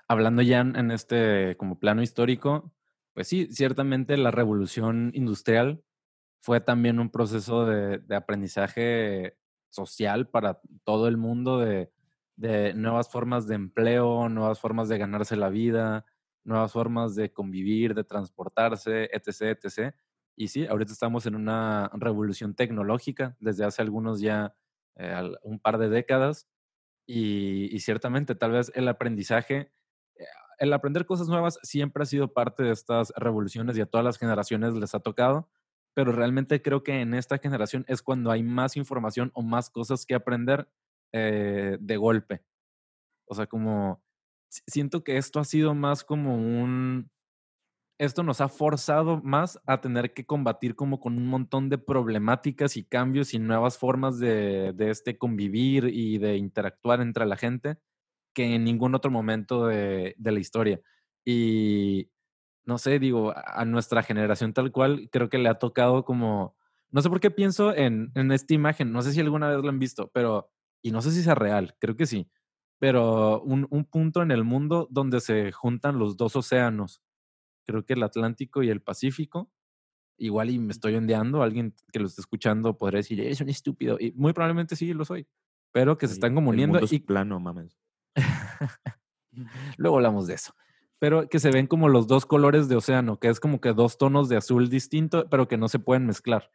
hablando 0.07 0.41
ya 0.41 0.59
en, 0.61 0.91
este 0.91 1.55
como 1.57 1.79
plano 1.79 2.01
histórico, 2.01 2.73
pues 3.13 3.27
sí, 3.27 3.47
ciertamente 3.51 4.17
la 4.17 4.31
revolución 4.31 5.11
industrial 5.13 5.83
fue 6.41 6.61
también 6.61 6.99
un 6.99 7.09
proceso 7.09 7.65
de, 7.65 7.99
de 7.99 8.15
aprendizaje 8.15 9.37
social 9.69 10.27
para 10.27 10.61
todo 10.83 11.07
el 11.07 11.17
mundo, 11.17 11.59
de, 11.59 11.91
de 12.39 12.73
nuevas 12.73 13.09
formas 13.09 13.47
de 13.47 13.55
empleo, 13.55 14.29
nuevas 14.29 14.59
formas 14.59 14.87
de 14.87 14.97
ganarse 14.97 15.35
la 15.35 15.49
vida, 15.49 16.05
nuevas 16.45 16.71
formas 16.71 17.13
de 17.15 17.33
convivir, 17.33 17.93
de 17.93 18.05
transportarse, 18.05 19.09
etc., 19.11 19.57
etc. 19.61 19.93
Y 20.39 20.47
sí, 20.49 20.65
ahorita 20.67 20.93
estamos 20.93 21.25
en 21.25 21.35
una 21.35 21.89
revolución 21.95 22.55
tecnológica 22.55 23.35
desde 23.41 23.65
hace 23.65 23.81
algunos 23.81 24.21
ya, 24.21 24.55
eh, 24.95 25.31
un 25.43 25.59
par 25.59 25.77
de 25.79 25.89
décadas. 25.89 26.47
Y, 27.07 27.79
ciertamente, 27.81 28.35
tal 28.35 28.51
vez 28.53 28.71
el 28.75 28.87
aprendizaje, 28.87 29.71
eh, 30.17 30.25
el 30.59 30.73
aprender 30.73 31.05
cosas 31.05 31.27
nuevas 31.29 31.59
siempre 31.63 32.03
ha 32.03 32.05
sido 32.07 32.33
parte 32.33 32.63
de 32.63 32.71
estas 32.71 33.13
revoluciones 33.17 33.77
y 33.77 33.81
a 33.81 33.87
todas 33.87 34.05
las 34.05 34.17
generaciones 34.19 34.73
les 34.75 34.95
ha 34.95 35.01
tocado, 35.01 35.49
pero 35.95 36.11
realmente 36.13 36.61
creo 36.61 36.83
que 36.83 37.01
en 37.01 37.13
esta 37.15 37.39
generación 37.39 37.85
es 37.89 38.01
cuando 38.03 38.31
hay 38.31 38.43
más 38.43 38.77
información 38.77 39.31
o 39.35 39.41
más 39.43 39.69
cosas 39.71 40.05
que 40.05 40.15
aprender 40.15 40.69
eh, 41.13 41.77
de 41.81 41.97
golpe. 41.97 42.43
O 43.25 43.35
sea, 43.35 43.47
como 43.47 44.03
si- 44.49 44.61
siento 44.67 45.03
que 45.03 45.17
esto 45.17 45.39
ha 45.39 45.45
sido 45.45 45.75
más 45.75 46.03
como 46.03 46.35
un, 46.35 47.11
esto 47.99 48.23
nos 48.23 48.39
ha 48.39 48.47
forzado 48.47 49.21
más 49.21 49.59
a 49.65 49.81
tener 49.81 50.13
que 50.13 50.25
combatir 50.25 50.75
como 50.75 51.01
con 51.01 51.17
un 51.17 51.27
montón 51.27 51.69
de 51.69 51.77
problemáticas 51.77 52.77
y 52.77 52.85
cambios 52.85 53.33
y 53.33 53.39
nuevas 53.39 53.77
formas 53.77 54.19
de, 54.19 54.71
de 54.73 54.89
este 54.89 55.17
convivir 55.17 55.85
y 55.93 56.17
de 56.17 56.37
interactuar 56.37 57.01
entre 57.01 57.25
la 57.25 57.35
gente 57.35 57.77
que 58.33 58.55
en 58.55 58.63
ningún 58.63 58.95
otro 58.95 59.11
momento 59.11 59.67
de, 59.67 60.15
de 60.17 60.31
la 60.31 60.39
historia. 60.39 60.81
Y 61.25 62.09
no 62.65 62.77
sé, 62.77 62.99
digo, 62.99 63.33
a 63.35 63.65
nuestra 63.65 64.01
generación 64.01 64.53
tal 64.53 64.71
cual, 64.71 65.09
creo 65.11 65.29
que 65.29 65.37
le 65.37 65.49
ha 65.49 65.59
tocado 65.59 66.05
como, 66.05 66.55
no 66.91 67.01
sé 67.01 67.09
por 67.09 67.19
qué 67.19 67.31
pienso 67.31 67.75
en, 67.75 68.11
en 68.15 68.31
esta 68.31 68.53
imagen, 68.53 68.93
no 68.93 69.01
sé 69.01 69.11
si 69.11 69.19
alguna 69.19 69.49
vez 69.49 69.61
lo 69.61 69.69
han 69.69 69.79
visto, 69.79 70.09
pero, 70.13 70.51
y 70.81 70.91
no 70.91 71.01
sé 71.01 71.11
si 71.11 71.21
sea 71.23 71.35
real, 71.35 71.75
creo 71.79 71.97
que 71.97 72.05
sí, 72.05 72.29
pero 72.79 73.41
un, 73.41 73.67
un 73.71 73.85
punto 73.85 74.21
en 74.21 74.31
el 74.31 74.45
mundo 74.45 74.87
donde 74.89 75.19
se 75.19 75.51
juntan 75.51 75.99
los 75.99 76.15
dos 76.15 76.35
océanos 76.37 77.01
creo 77.69 77.85
que 77.85 77.93
el 77.93 78.01
Atlántico 78.03 78.63
y 78.63 78.69
el 78.69 78.81
Pacífico. 78.81 79.51
Igual 80.17 80.49
y 80.49 80.59
me 80.59 80.71
estoy 80.71 80.95
ondeando, 80.95 81.43
alguien 81.43 81.75
que 81.93 81.99
lo 81.99 82.07
esté 82.07 82.21
escuchando 82.21 82.75
podría 82.77 82.97
decir, 82.97 83.21
es 83.21 83.39
un 83.41 83.49
estúpido. 83.49 83.97
Y 83.99 84.11
muy 84.13 84.33
probablemente 84.33 84.75
sí 84.75 84.93
lo 84.93 85.05
soy, 85.05 85.27
pero 85.71 85.97
que 85.97 86.07
se 86.07 86.13
están 86.13 86.33
como 86.35 86.51
el 86.51 86.55
uniendo 86.55 86.79
es 86.79 86.99
plano, 87.01 87.39
mames. 87.39 87.77
luego 89.77 89.97
hablamos 89.97 90.27
de 90.27 90.33
eso. 90.33 90.53
Pero 90.97 91.29
que 91.29 91.39
se 91.39 91.51
ven 91.51 91.67
como 91.67 91.87
los 91.87 92.07
dos 92.07 92.25
colores 92.25 92.67
de 92.67 92.75
océano, 92.75 93.19
que 93.19 93.29
es 93.29 93.39
como 93.39 93.61
que 93.61 93.71
dos 93.71 93.97
tonos 93.97 94.27
de 94.27 94.35
azul 94.35 94.67
distinto, 94.67 95.29
pero 95.29 95.47
que 95.47 95.57
no 95.57 95.69
se 95.69 95.79
pueden 95.79 96.05
mezclar. 96.05 96.51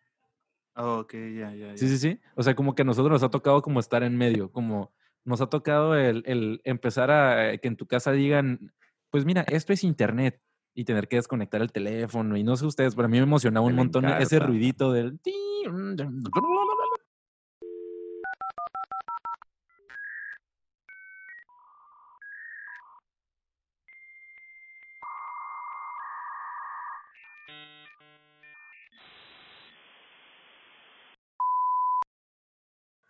Ah, 0.74 0.98
ok, 0.98 1.14
ya, 1.14 1.54
ya, 1.54 1.76
Sí, 1.76 1.86
ya. 1.86 1.92
sí, 1.92 1.98
sí. 1.98 2.20
O 2.34 2.42
sea, 2.42 2.54
como 2.54 2.74
que 2.74 2.82
a 2.82 2.84
nosotros 2.84 3.12
nos 3.12 3.22
ha 3.22 3.30
tocado 3.30 3.62
como 3.62 3.80
estar 3.80 4.02
en 4.02 4.18
medio, 4.18 4.50
como 4.50 4.92
nos 5.24 5.40
ha 5.40 5.46
tocado 5.46 5.94
el, 5.94 6.24
el 6.26 6.60
empezar 6.64 7.10
a 7.10 7.52
eh, 7.52 7.60
que 7.60 7.68
en 7.68 7.76
tu 7.76 7.86
casa 7.86 8.12
digan, 8.12 8.74
pues 9.10 9.24
mira, 9.24 9.42
esto 9.48 9.72
es 9.72 9.84
internet 9.84 10.42
y 10.74 10.84
tener 10.84 11.08
que 11.08 11.16
desconectar 11.16 11.62
el 11.62 11.72
teléfono. 11.72 12.36
Y 12.36 12.42
no 12.42 12.56
sé 12.56 12.66
ustedes, 12.66 12.94
pero 12.94 13.06
a 13.06 13.08
mí 13.08 13.18
me 13.18 13.22
emocionaba 13.22 13.66
un 13.66 13.74
montón 13.74 14.04
ese 14.06 14.36
Encarta. 14.36 14.46
ruidito 14.46 14.92
del... 14.92 15.20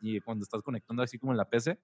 Y 0.06 0.20
cuando 0.20 0.42
estás 0.42 0.60
conectando 0.60 1.02
así 1.02 1.18
como 1.18 1.32
en 1.32 1.38
la 1.38 1.48
PC, 1.48 1.78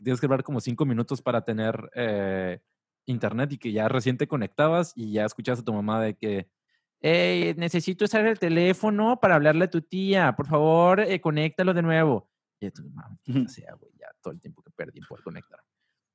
tienes 0.00 0.20
que 0.20 0.26
esperar 0.26 0.44
como 0.44 0.60
cinco 0.60 0.86
minutos 0.86 1.20
para 1.20 1.42
tener 1.44 1.90
eh, 1.96 2.60
internet 3.06 3.52
y 3.52 3.58
que 3.58 3.72
ya 3.72 3.88
recién 3.88 4.16
te 4.16 4.26
conectabas 4.26 4.92
y 4.96 5.12
ya 5.12 5.24
escuchas 5.24 5.60
a 5.60 5.64
tu 5.64 5.72
mamá 5.72 6.02
de 6.02 6.14
que, 6.14 6.48
hey, 7.00 7.54
necesito 7.56 8.04
usar 8.04 8.26
el 8.26 8.38
teléfono 8.38 9.18
para 9.20 9.34
hablarle 9.34 9.64
a 9.64 9.70
tu 9.70 9.82
tía, 9.82 10.34
por 10.36 10.46
favor, 10.46 11.00
eh, 11.00 11.20
conéctalo 11.20 11.74
de 11.74 11.82
nuevo. 11.82 12.30
Y 12.60 12.70
tu 12.70 12.82
mamá, 12.84 13.18
Ujú. 13.28 13.48
sea, 13.48 13.74
güey, 13.74 13.92
ya 13.98 14.06
todo 14.22 14.32
el 14.32 14.40
tiempo 14.40 14.62
que 14.62 14.70
perdí 14.70 15.00
por 15.08 15.22
conectar. 15.22 15.60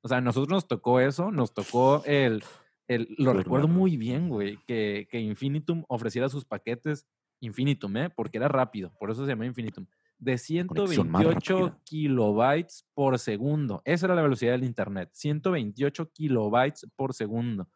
O 0.02 0.08
sea, 0.08 0.18
a 0.18 0.20
nosotros 0.20 0.50
nos 0.50 0.68
tocó 0.68 1.00
eso, 1.00 1.30
nos 1.30 1.52
tocó 1.52 2.02
el, 2.04 2.42
el 2.88 3.14
lo 3.18 3.32
recuerdo 3.32 3.68
muy 3.68 3.96
bien, 3.96 4.28
güey, 4.28 4.58
que, 4.66 5.06
que 5.10 5.20
Infinitum 5.20 5.84
ofreciera 5.88 6.28
sus 6.28 6.44
paquetes, 6.44 7.06
Infinitum, 7.40 7.96
¿eh? 7.96 8.10
Porque 8.10 8.38
era 8.38 8.48
rápido, 8.48 8.92
por 8.98 9.10
eso 9.10 9.24
se 9.24 9.30
llama 9.30 9.46
Infinitum, 9.46 9.86
de 10.20 10.66
Conexión 10.66 11.10
más 11.10 11.22
128 11.22 11.58
rápida. 11.58 11.80
kilobytes 11.84 12.86
por 12.94 13.18
segundo. 13.18 13.82
Esa 13.84 14.06
era 14.06 14.14
la 14.14 14.22
velocidad 14.22 14.52
del 14.52 14.64
Internet, 14.64 15.08
128 15.12 16.10
kilobytes 16.12 16.86
por 16.94 17.14
segundo. 17.14 17.68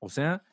O 0.00 0.08
sea, 0.08 0.44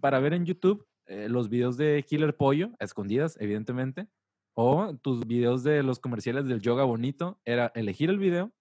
para 0.00 0.20
ver 0.20 0.34
en 0.34 0.44
YouTube 0.44 0.86
eh, 1.06 1.28
los 1.28 1.48
videos 1.48 1.76
de 1.76 2.04
Killer 2.06 2.36
Pollo, 2.36 2.70
a 2.78 2.84
escondidas, 2.84 3.36
evidentemente, 3.40 4.06
o 4.54 4.94
tus 4.98 5.26
videos 5.26 5.64
de 5.64 5.82
los 5.82 5.98
comerciales 5.98 6.46
del 6.46 6.60
yoga 6.60 6.84
bonito, 6.84 7.40
era 7.44 7.72
elegir 7.74 8.10
el 8.10 8.18
video, 8.18 8.52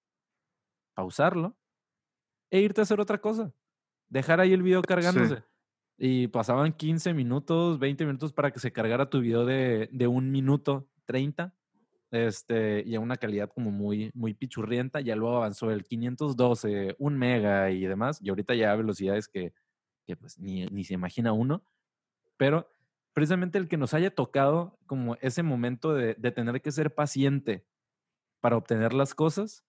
pausarlo 0.96 1.58
e 2.50 2.62
irte 2.62 2.82
a 2.82 2.84
hacer 2.84 3.00
otra 3.00 3.20
cosa. 3.20 3.54
Dejar 4.08 4.40
ahí 4.40 4.54
el 4.54 4.64
video 4.64 4.82
cargándose. 4.82 5.44
Y 5.98 6.28
pasaban 6.30 6.72
15 6.72 7.14
minutos, 7.14 7.78
20 7.78 8.06
minutos 8.06 8.32
para 8.32 8.52
que 8.52 8.60
se 8.60 8.72
cargara 8.72 9.10
tu 9.10 9.20
video 9.20 9.46
de, 9.46 9.90
de 9.92 10.08
un 10.08 10.32
minuto 10.32 10.88
30. 11.06 11.54
Este, 12.12 12.84
y 12.86 12.96
a 12.96 13.00
una 13.00 13.18
calidad 13.18 13.50
como 13.54 13.72
muy, 13.72 14.12
muy 14.14 14.34
pichurrienta. 14.34 15.02
Ya 15.02 15.16
luego 15.16 15.38
avanzó 15.38 15.72
el 15.72 15.84
512, 15.84 16.96
un 17.00 17.18
mega 17.18 17.70
y 17.72 17.86
demás. 17.86 18.20
Y 18.22 18.30
ahorita 18.30 18.56
ya 18.56 18.72
a 18.72 18.76
velocidades 18.76 19.28
que, 19.28 19.54
que 20.08 20.16
pues 20.18 20.40
ni, 20.40 20.66
ni 20.68 20.84
se 20.84 20.96
imagina 20.96 21.34
uno. 21.34 21.64
Pero 22.38 22.70
precisamente 23.14 23.58
el 23.58 23.68
que 23.68 23.78
nos 23.78 23.94
haya 23.94 24.12
tocado 24.16 24.80
como 24.88 25.16
ese 25.22 25.44
momento 25.44 25.94
de, 25.94 26.16
de 26.16 26.32
tener 26.32 26.62
que 26.62 26.72
ser 26.72 26.96
paciente 26.96 27.66
para 28.42 28.58
obtener 28.58 28.94
las 28.94 29.16
cosas, 29.16 29.66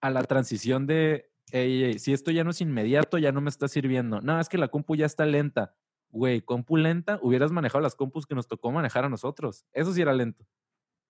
a 0.00 0.10
la 0.10 0.24
transición 0.24 0.86
de, 0.86 1.30
"Ey, 1.52 1.84
ey, 1.84 1.98
si 1.98 2.12
esto 2.12 2.30
ya 2.30 2.44
no 2.44 2.50
es 2.50 2.60
inmediato, 2.60 3.18
ya 3.18 3.32
no 3.32 3.40
me 3.40 3.50
está 3.50 3.68
sirviendo. 3.68 4.20
No, 4.20 4.40
es 4.40 4.48
que 4.48 4.58
la 4.58 4.68
compu 4.68 4.96
ya 4.96 5.06
está 5.06 5.26
lenta. 5.26 5.76
Güey, 6.10 6.42
compu 6.42 6.76
lenta, 6.76 7.18
hubieras 7.22 7.52
manejado 7.52 7.82
las 7.82 7.94
compus 7.96 8.26
que 8.26 8.34
nos 8.34 8.48
tocó 8.48 8.72
manejar 8.72 9.04
a 9.04 9.08
nosotros. 9.08 9.66
Eso 9.72 9.92
sí 9.92 10.02
era 10.02 10.12
lento. 10.14 10.46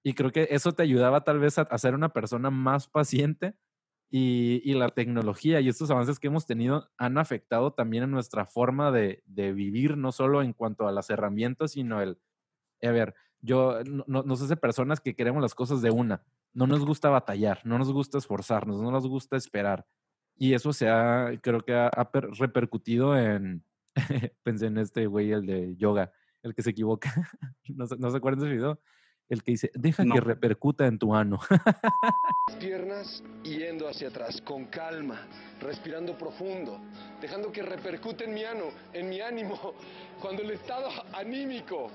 Y 0.02 0.14
creo 0.14 0.30
que 0.32 0.48
eso 0.50 0.72
te 0.72 0.82
ayudaba 0.82 1.24
tal 1.24 1.38
vez 1.38 1.58
a, 1.58 1.62
a 1.62 1.78
ser 1.78 1.94
una 1.94 2.10
persona 2.12 2.50
más 2.50 2.88
paciente 2.88 3.54
y, 4.10 4.60
y 4.64 4.74
la 4.74 4.88
tecnología 4.90 5.60
y 5.60 5.68
estos 5.68 5.90
avances 5.90 6.18
que 6.18 6.26
hemos 6.26 6.46
tenido 6.46 6.90
han 6.98 7.18
afectado 7.18 7.72
también 7.72 8.04
en 8.04 8.10
nuestra 8.10 8.46
forma 8.46 8.90
de, 8.90 9.22
de 9.26 9.52
vivir, 9.52 9.96
no 9.96 10.12
solo 10.12 10.42
en 10.42 10.52
cuanto 10.52 10.86
a 10.86 10.92
las 10.92 11.08
herramientas, 11.10 11.72
sino 11.72 12.02
el, 12.02 12.18
a 12.82 12.90
ver, 12.90 13.14
yo 13.40 13.82
no, 13.84 14.04
no, 14.22 14.36
sé 14.36 14.56
personas 14.56 15.00
que 15.00 15.14
queremos 15.16 15.42
las 15.42 15.54
cosas 15.54 15.82
de 15.82 15.90
una. 15.90 16.22
No 16.52 16.66
nos 16.66 16.84
gusta 16.84 17.08
batallar, 17.08 17.60
no 17.64 17.78
nos 17.78 17.92
gusta 17.92 18.18
esforzarnos, 18.18 18.80
no 18.80 18.90
nos 18.90 19.06
gusta 19.06 19.36
esperar. 19.36 19.86
Y 20.36 20.54
eso 20.54 20.72
se 20.72 20.88
ha, 20.88 21.32
creo 21.40 21.62
que 21.64 21.74
ha, 21.74 21.88
ha 21.88 22.10
per- 22.10 22.30
repercutido 22.32 23.16
en, 23.18 23.64
Pensé 24.42 24.66
en 24.66 24.78
este 24.78 25.06
güey, 25.06 25.32
el 25.32 25.46
de 25.46 25.76
yoga, 25.76 26.12
el 26.42 26.54
que 26.54 26.62
se 26.62 26.70
equivoca. 26.70 27.12
no, 27.68 27.86
no 27.98 28.10
se 28.10 28.16
acuerdan 28.16 28.40
de 28.40 28.46
ese 28.46 28.56
video. 28.56 28.80
El 29.32 29.42
que 29.42 29.52
dice, 29.52 29.70
deja 29.72 30.04
No. 30.04 30.14
que 30.14 30.20
repercuta 30.20 30.86
en 30.86 30.98
tu 30.98 31.14
ano. 31.14 31.38
Las 32.48 32.56
piernas 32.58 33.24
yendo 33.42 33.88
hacia 33.88 34.08
atrás, 34.08 34.42
con 34.42 34.66
calma, 34.66 35.26
respirando 35.58 36.18
profundo, 36.18 36.78
dejando 37.18 37.50
que 37.50 37.62
repercute 37.62 38.24
en 38.24 38.34
mi 38.34 38.44
ano, 38.44 38.64
en 38.92 39.08
mi 39.08 39.22
ánimo, 39.22 39.72
cuando 40.20 40.42
el 40.42 40.50
estado 40.50 40.90
anímico 41.14 41.90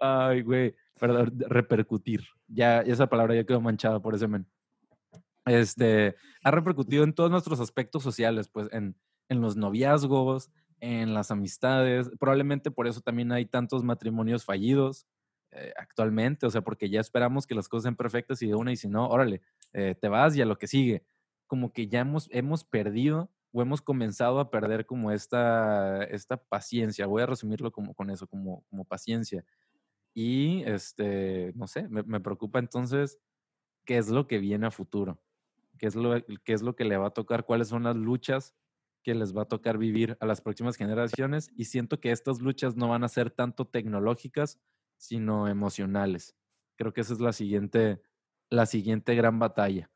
Ay, 0.00 0.40
güey. 0.40 0.74
Perdón, 0.98 1.38
repercutir. 1.46 2.22
Ya, 2.48 2.80
esa 2.80 3.08
palabra 3.08 3.34
ya 3.34 3.44
quedó 3.44 3.60
manchada 3.60 4.00
por 4.00 4.14
ese 4.14 4.26
men. 4.26 4.46
Este, 5.44 6.16
ha 6.42 6.50
repercutido 6.50 7.04
en 7.04 7.12
todos 7.12 7.30
nuestros 7.30 7.60
aspectos 7.60 8.02
sociales, 8.02 8.48
pues 8.48 8.68
en, 8.72 8.96
en 9.28 9.40
los 9.42 9.56
noviazgos, 9.56 10.50
en 10.80 11.14
las 11.14 11.30
amistades. 11.30 12.10
Probablemente 12.18 12.70
por 12.70 12.86
eso 12.86 13.00
también 13.00 13.32
hay 13.32 13.46
tantos 13.46 13.84
matrimonios 13.84 14.44
fallidos 14.44 15.06
eh, 15.52 15.72
actualmente, 15.76 16.46
o 16.46 16.50
sea, 16.50 16.62
porque 16.62 16.88
ya 16.88 17.00
esperamos 17.00 17.46
que 17.46 17.54
las 17.54 17.68
cosas 17.68 17.84
sean 17.84 17.96
perfectas 17.96 18.40
y 18.42 18.46
de 18.46 18.54
una 18.54 18.72
y 18.72 18.76
si 18.76 18.88
no, 18.88 19.08
órale, 19.08 19.42
eh, 19.72 19.96
te 20.00 20.08
vas 20.08 20.36
y 20.36 20.42
a 20.42 20.46
lo 20.46 20.58
que 20.58 20.66
sigue. 20.66 21.04
Como 21.46 21.72
que 21.72 21.88
ya 21.88 22.00
hemos, 22.00 22.28
hemos 22.30 22.64
perdido 22.64 23.30
o 23.52 23.62
hemos 23.62 23.82
comenzado 23.82 24.38
a 24.38 24.50
perder 24.50 24.86
como 24.86 25.10
esta, 25.10 26.04
esta 26.04 26.36
paciencia. 26.36 27.06
Voy 27.06 27.22
a 27.22 27.26
resumirlo 27.26 27.72
como 27.72 27.94
con 27.94 28.10
eso, 28.10 28.28
como, 28.28 28.62
como 28.70 28.84
paciencia. 28.84 29.44
Y, 30.14 30.62
este, 30.64 31.52
no 31.56 31.66
sé, 31.66 31.88
me, 31.88 32.20
preocupa 32.20 32.58
entonces 32.58 33.18
qué 33.84 33.98
es 33.98 34.08
lo 34.08 34.26
que 34.26 34.38
viene 34.38 34.66
a 34.66 34.70
futuro, 34.70 35.20
qué 35.78 35.86
es, 35.86 35.94
lo, 35.94 36.14
qué 36.44 36.52
es 36.52 36.62
lo 36.62 36.76
que 36.76 36.84
le 36.84 36.96
va 36.96 37.08
a 37.08 37.14
tocar, 37.14 37.44
cuáles 37.44 37.68
son 37.68 37.84
las 37.84 37.96
luchas 37.96 38.54
que 39.02 39.14
les 39.14 39.36
va 39.36 39.42
a 39.42 39.48
tocar 39.48 39.78
vivir 39.78 40.16
a 40.20 40.26
las 40.26 40.40
próximas 40.40 40.76
generaciones. 40.76 41.50
Y 41.56 41.66
siento 41.66 42.00
que 42.00 42.12
estas 42.12 42.40
luchas 42.40 42.76
no 42.76 42.88
van 42.88 43.04
a 43.04 43.08
ser 43.08 43.30
tanto 43.30 43.66
tecnológicas, 43.66 44.60
sino 44.96 45.48
emocionales. 45.48 46.36
Creo 46.76 46.92
que 46.92 47.00
esa 47.00 47.12
es 47.12 47.20
la 47.20 47.32
siguiente, 47.32 48.02
la 48.50 48.66
siguiente 48.66 49.14
gran 49.14 49.38
batalla 49.38 49.90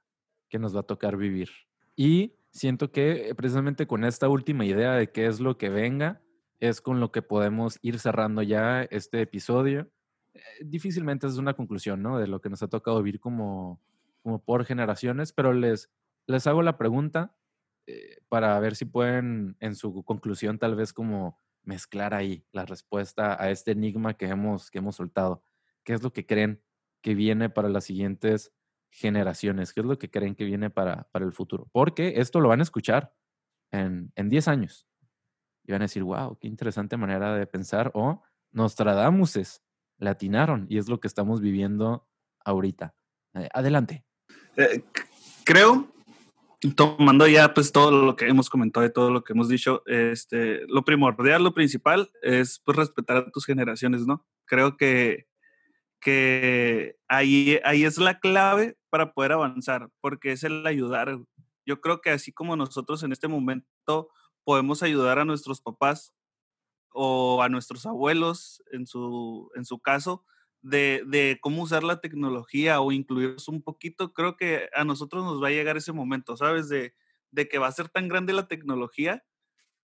que 0.48 0.58
nos 0.58 0.74
va 0.74 0.80
a 0.80 0.86
tocar 0.86 1.16
vivir. 1.16 1.50
Y 1.96 2.34
siento 2.50 2.92
que 2.92 3.28
eh, 3.28 3.34
precisamente 3.34 3.86
con 3.86 4.04
esta 4.04 4.28
última 4.28 4.64
idea 4.64 4.92
de 4.92 5.10
qué 5.10 5.26
es 5.26 5.40
lo 5.40 5.58
que 5.58 5.68
venga, 5.68 6.22
es 6.60 6.80
con 6.80 7.00
lo 7.00 7.12
que 7.12 7.22
podemos 7.22 7.78
ir 7.82 7.98
cerrando 7.98 8.42
ya 8.42 8.82
este 8.84 9.20
episodio. 9.20 9.90
Eh, 10.32 10.40
difícilmente 10.64 11.26
es 11.26 11.36
una 11.36 11.54
conclusión, 11.54 12.02
¿no? 12.02 12.18
De 12.18 12.26
lo 12.26 12.40
que 12.40 12.48
nos 12.48 12.62
ha 12.62 12.68
tocado 12.68 13.02
vivir 13.02 13.20
como, 13.20 13.80
como 14.22 14.42
por 14.42 14.64
generaciones, 14.64 15.32
pero 15.32 15.52
les, 15.52 15.90
les 16.26 16.46
hago 16.46 16.62
la 16.62 16.78
pregunta 16.78 17.36
eh, 17.86 18.18
para 18.28 18.58
ver 18.60 18.76
si 18.76 18.84
pueden 18.84 19.56
en 19.60 19.74
su 19.74 20.04
conclusión 20.04 20.58
tal 20.58 20.74
vez 20.74 20.92
como 20.92 21.40
mezclar 21.62 22.14
ahí 22.14 22.46
la 22.52 22.64
respuesta 22.64 23.42
a 23.42 23.50
este 23.50 23.72
enigma 23.72 24.14
que 24.14 24.26
hemos, 24.26 24.70
que 24.70 24.78
hemos 24.78 24.96
soltado. 24.96 25.42
¿Qué 25.82 25.94
es 25.94 26.02
lo 26.02 26.12
que 26.12 26.26
creen 26.26 26.62
que 27.02 27.14
viene 27.14 27.50
para 27.50 27.68
las 27.68 27.84
siguientes 27.84 28.52
generaciones? 28.90 29.72
¿Qué 29.72 29.80
es 29.80 29.86
lo 29.86 29.98
que 29.98 30.10
creen 30.10 30.34
que 30.34 30.44
viene 30.44 30.70
para, 30.70 31.08
para 31.10 31.24
el 31.24 31.32
futuro? 31.32 31.68
Porque 31.72 32.14
esto 32.16 32.40
lo 32.40 32.48
van 32.48 32.60
a 32.60 32.64
escuchar 32.64 33.14
en, 33.70 34.12
en 34.14 34.28
10 34.28 34.48
años. 34.48 34.86
Y 35.64 35.72
van 35.72 35.82
a 35.82 35.84
decir, 35.84 36.02
wow, 36.02 36.38
qué 36.38 36.46
interesante 36.46 36.96
manera 36.96 37.34
de 37.34 37.46
pensar. 37.46 37.90
O 37.94 38.22
Nostradamuses, 38.52 39.62
latinaron. 39.98 40.66
Y 40.68 40.78
es 40.78 40.88
lo 40.88 41.00
que 41.00 41.08
estamos 41.08 41.40
viviendo 41.40 42.08
ahorita. 42.44 42.94
Eh, 43.34 43.48
adelante. 43.52 44.04
Eh, 44.56 44.84
creo, 45.44 45.92
tomando 46.72 47.26
ya 47.26 47.52
pues 47.52 47.72
todo 47.72 47.90
lo 47.90 48.16
que 48.16 48.26
hemos 48.26 48.48
comentado 48.48 48.86
y 48.86 48.92
todo 48.92 49.10
lo 49.10 49.24
que 49.24 49.32
hemos 49.32 49.48
dicho, 49.48 49.82
este, 49.86 50.66
lo 50.68 50.84
primordial, 50.84 51.42
lo 51.42 51.54
principal 51.54 52.10
es 52.22 52.60
pues 52.64 52.76
respetar 52.76 53.16
a 53.18 53.30
tus 53.30 53.44
generaciones, 53.44 54.06
¿no? 54.06 54.26
Creo 54.46 54.76
que, 54.76 55.26
que 56.00 56.96
ahí, 57.08 57.58
ahí 57.64 57.84
es 57.84 57.98
la 57.98 58.18
clave 58.18 58.76
para 58.90 59.12
poder 59.12 59.32
avanzar, 59.32 59.90
porque 60.00 60.32
es 60.32 60.44
el 60.44 60.66
ayudar. 60.66 61.18
Yo 61.66 61.80
creo 61.80 62.00
que 62.00 62.10
así 62.10 62.32
como 62.32 62.56
nosotros 62.56 63.02
en 63.02 63.12
este 63.12 63.28
momento 63.28 64.08
podemos 64.44 64.82
ayudar 64.82 65.18
a 65.18 65.24
nuestros 65.24 65.60
papás 65.60 66.14
o 66.92 67.42
a 67.42 67.48
nuestros 67.48 67.86
abuelos 67.86 68.62
en 68.70 68.86
su, 68.86 69.50
en 69.56 69.64
su 69.64 69.80
caso, 69.80 70.24
de, 70.64 71.38
cómo 71.42 71.62
usar 71.62 71.84
la 71.84 72.00
tecnología 72.00 72.80
o 72.80 72.90
incluirlos 72.90 73.48
un 73.48 73.62
poquito, 73.62 74.12
creo 74.12 74.36
que 74.36 74.68
a 74.74 74.84
nosotros 74.84 75.24
nos 75.24 75.42
va 75.42 75.48
a 75.48 75.52
llegar 75.52 75.76
ese 75.76 75.92
momento, 75.92 76.36
¿sabes? 76.36 76.68
De, 76.68 76.94
que 77.50 77.58
va 77.58 77.66
a 77.66 77.72
ser 77.72 77.88
tan 77.88 78.08
grande 78.08 78.32
la 78.32 78.48
tecnología 78.48 79.24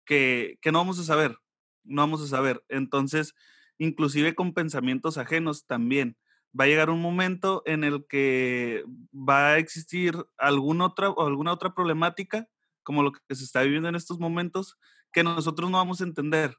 que, 0.05 0.57
no 0.65 0.79
vamos 0.79 0.99
a 0.99 1.03
saber, 1.03 1.37
no 1.83 2.01
vamos 2.01 2.21
a 2.21 2.27
saber. 2.27 2.63
Entonces, 2.69 3.35
inclusive 3.77 4.35
con 4.35 4.53
pensamientos 4.53 5.17
ajenos 5.17 5.65
también. 5.65 6.17
Va 6.59 6.65
a 6.65 6.67
llegar 6.67 6.89
un 6.89 7.01
momento 7.01 7.63
en 7.65 7.85
el 7.85 8.05
que 8.07 8.83
va 9.13 9.51
a 9.51 9.57
existir 9.57 10.15
alguna 10.37 10.87
otra, 10.87 11.13
alguna 11.17 11.53
otra 11.53 11.73
problemática, 11.73 12.49
como 12.83 13.03
lo 13.03 13.13
que 13.13 13.35
se 13.35 13.45
está 13.45 13.61
viviendo 13.61 13.87
en 13.87 13.95
estos 13.95 14.19
momentos, 14.19 14.77
que 15.13 15.23
nosotros 15.23 15.69
no 15.69 15.77
vamos 15.77 16.01
a 16.01 16.05
entender. 16.05 16.57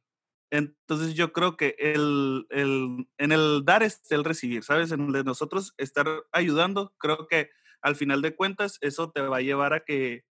Entonces 0.52 1.14
yo 1.14 1.32
creo 1.32 1.56
que 1.56 1.76
el, 1.78 2.46
el, 2.50 3.08
en 3.16 3.32
el 3.32 3.64
dar 3.64 3.82
es 3.82 4.02
el 4.10 4.22
recibir, 4.22 4.62
¿sabes? 4.62 4.92
En 4.92 5.06
el 5.06 5.12
de 5.12 5.24
nosotros 5.24 5.72
estar 5.78 6.06
ayudando, 6.30 6.94
creo 6.98 7.26
que 7.26 7.48
al 7.80 7.96
final 7.96 8.20
de 8.20 8.36
cuentas 8.36 8.76
eso 8.82 9.10
te 9.10 9.22
va 9.22 9.38
a 9.38 9.40
llevar 9.40 9.72
a 9.72 9.80
que 9.80 10.26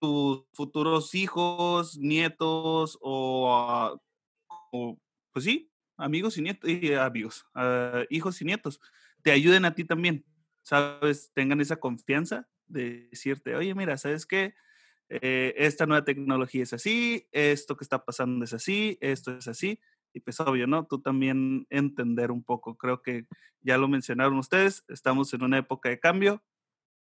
tus 0.00 0.46
futuros 0.54 1.14
hijos, 1.14 1.98
nietos 1.98 2.96
o, 3.02 4.00
o, 4.72 4.98
pues 5.32 5.44
sí, 5.44 5.70
amigos 5.98 6.38
y 6.38 6.42
nietos, 6.42 6.70
y 6.70 6.94
amigos, 6.94 7.44
ah, 7.54 8.04
hijos 8.08 8.40
y 8.40 8.46
nietos, 8.46 8.80
te 9.22 9.32
ayuden 9.32 9.66
a 9.66 9.74
ti 9.74 9.84
también, 9.84 10.24
¿sabes? 10.62 11.30
Tengan 11.34 11.60
esa 11.60 11.76
confianza 11.76 12.48
de 12.66 13.08
decirte, 13.10 13.54
oye, 13.54 13.74
mira, 13.74 13.98
¿sabes 13.98 14.24
qué? 14.24 14.54
Eh, 15.08 15.54
esta 15.56 15.86
nueva 15.86 16.04
tecnología 16.04 16.62
es 16.62 16.72
así, 16.72 17.26
esto 17.32 17.76
que 17.76 17.84
está 17.84 18.04
pasando 18.04 18.44
es 18.44 18.52
así, 18.52 18.98
esto 19.00 19.32
es 19.36 19.48
así, 19.48 19.80
y 20.12 20.20
pues 20.20 20.38
obvio, 20.40 20.66
¿no? 20.66 20.86
Tú 20.86 21.00
también 21.00 21.66
entender 21.70 22.30
un 22.30 22.42
poco, 22.42 22.76
creo 22.76 23.00
que 23.02 23.26
ya 23.60 23.78
lo 23.78 23.88
mencionaron 23.88 24.38
ustedes, 24.38 24.84
estamos 24.88 25.32
en 25.32 25.42
una 25.44 25.58
época 25.58 25.88
de 25.88 25.98
cambio, 25.98 26.42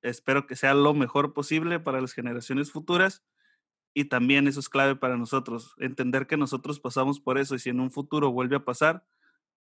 espero 0.02 0.48
que 0.48 0.56
sea 0.56 0.74
lo 0.74 0.94
mejor 0.94 1.34
posible 1.34 1.80
para 1.80 2.02
las 2.02 2.14
generaciones 2.14 2.72
futuras 2.72 3.24
y 3.94 4.06
también 4.06 4.48
eso 4.48 4.60
es 4.60 4.70
clave 4.70 4.96
para 4.96 5.18
nosotros, 5.18 5.76
entender 5.78 6.26
que 6.26 6.38
nosotros 6.38 6.80
pasamos 6.80 7.20
por 7.20 7.38
eso 7.38 7.54
y 7.56 7.60
si 7.60 7.70
en 7.70 7.80
un 7.80 7.92
futuro 7.92 8.32
vuelve 8.32 8.56
a 8.56 8.66
pasar, 8.66 9.06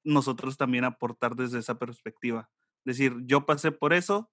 nosotros 0.04 0.58
también 0.58 0.84
aportar 0.84 1.36
desde 1.36 1.60
esa 1.60 1.80
perspectiva. 1.80 2.50
Decir, 2.84 3.16
yo 3.26 3.46
pasé 3.46 3.72
por 3.72 3.94
eso, 3.94 4.32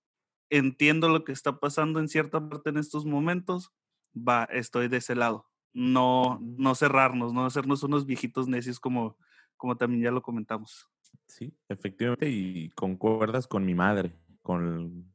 entiendo 0.50 1.08
lo 1.08 1.24
que 1.24 1.32
está 1.32 1.58
pasando 1.58 2.00
en 2.00 2.08
cierta 2.08 2.48
parte 2.48 2.70
en 2.70 2.76
estos 2.76 3.04
momentos, 3.06 3.72
va, 4.14 4.44
estoy 4.44 4.88
de 4.88 4.98
ese 4.98 5.14
lado. 5.14 5.46
No, 5.72 6.38
no 6.40 6.74
cerrarnos, 6.74 7.32
no 7.32 7.44
hacernos 7.44 7.82
unos 7.82 8.06
viejitos 8.06 8.46
necios 8.46 8.78
como, 8.78 9.16
como 9.56 9.76
también 9.76 10.02
ya 10.02 10.10
lo 10.10 10.22
comentamos. 10.22 10.88
Sí, 11.26 11.52
efectivamente, 11.68 12.28
y 12.28 12.70
concuerdas 12.70 13.46
con 13.46 13.64
mi 13.64 13.74
madre, 13.74 14.14
con, 14.42 15.12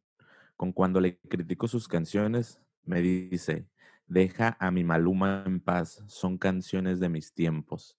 con 0.57 0.73
cuando 0.73 0.99
le 0.99 1.17
critico 1.17 1.67
sus 1.67 1.87
canciones, 1.87 2.61
me 2.83 3.01
dice, 3.01 3.69
deja 4.07 4.57
a 4.59 4.71
mi 4.71 4.83
Maluma 4.83 5.43
en 5.45 5.59
paz, 5.59 6.03
son 6.07 6.37
canciones 6.37 6.99
de 6.99 7.09
mis 7.09 7.33
tiempos. 7.33 7.97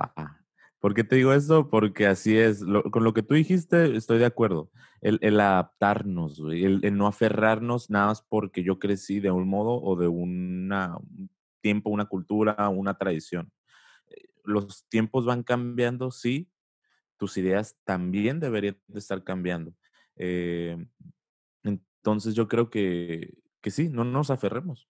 Va. 0.00 0.45
¿Por 0.86 0.94
qué 0.94 1.02
te 1.02 1.16
digo 1.16 1.32
esto? 1.32 1.68
Porque 1.68 2.06
así 2.06 2.38
es, 2.38 2.64
con 2.92 3.02
lo 3.02 3.12
que 3.12 3.24
tú 3.24 3.34
dijiste 3.34 3.96
estoy 3.96 4.20
de 4.20 4.24
acuerdo, 4.24 4.70
el, 5.00 5.40
adaptarnos, 5.40 6.38
el 6.48 6.96
no 6.96 7.08
aferrarnos 7.08 7.90
nada 7.90 8.06
más 8.06 8.22
porque 8.22 8.62
yo 8.62 8.78
crecí 8.78 9.18
de 9.18 9.32
un 9.32 9.48
modo 9.48 9.82
o 9.82 9.96
de 9.96 10.06
una, 10.06 10.96
un 10.98 11.28
tiempo, 11.60 11.90
una 11.90 12.04
cultura, 12.04 12.68
una 12.68 12.96
tradición. 12.96 13.50
Eh, 14.06 14.28
Los 14.44 14.86
tiempos 14.88 15.24
van 15.24 15.42
cambiando, 15.42 16.12
sí, 16.12 16.52
tus 17.16 17.36
ideas 17.36 17.76
también 17.82 18.38
deberían 18.38 18.78
de 18.86 19.00
estar 19.00 19.24
cambiando. 19.24 19.74
Eh, 20.14 20.76
entonces 21.64 22.36
yo 22.36 22.46
creo 22.46 22.70
que, 22.70 23.34
que 23.60 23.72
sí, 23.72 23.88
no 23.88 24.04
nos 24.04 24.30
aferremos. 24.30 24.88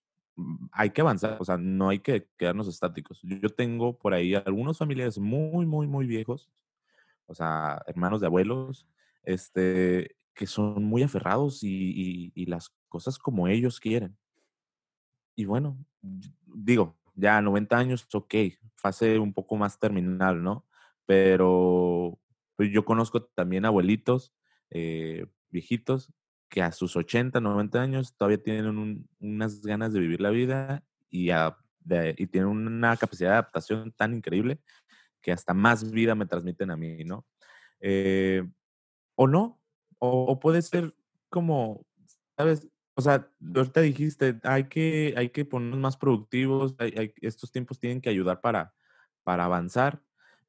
Hay 0.73 0.91
que 0.91 1.01
avanzar, 1.01 1.39
o 1.41 1.45
sea, 1.45 1.57
no 1.57 1.89
hay 1.89 2.01
que 2.01 2.29
quedarnos 2.37 2.69
estáticos. 2.69 3.21
Yo 3.23 3.49
tengo 3.51 3.99
por 3.99 4.13
ahí 4.15 4.35
algunos 4.35 4.79
familiares 4.79 5.19
muy, 5.19 5.67
muy, 5.67 5.87
muy 5.87 6.07
viejos, 6.07 6.51
o 7.27 7.35
sea, 7.35 7.83
hermanos 7.87 8.21
de 8.21 8.27
abuelos, 8.27 8.87
este, 9.23 10.17
que 10.35 10.47
son 10.47 10.85
muy 10.85 11.03
aferrados 11.03 11.61
y, 11.63 12.33
las 12.47 12.73
cosas 12.89 13.19
como 13.19 13.49
ellos 13.49 13.81
quieren. 13.81 14.17
Y 15.35 15.47
bueno, 15.47 15.77
digo, 16.47 16.97
ya 17.15 17.41
90 17.41 17.77
años, 17.77 18.07
ok, 18.13 18.35
fase 18.77 19.19
un 19.19 19.33
poco 19.33 19.57
más 19.57 19.79
terminal, 19.79 20.43
¿no? 20.43 20.65
Pero 21.07 22.19
pues, 22.57 22.71
yo 22.71 22.85
conozco 22.85 23.23
también 23.25 23.65
abuelitos, 23.65 24.35
eh, 24.71 25.27
viejitos, 25.51 26.13
que 26.49 26.63
a 26.63 26.73
sus 26.73 26.97
80, 26.97 27.41
90 27.41 27.81
años 27.81 28.15
todavía 28.17 28.43
tienen 28.43 28.67
un- 28.79 29.09
unas 29.21 29.63
ganas 29.63 29.93
de 29.93 30.01
vivir 30.01 30.21
la 30.21 30.31
vida 30.31 30.83
y 31.11 31.29
tienen 32.27 32.49
una 32.49 32.97
capacidad 32.97 33.31
de 33.31 33.35
adaptación 33.35 33.93
tan 33.93 34.15
increíble 34.15 34.61
que 35.21 35.33
hasta 35.33 35.55
más 35.55 35.91
vida 35.91 36.15
me 36.15 36.27
transmiten 36.27 36.71
a 36.71 36.77
mí, 36.77 37.05
¿no? 37.05 37.27
Eh, 37.81 38.45
o 39.17 39.27
no, 39.27 39.61
o, 39.99 40.39
puede 40.39 40.63
ser 40.63 40.95
como, 41.29 41.85
¿sabes? 42.37 42.69
O 42.95 43.03
sea, 43.03 43.31
ahorita 43.55 43.81
dijiste, 43.81 44.39
hay 44.43 44.69
que, 44.69 45.15
hay 45.17 45.31
que 45.31 45.45
ponernos 45.45 45.81
más 45.81 45.97
productivos, 45.97 46.75
estos 47.21 47.51
tiempos 47.51 47.79
tienen 47.79 48.01
que 48.01 48.09
ayudar 48.09 48.41
para, 48.41 48.75
para 49.23 49.45
avanzar, 49.45 50.03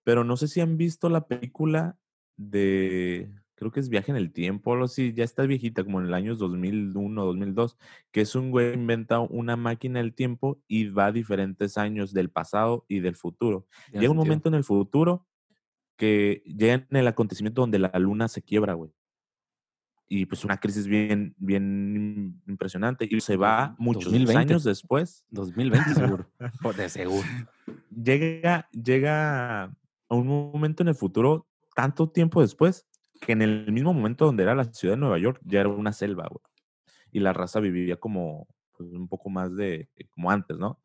pero 0.04 0.24
no 0.24 0.38
sé 0.38 0.48
si 0.48 0.62
han 0.62 0.78
visto 0.78 1.10
la 1.10 1.28
película 1.28 1.98
de, 2.38 3.34
creo 3.58 3.72
que 3.72 3.80
es 3.80 3.90
Viaje 3.90 4.12
en 4.12 4.18
el 4.18 4.32
Tiempo, 4.32 4.72
o 4.72 4.84
así, 4.84 5.14
ya 5.14 5.24
está 5.24 5.44
viejita, 5.44 5.84
como 5.84 6.00
en 6.00 6.06
el 6.06 6.14
año 6.14 6.36
2001, 6.36 7.26
2002, 7.26 7.78
que 8.12 8.22
es 8.22 8.36
un 8.36 8.52
güey 8.52 8.72
que 8.72 8.78
inventa 8.78 9.20
una 9.20 9.58
máquina 9.58 10.00
del 10.00 10.14
tiempo 10.14 10.62
y 10.68 10.90
va 10.90 11.08
a 11.08 11.12
diferentes 11.12 11.78
años 11.78 12.14
del 12.14 12.30
pasado 12.30 12.86
y 12.88 13.00
del 13.00 13.16
futuro. 13.16 13.66
Tiene 13.88 14.02
Llega 14.02 14.12
un 14.12 14.18
momento 14.18 14.48
en 14.48 14.56
el 14.56 14.64
futuro 14.64 15.26
que 15.98 16.44
llega 16.46 16.86
en 16.88 16.98
el 16.98 17.08
acontecimiento 17.08 17.62
donde 17.62 17.80
la 17.80 17.92
luna 17.98 18.28
se 18.28 18.44
quiebra, 18.44 18.74
güey. 18.74 18.92
Y 20.08 20.28
pues 20.28 20.46
una 20.46 20.58
crisis 20.58 20.88
bien, 20.88 21.36
bien 21.38 22.42
impresionante. 22.48 23.08
Y 23.10 23.20
se 23.20 23.36
va 23.36 23.76
muchos 23.80 24.06
2020. 24.06 24.40
años 24.40 24.64
después. 24.64 25.26
2020 25.32 25.96
seguro. 25.96 26.32
De 26.78 26.90
seguro. 26.90 27.28
Llega, 27.90 28.70
llega 28.72 29.64
a 29.64 30.16
un 30.16 30.28
momento 30.28 30.84
en 30.84 30.90
el 30.90 30.96
futuro, 30.96 31.48
tanto 31.76 32.10
tiempo 32.10 32.42
después, 32.42 32.87
que 33.20 33.34
en 33.34 33.42
el 33.42 33.72
mismo 33.72 33.94
momento 33.94 34.26
donde 34.26 34.44
era 34.44 34.56
la 34.56 34.66
ciudad 34.66 34.96
de 34.96 35.00
Nueva 35.00 35.18
York, 35.18 35.42
ya 35.44 35.62
era 35.62 35.70
una 35.70 35.94
selva, 35.94 36.28
güey. 36.30 36.42
Y 37.12 37.20
la 37.20 37.34
raza 37.34 37.60
vivía 37.60 37.98
como 37.98 38.48
pues, 38.76 38.92
un 38.92 39.08
poco 39.08 39.30
más 39.30 39.56
de, 39.56 39.90
como 40.12 40.32
antes, 40.32 40.58
¿no? 40.58 40.80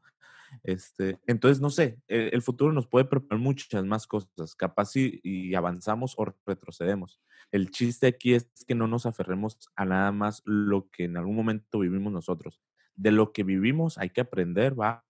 Este, 0.62 1.18
entonces, 1.26 1.60
no 1.60 1.70
sé, 1.70 1.98
eh, 2.08 2.30
el 2.32 2.42
futuro 2.42 2.72
nos 2.72 2.86
puede 2.86 3.06
preparar 3.06 3.42
muchas 3.42 3.84
más 3.84 4.06
cosas, 4.06 4.54
capaz 4.54 4.96
y, 4.96 5.20
y 5.22 5.54
avanzamos 5.54 6.14
o 6.18 6.26
retrocedemos. 6.46 7.20
El 7.50 7.70
chiste 7.70 8.06
aquí 8.06 8.34
es 8.34 8.50
que 8.66 8.74
no 8.74 8.86
nos 8.86 9.06
aferremos 9.06 9.58
a 9.76 9.84
nada 9.84 10.12
más 10.12 10.42
lo 10.44 10.90
que 10.90 11.04
en 11.04 11.16
algún 11.16 11.36
momento 11.36 11.80
vivimos 11.80 12.12
nosotros. 12.12 12.60
De 12.94 13.12
lo 13.12 13.32
que 13.32 13.44
vivimos 13.44 13.96
hay 13.98 14.10
que 14.10 14.20
aprender, 14.20 14.78
va, 14.78 15.04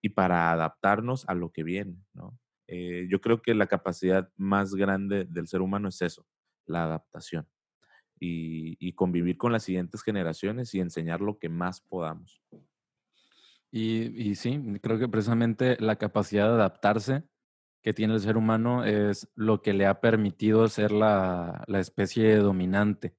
y 0.00 0.10
para 0.10 0.52
adaptarnos 0.52 1.28
a 1.28 1.34
lo 1.34 1.50
que 1.50 1.64
viene, 1.64 1.96
¿no? 2.12 2.38
Eh, 2.66 3.06
yo 3.10 3.20
creo 3.20 3.42
que 3.42 3.54
la 3.54 3.66
capacidad 3.66 4.30
más 4.36 4.74
grande 4.74 5.24
del 5.24 5.48
ser 5.48 5.60
humano 5.60 5.88
es 5.88 6.00
eso, 6.02 6.26
la 6.66 6.84
adaptación. 6.84 7.48
Y, 8.26 8.92
convivir 8.94 9.36
con 9.36 9.52
las 9.52 9.64
siguientes 9.64 10.02
generaciones 10.02 10.74
y 10.74 10.80
enseñar 10.80 11.20
lo 11.20 11.38
que 11.38 11.50
más 11.50 11.82
podamos. 11.82 12.40
Y, 13.70 14.30
y 14.30 14.34
sí, 14.36 14.62
creo 14.80 14.98
que 14.98 15.08
precisamente 15.08 15.76
la 15.78 15.96
capacidad 15.96 16.46
de 16.46 16.54
adaptarse 16.54 17.24
que 17.84 17.92
tiene 17.92 18.14
el 18.14 18.20
ser 18.20 18.38
humano 18.38 18.82
es 18.82 19.28
lo 19.34 19.60
que 19.60 19.74
le 19.74 19.84
ha 19.84 20.00
permitido 20.00 20.66
ser 20.68 20.90
la, 20.90 21.64
la 21.66 21.80
especie 21.80 22.36
dominante 22.36 23.14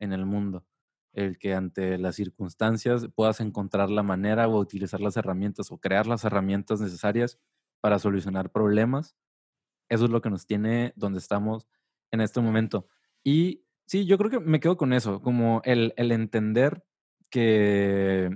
en 0.00 0.12
el 0.12 0.26
mundo. 0.26 0.66
El 1.12 1.38
que 1.38 1.54
ante 1.54 1.96
las 1.96 2.16
circunstancias 2.16 3.06
puedas 3.14 3.40
encontrar 3.40 3.88
la 3.88 4.02
manera 4.02 4.48
o 4.48 4.58
utilizar 4.58 5.00
las 5.00 5.16
herramientas 5.16 5.70
o 5.70 5.78
crear 5.78 6.08
las 6.08 6.24
herramientas 6.24 6.80
necesarias 6.80 7.38
para 7.80 8.00
solucionar 8.00 8.50
problemas. 8.50 9.16
Eso 9.88 10.06
es 10.06 10.10
lo 10.10 10.20
que 10.20 10.30
nos 10.30 10.44
tiene 10.44 10.92
donde 10.96 11.20
estamos 11.20 11.68
en 12.10 12.20
este 12.20 12.40
momento. 12.40 12.86
Y 13.24 13.64
sí, 13.86 14.06
yo 14.06 14.18
creo 14.18 14.30
que 14.30 14.40
me 14.40 14.60
quedo 14.60 14.76
con 14.76 14.92
eso, 14.92 15.20
como 15.22 15.62
el, 15.64 15.94
el 15.96 16.12
entender 16.12 16.84
que 17.30 18.30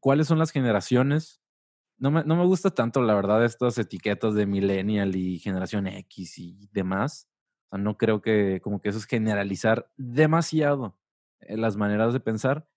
cuáles 0.00 0.26
son 0.26 0.38
las 0.38 0.50
generaciones. 0.50 1.40
No 1.98 2.10
me, 2.10 2.24
no 2.24 2.36
me 2.36 2.44
gusta 2.46 2.70
tanto, 2.70 3.02
la 3.02 3.14
verdad, 3.14 3.44
estas 3.44 3.78
etiquetas 3.78 4.34
de 4.34 4.46
millennial 4.46 5.16
y 5.16 5.38
generación 5.38 5.86
X 5.88 6.38
y 6.38 6.68
demás. 6.72 7.28
No 7.72 7.98
creo 7.98 8.22
que 8.22 8.60
como 8.62 8.80
que 8.80 8.90
eso 8.90 8.98
es 8.98 9.06
generalizar 9.06 9.90
demasiado 9.96 10.96
eh, 11.40 11.56
las 11.56 11.76
maneras 11.76 12.12
de 12.12 12.20
pensar, 12.20 12.68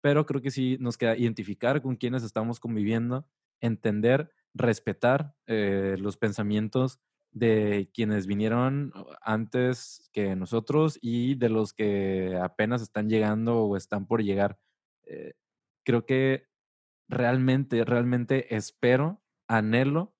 pero 0.00 0.26
creo 0.26 0.40
que 0.40 0.50
sí 0.50 0.78
nos 0.80 0.96
queda 0.96 1.16
identificar 1.16 1.82
con 1.82 1.96
quienes 1.96 2.22
estamos 2.22 2.60
conviviendo, 2.60 3.28
entender, 3.60 4.32
respetar 4.54 5.34
eh, 5.46 5.96
los 5.98 6.16
pensamientos 6.16 7.00
de 7.32 7.90
quienes 7.92 8.26
vinieron 8.26 8.92
antes 9.20 10.08
que 10.12 10.34
nosotros 10.36 10.98
y 11.00 11.34
de 11.34 11.48
los 11.48 11.72
que 11.72 12.38
apenas 12.42 12.82
están 12.82 13.08
llegando 13.08 13.62
o 13.62 13.76
están 13.76 14.06
por 14.06 14.22
llegar. 14.22 14.58
Eh, 15.06 15.34
creo 15.84 16.06
que 16.06 16.46
realmente, 17.08 17.84
realmente 17.84 18.54
espero, 18.56 19.22
anhelo 19.48 20.14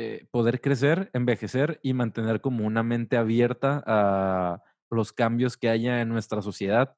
eh, 0.00 0.28
poder 0.30 0.60
crecer, 0.60 1.10
envejecer 1.12 1.80
y 1.82 1.92
mantener 1.92 2.40
como 2.40 2.64
una 2.64 2.84
mente 2.84 3.16
abierta 3.16 3.82
a 3.84 4.62
los 4.90 5.12
cambios 5.12 5.56
que 5.56 5.68
haya 5.68 6.00
en 6.00 6.08
nuestra 6.08 6.40
sociedad, 6.40 6.96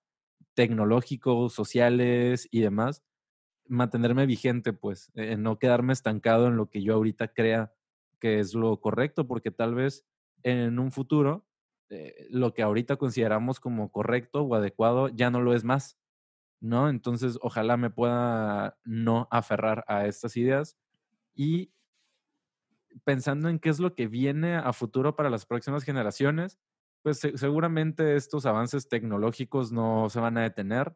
tecnológicos, 0.55 1.55
sociales 1.55 2.47
y 2.51 2.61
demás. 2.61 3.03
Mantenerme 3.67 4.27
vigente, 4.27 4.75
pues, 4.75 5.11
eh, 5.15 5.37
no 5.39 5.59
quedarme 5.59 5.95
estancado 5.95 6.49
en 6.49 6.57
lo 6.57 6.69
que 6.69 6.83
yo 6.83 6.95
ahorita 6.95 7.29
crea 7.29 7.73
que 8.21 8.41
es 8.41 8.55
lo 8.55 8.81
correcto, 8.81 9.27
porque 9.27 9.51
tal 9.51 9.75
vez 9.75 10.05
en 10.43 10.79
un 10.79 10.93
futuro 10.93 11.47
eh, 11.91 12.27
lo 12.31 12.55
que 12.55 12.63
ahorita 12.63 12.97
consideramos 12.97 13.61
como 13.61 13.91
correcto 13.93 14.43
o 14.43 14.55
adecuado 14.55 15.09
ya 15.09 15.31
no 15.31 15.41
lo 15.43 15.55
es 15.55 15.65
más. 15.65 15.99
¿no? 16.61 16.89
Entonces, 16.91 17.39
ojalá 17.43 17.77
me 17.77 17.91
pueda 17.91 18.79
no 18.85 19.29
aferrar 19.31 19.85
a 19.89 20.07
estas 20.07 20.37
ideas 20.37 20.77
y 21.35 21.73
pensando 23.05 23.49
en 23.49 23.59
qué 23.59 23.69
es 23.71 23.79
lo 23.81 23.95
que 23.95 24.09
viene 24.09 24.57
a 24.57 24.73
futuro 24.73 25.17
para 25.17 25.31
las 25.31 25.47
próximas 25.47 25.85
generaciones, 25.85 26.59
pues 27.03 27.19
se- 27.19 27.39
seguramente 27.39 28.17
estos 28.17 28.47
avances 28.47 28.89
tecnológicos 28.89 29.73
no 29.73 30.09
se 30.11 30.21
van 30.21 30.39
a 30.39 30.43
detener. 30.43 30.95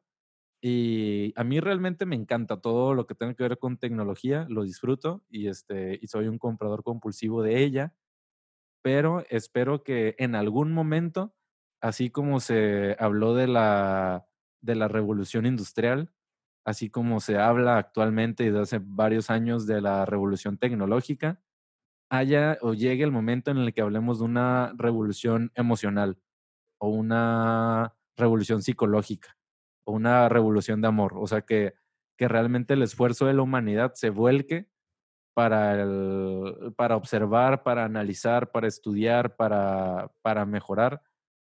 Y 0.66 1.34
a 1.36 1.44
mí 1.44 1.60
realmente 1.60 2.06
me 2.06 2.16
encanta 2.16 2.58
todo 2.62 2.94
lo 2.94 3.06
que 3.06 3.14
tenga 3.14 3.34
que 3.34 3.42
ver 3.42 3.58
con 3.58 3.76
tecnología, 3.76 4.46
lo 4.48 4.62
disfruto 4.64 5.22
y, 5.28 5.48
este, 5.48 5.98
y 6.00 6.06
soy 6.06 6.26
un 6.26 6.38
comprador 6.38 6.82
compulsivo 6.82 7.42
de 7.42 7.62
ella, 7.62 7.94
pero 8.82 9.24
espero 9.30 9.84
que 9.84 10.16
en 10.18 10.34
algún 10.34 10.72
momento, 10.72 11.34
así 11.82 12.10
como 12.10 12.40
se 12.40 12.96
habló 12.98 13.34
de 13.34 13.48
la, 13.48 14.26
de 14.62 14.74
la 14.76 14.88
revolución 14.88 15.46
industrial, 15.46 16.12
así 16.64 16.90
como 16.90 17.20
se 17.20 17.38
habla 17.38 17.78
actualmente 17.78 18.44
desde 18.44 18.60
hace 18.60 18.80
varios 18.82 19.30
años 19.30 19.66
de 19.66 19.82
la 19.82 20.06
revolución 20.06 20.58
tecnológica, 20.58 21.42
haya 22.10 22.58
o 22.62 22.74
llegue 22.74 23.04
el 23.04 23.12
momento 23.12 23.50
en 23.50 23.58
el 23.58 23.74
que 23.74 23.82
hablemos 23.82 24.20
de 24.20 24.26
una 24.26 24.72
revolución 24.78 25.52
emocional 25.56 26.18
o 26.78 26.88
una 26.90 27.94
revolución 28.16 28.62
psicológica 28.62 29.36
o 29.84 29.92
una 29.92 30.28
revolución 30.28 30.80
de 30.80 30.88
amor. 30.88 31.14
O 31.16 31.26
sea, 31.26 31.42
que, 31.42 31.74
que 32.16 32.28
realmente 32.28 32.74
el 32.74 32.82
esfuerzo 32.82 33.26
de 33.26 33.34
la 33.34 33.42
humanidad 33.42 33.92
se 33.94 34.10
vuelque 34.10 34.68
para, 35.34 35.86
para 36.76 36.96
observar, 36.96 37.62
para 37.62 37.84
analizar, 37.84 38.52
para 38.52 38.68
estudiar, 38.68 39.36
para, 39.36 40.10
para 40.22 40.46
mejorar 40.46 41.02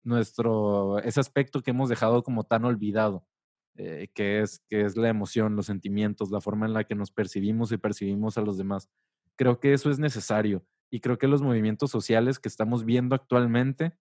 nuestro, 0.04 1.00
ese 1.00 1.20
aspecto 1.20 1.62
que 1.62 1.72
hemos 1.72 1.90
dejado 1.90 2.24
como 2.24 2.44
tan 2.44 2.66
olvidado, 2.66 3.28
eh, 3.76 4.08
que, 4.14 4.42
es, 4.42 4.60
que 4.70 4.82
es 4.82 4.96
la 4.98 5.10
emoción, 5.10 5.56
los 5.56 5.66
sentimientos, 5.66 6.32
la 6.32 6.42
forma 6.42 6.66
en 6.66 6.74
la 6.74 6.84
que 6.84 6.96
nos 6.96 7.12
percibimos 7.12 7.72
y 7.72 7.78
percibimos 7.78 8.38
a 8.38 8.42
los 8.42 8.58
demás. 8.58 8.90
Creo 9.36 9.60
que 9.60 9.74
eso 9.74 9.90
es 9.90 10.00
necesario 10.00 10.66
y 10.90 11.00
creo 11.00 11.18
que 11.18 11.28
los 11.28 11.42
movimientos 11.42 11.92
sociales 11.92 12.40
que 12.40 12.48
estamos 12.48 12.86
viendo 12.86 13.16
actualmente 13.16 13.98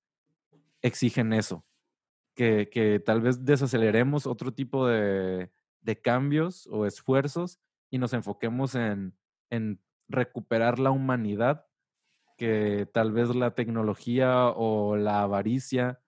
exigen 0.82 1.32
eso, 1.32 1.64
que, 2.34 3.02
tal 3.04 3.20
vez 3.20 3.44
desaceleremos 3.44 4.26
otro 4.26 4.52
tipo 4.52 4.86
de, 4.86 5.50
de 5.80 6.00
cambios 6.00 6.66
o 6.70 6.86
esfuerzos 6.86 7.60
y 7.90 7.98
nos 7.98 8.12
enfoquemos 8.12 8.74
en, 8.74 9.16
en 9.50 9.80
recuperar 10.08 10.78
la 10.78 10.90
humanidad 10.90 11.66
que 12.36 12.88
tal 12.92 13.12
vez 13.12 13.34
la 13.34 13.54
tecnología 13.54 14.48
o 14.48 14.96
la 14.96 15.22
avaricia 15.22 16.00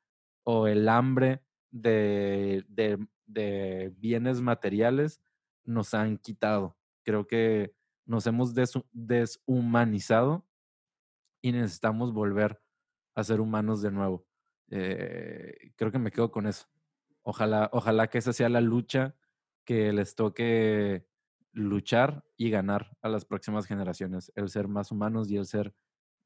o 0.44 0.66
el 0.66 0.88
hambre 0.88 1.42
de, 1.70 2.64
de, 2.68 3.94
bienes 3.96 4.40
materiales 4.40 5.20
nos 5.64 5.94
han 5.94 6.18
quitado. 6.18 6.76
Creo 7.04 7.26
que 7.26 7.74
nos 8.04 8.26
hemos 8.26 8.54
deshumanizado 8.92 10.46
y 11.42 11.52
necesitamos 11.52 12.12
volver 12.12 12.60
a 13.14 13.24
ser 13.24 13.40
humanos 13.40 13.82
de 13.82 13.90
nuevo. 13.90 14.25
Eh, 14.70 15.72
creo 15.76 15.92
que 15.92 15.98
me 15.98 16.10
quedo 16.10 16.30
con 16.30 16.46
eso. 16.46 16.66
Ojalá, 17.22 17.70
ojalá 17.72 18.08
que 18.08 18.18
esa 18.18 18.32
sea 18.32 18.48
la 18.48 18.60
lucha 18.60 19.16
que 19.64 19.92
les 19.92 20.14
toque 20.14 21.06
luchar 21.52 22.24
y 22.36 22.50
ganar 22.50 22.96
a 23.02 23.08
las 23.08 23.24
próximas 23.24 23.66
generaciones, 23.66 24.32
el 24.36 24.48
ser 24.48 24.68
más 24.68 24.92
humanos 24.92 25.30
y 25.30 25.36
el 25.36 25.46
ser 25.46 25.74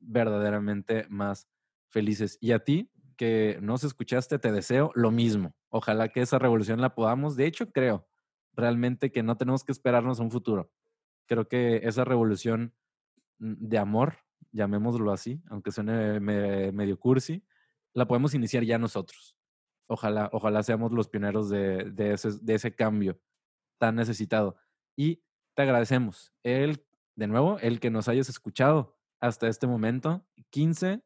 verdaderamente 0.01 1.07
más 1.09 1.49
felices. 1.89 2.39
Y 2.41 2.53
a 2.53 2.65
ti, 2.65 2.91
que 3.17 3.59
nos 3.63 3.85
escuchaste, 3.85 4.39
te 4.39 4.53
deseo 4.53 4.93
lo 4.95 5.11
mismo. 5.11 5.55
Ojalá 5.69 6.09
que 6.09 6.23
esa 6.23 6.39
revolución 6.39 6.81
la 6.81 6.95
podamos. 6.95 7.37
De 7.37 7.47
hecho, 7.47 7.71
creo 7.73 8.09
realmente 8.53 9.13
que 9.13 9.23
no 9.23 9.37
tenemos 9.37 9.65
que 9.65 9.73
esperarnos 9.73 10.21
a 10.21 10.23
un 10.23 10.31
futuro. 10.31 10.73
Creo 11.27 11.49
que 11.49 11.77
esa 11.85 12.05
revolución 12.05 12.75
de 13.39 13.79
amor, 13.79 14.19
llamémoslo 14.53 15.13
así, 15.13 15.43
aunque 15.49 15.73
suene 15.73 16.21
me- 16.21 16.73
medio 16.73 16.99
cursi, 16.99 17.45
la 17.95 18.07
podemos 18.07 18.35
iniciar 18.35 18.65
ya 18.65 18.79
nosotros. 18.79 19.37
Ojalá, 19.89 20.31
ojalá 20.33 20.63
seamos 20.63 20.93
los 20.93 21.09
pioneros 21.09 21.49
de, 21.51 21.91
de 21.91 22.13
ese, 22.13 22.31
de 22.41 22.55
ese 22.55 22.75
cambio 22.75 23.21
tan 23.79 23.97
necesitado. 23.97 24.57
Y 24.97 25.23
te 25.57 25.63
agradecemos, 25.63 26.33
el, 26.45 26.85
de 27.17 27.27
nuevo, 27.27 27.59
el 27.59 27.81
que 27.81 27.91
nos 27.91 28.09
hayas 28.09 28.29
escuchado 28.29 28.99
hasta 29.21 29.49
este 29.49 29.67
momento, 29.67 30.25
15 30.51 31.03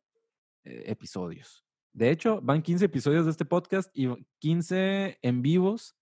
eh, 0.64 0.82
episodios. 0.86 1.64
De 1.94 2.10
hecho, 2.10 2.40
van 2.42 2.62
15 2.62 2.84
episodios 2.86 3.24
de 3.24 3.30
este 3.30 3.44
podcast 3.44 3.90
y 3.96 4.08
15 4.40 5.18
en 5.22 5.42
vivos, 5.42 5.96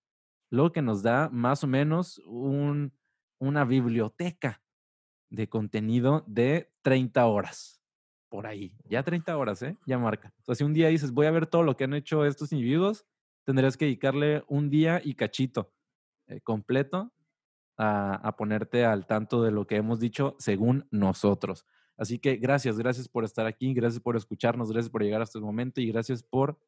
lo 0.50 0.72
que 0.72 0.82
nos 0.82 1.02
da 1.02 1.28
más 1.30 1.62
o 1.64 1.66
menos 1.66 2.18
un- 2.26 2.92
una 3.38 3.64
biblioteca 3.64 4.62
de 5.30 5.48
contenido 5.48 6.24
de 6.26 6.72
30 6.82 7.26
horas. 7.26 7.81
Por 8.32 8.46
ahí. 8.46 8.72
Ya 8.88 9.02
30 9.02 9.36
horas, 9.36 9.62
¿eh? 9.62 9.76
Ya 9.84 9.98
marca. 9.98 10.32
O 10.46 10.54
si 10.54 10.64
un 10.64 10.72
día 10.72 10.88
dices, 10.88 11.12
voy 11.12 11.26
a 11.26 11.30
ver 11.30 11.46
todo 11.46 11.62
lo 11.62 11.76
que 11.76 11.84
han 11.84 11.92
hecho 11.92 12.24
estos 12.24 12.50
individuos, 12.50 13.04
tendrías 13.44 13.76
que 13.76 13.84
dedicarle 13.84 14.42
un 14.48 14.70
día 14.70 15.02
y 15.04 15.16
cachito 15.16 15.70
eh, 16.28 16.40
completo 16.40 17.12
a, 17.76 18.14
a 18.14 18.34
ponerte 18.34 18.86
al 18.86 19.06
tanto 19.06 19.42
de 19.42 19.50
lo 19.50 19.66
que 19.66 19.76
hemos 19.76 20.00
dicho 20.00 20.34
según 20.38 20.88
nosotros. 20.90 21.66
Así 21.98 22.18
que 22.18 22.36
gracias, 22.36 22.78
gracias 22.78 23.06
por 23.06 23.24
estar 23.24 23.44
aquí, 23.44 23.74
gracias 23.74 24.02
por 24.02 24.16
escucharnos, 24.16 24.72
gracias 24.72 24.90
por 24.90 25.02
llegar 25.02 25.20
hasta 25.20 25.38
el 25.38 25.44
momento 25.44 25.82
y 25.82 25.92
gracias 25.92 26.22
por 26.22 26.58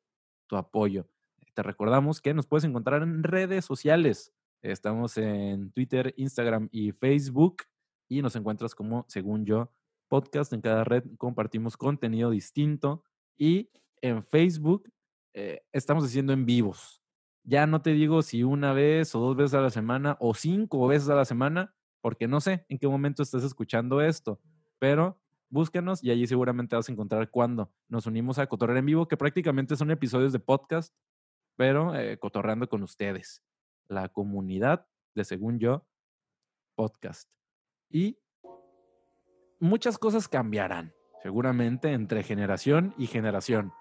tu 0.46 0.56
apoyo. 0.56 1.08
Te 1.54 1.62
recordamos 1.62 2.20
que 2.20 2.34
nos 2.34 2.46
puedes 2.46 2.64
encontrar 2.64 3.02
en 3.02 3.22
redes 3.22 3.64
sociales. 3.64 4.34
Estamos 4.60 5.16
en 5.16 5.72
Twitter, 5.72 6.12
Instagram 6.18 6.68
y 6.70 6.92
Facebook 6.92 7.62
y 8.06 8.20
nos 8.20 8.36
encuentras 8.36 8.74
como, 8.74 9.06
según 9.08 9.46
yo, 9.46 9.72
podcast. 10.08 10.52
En 10.52 10.60
cada 10.60 10.84
red 10.84 11.04
compartimos 11.18 11.76
contenido 11.76 12.30
distinto 12.30 13.02
y 13.36 13.70
en 14.00 14.22
Facebook 14.22 14.90
eh, 15.32 15.62
estamos 15.72 16.04
haciendo 16.04 16.32
en 16.32 16.46
vivos. 16.46 17.02
Ya 17.42 17.66
no 17.66 17.82
te 17.82 17.90
digo 17.90 18.22
si 18.22 18.42
una 18.42 18.72
vez 18.72 19.14
o 19.14 19.20
dos 19.20 19.36
veces 19.36 19.54
a 19.54 19.60
la 19.60 19.70
semana 19.70 20.16
o 20.20 20.34
cinco 20.34 20.86
veces 20.86 21.08
a 21.08 21.14
la 21.14 21.24
semana, 21.24 21.74
porque 22.00 22.26
no 22.26 22.40
sé 22.40 22.64
en 22.68 22.78
qué 22.78 22.88
momento 22.88 23.22
estás 23.22 23.44
escuchando 23.44 24.00
esto, 24.00 24.40
pero 24.78 25.20
búscanos 25.50 26.02
y 26.02 26.10
allí 26.10 26.26
seguramente 26.26 26.74
vas 26.74 26.88
a 26.88 26.92
encontrar 26.92 27.30
cuando 27.30 27.72
nos 27.88 28.06
unimos 28.06 28.38
a 28.38 28.46
Cotorrear 28.46 28.78
en 28.78 28.86
Vivo, 28.86 29.08
que 29.08 29.16
prácticamente 29.16 29.76
son 29.76 29.90
episodios 29.90 30.32
de 30.32 30.38
podcast, 30.38 30.94
pero 31.56 31.94
eh, 31.94 32.18
cotorreando 32.18 32.68
con 32.68 32.82
ustedes, 32.82 33.42
la 33.88 34.08
comunidad 34.08 34.86
de 35.14 35.24
Según 35.24 35.58
Yo 35.58 35.86
Podcast. 36.74 37.30
Y 37.88 38.18
muchas 39.60 39.98
cosas 39.98 40.28
cambiarán, 40.28 40.92
seguramente 41.22 41.92
entre 41.92 42.22
generación 42.22 42.94
y 42.98 43.06
generación. 43.06 43.72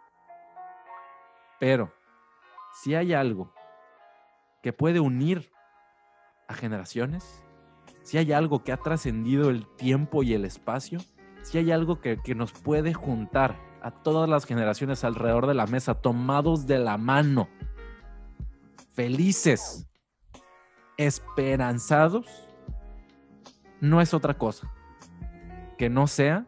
Pero 1.59 1.93
si 2.81 2.95
hay 2.95 3.13
algo 3.13 3.53
que 4.61 4.73
puede 4.73 4.99
unir 4.99 5.51
a 6.47 6.53
generaciones, 6.53 7.43
si 8.01 8.17
hay 8.17 8.33
algo 8.33 8.63
que 8.63 8.71
ha 8.71 8.77
trascendido 8.77 9.49
el 9.49 9.67
tiempo 9.75 10.23
y 10.23 10.33
el 10.33 10.45
espacio, 10.45 10.99
si 11.41 11.57
hay 11.57 11.71
algo 11.71 11.99
que, 11.99 12.17
que 12.21 12.35
nos 12.35 12.51
puede 12.53 12.93
juntar 12.93 13.57
a 13.81 13.91
todas 13.91 14.29
las 14.29 14.45
generaciones 14.45 15.03
alrededor 15.03 15.47
de 15.47 15.53
la 15.53 15.67
mesa, 15.67 15.95
tomados 15.95 16.65
de 16.65 16.79
la 16.79 16.97
mano, 16.97 17.49
felices, 18.93 19.87
esperanzados, 20.97 22.25
no 23.81 23.99
es 23.99 24.13
otra 24.13 24.37
cosa 24.37 24.71
que 25.83 25.89
no 25.89 26.07
sea 26.07 26.45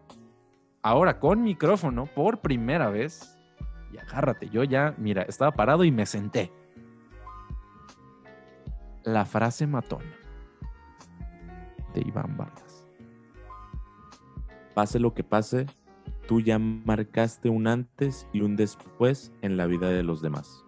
ahora 0.81 1.19
con 1.19 1.43
micrófono 1.43 2.05
por 2.05 2.39
primera 2.39 2.89
vez. 2.89 3.37
Y 3.91 3.97
agárrate, 3.97 4.47
yo 4.47 4.63
ya, 4.63 4.95
mira, 4.97 5.23
estaba 5.23 5.51
parado 5.51 5.83
y 5.83 5.91
me 5.91 6.05
senté. 6.05 6.53
La 9.03 9.25
frase 9.25 9.67
matona 9.67 10.15
de 11.93 12.01
Iván 12.07 12.37
Vargas. 12.37 12.87
Pase 14.73 14.99
lo 14.99 15.13
que 15.13 15.25
pase, 15.25 15.65
tú 16.29 16.39
ya 16.39 16.57
marcaste 16.57 17.49
un 17.49 17.67
antes 17.67 18.29
y 18.31 18.39
un 18.39 18.55
después 18.55 19.33
en 19.41 19.57
la 19.57 19.65
vida 19.65 19.89
de 19.89 20.03
los 20.03 20.21
demás. 20.21 20.64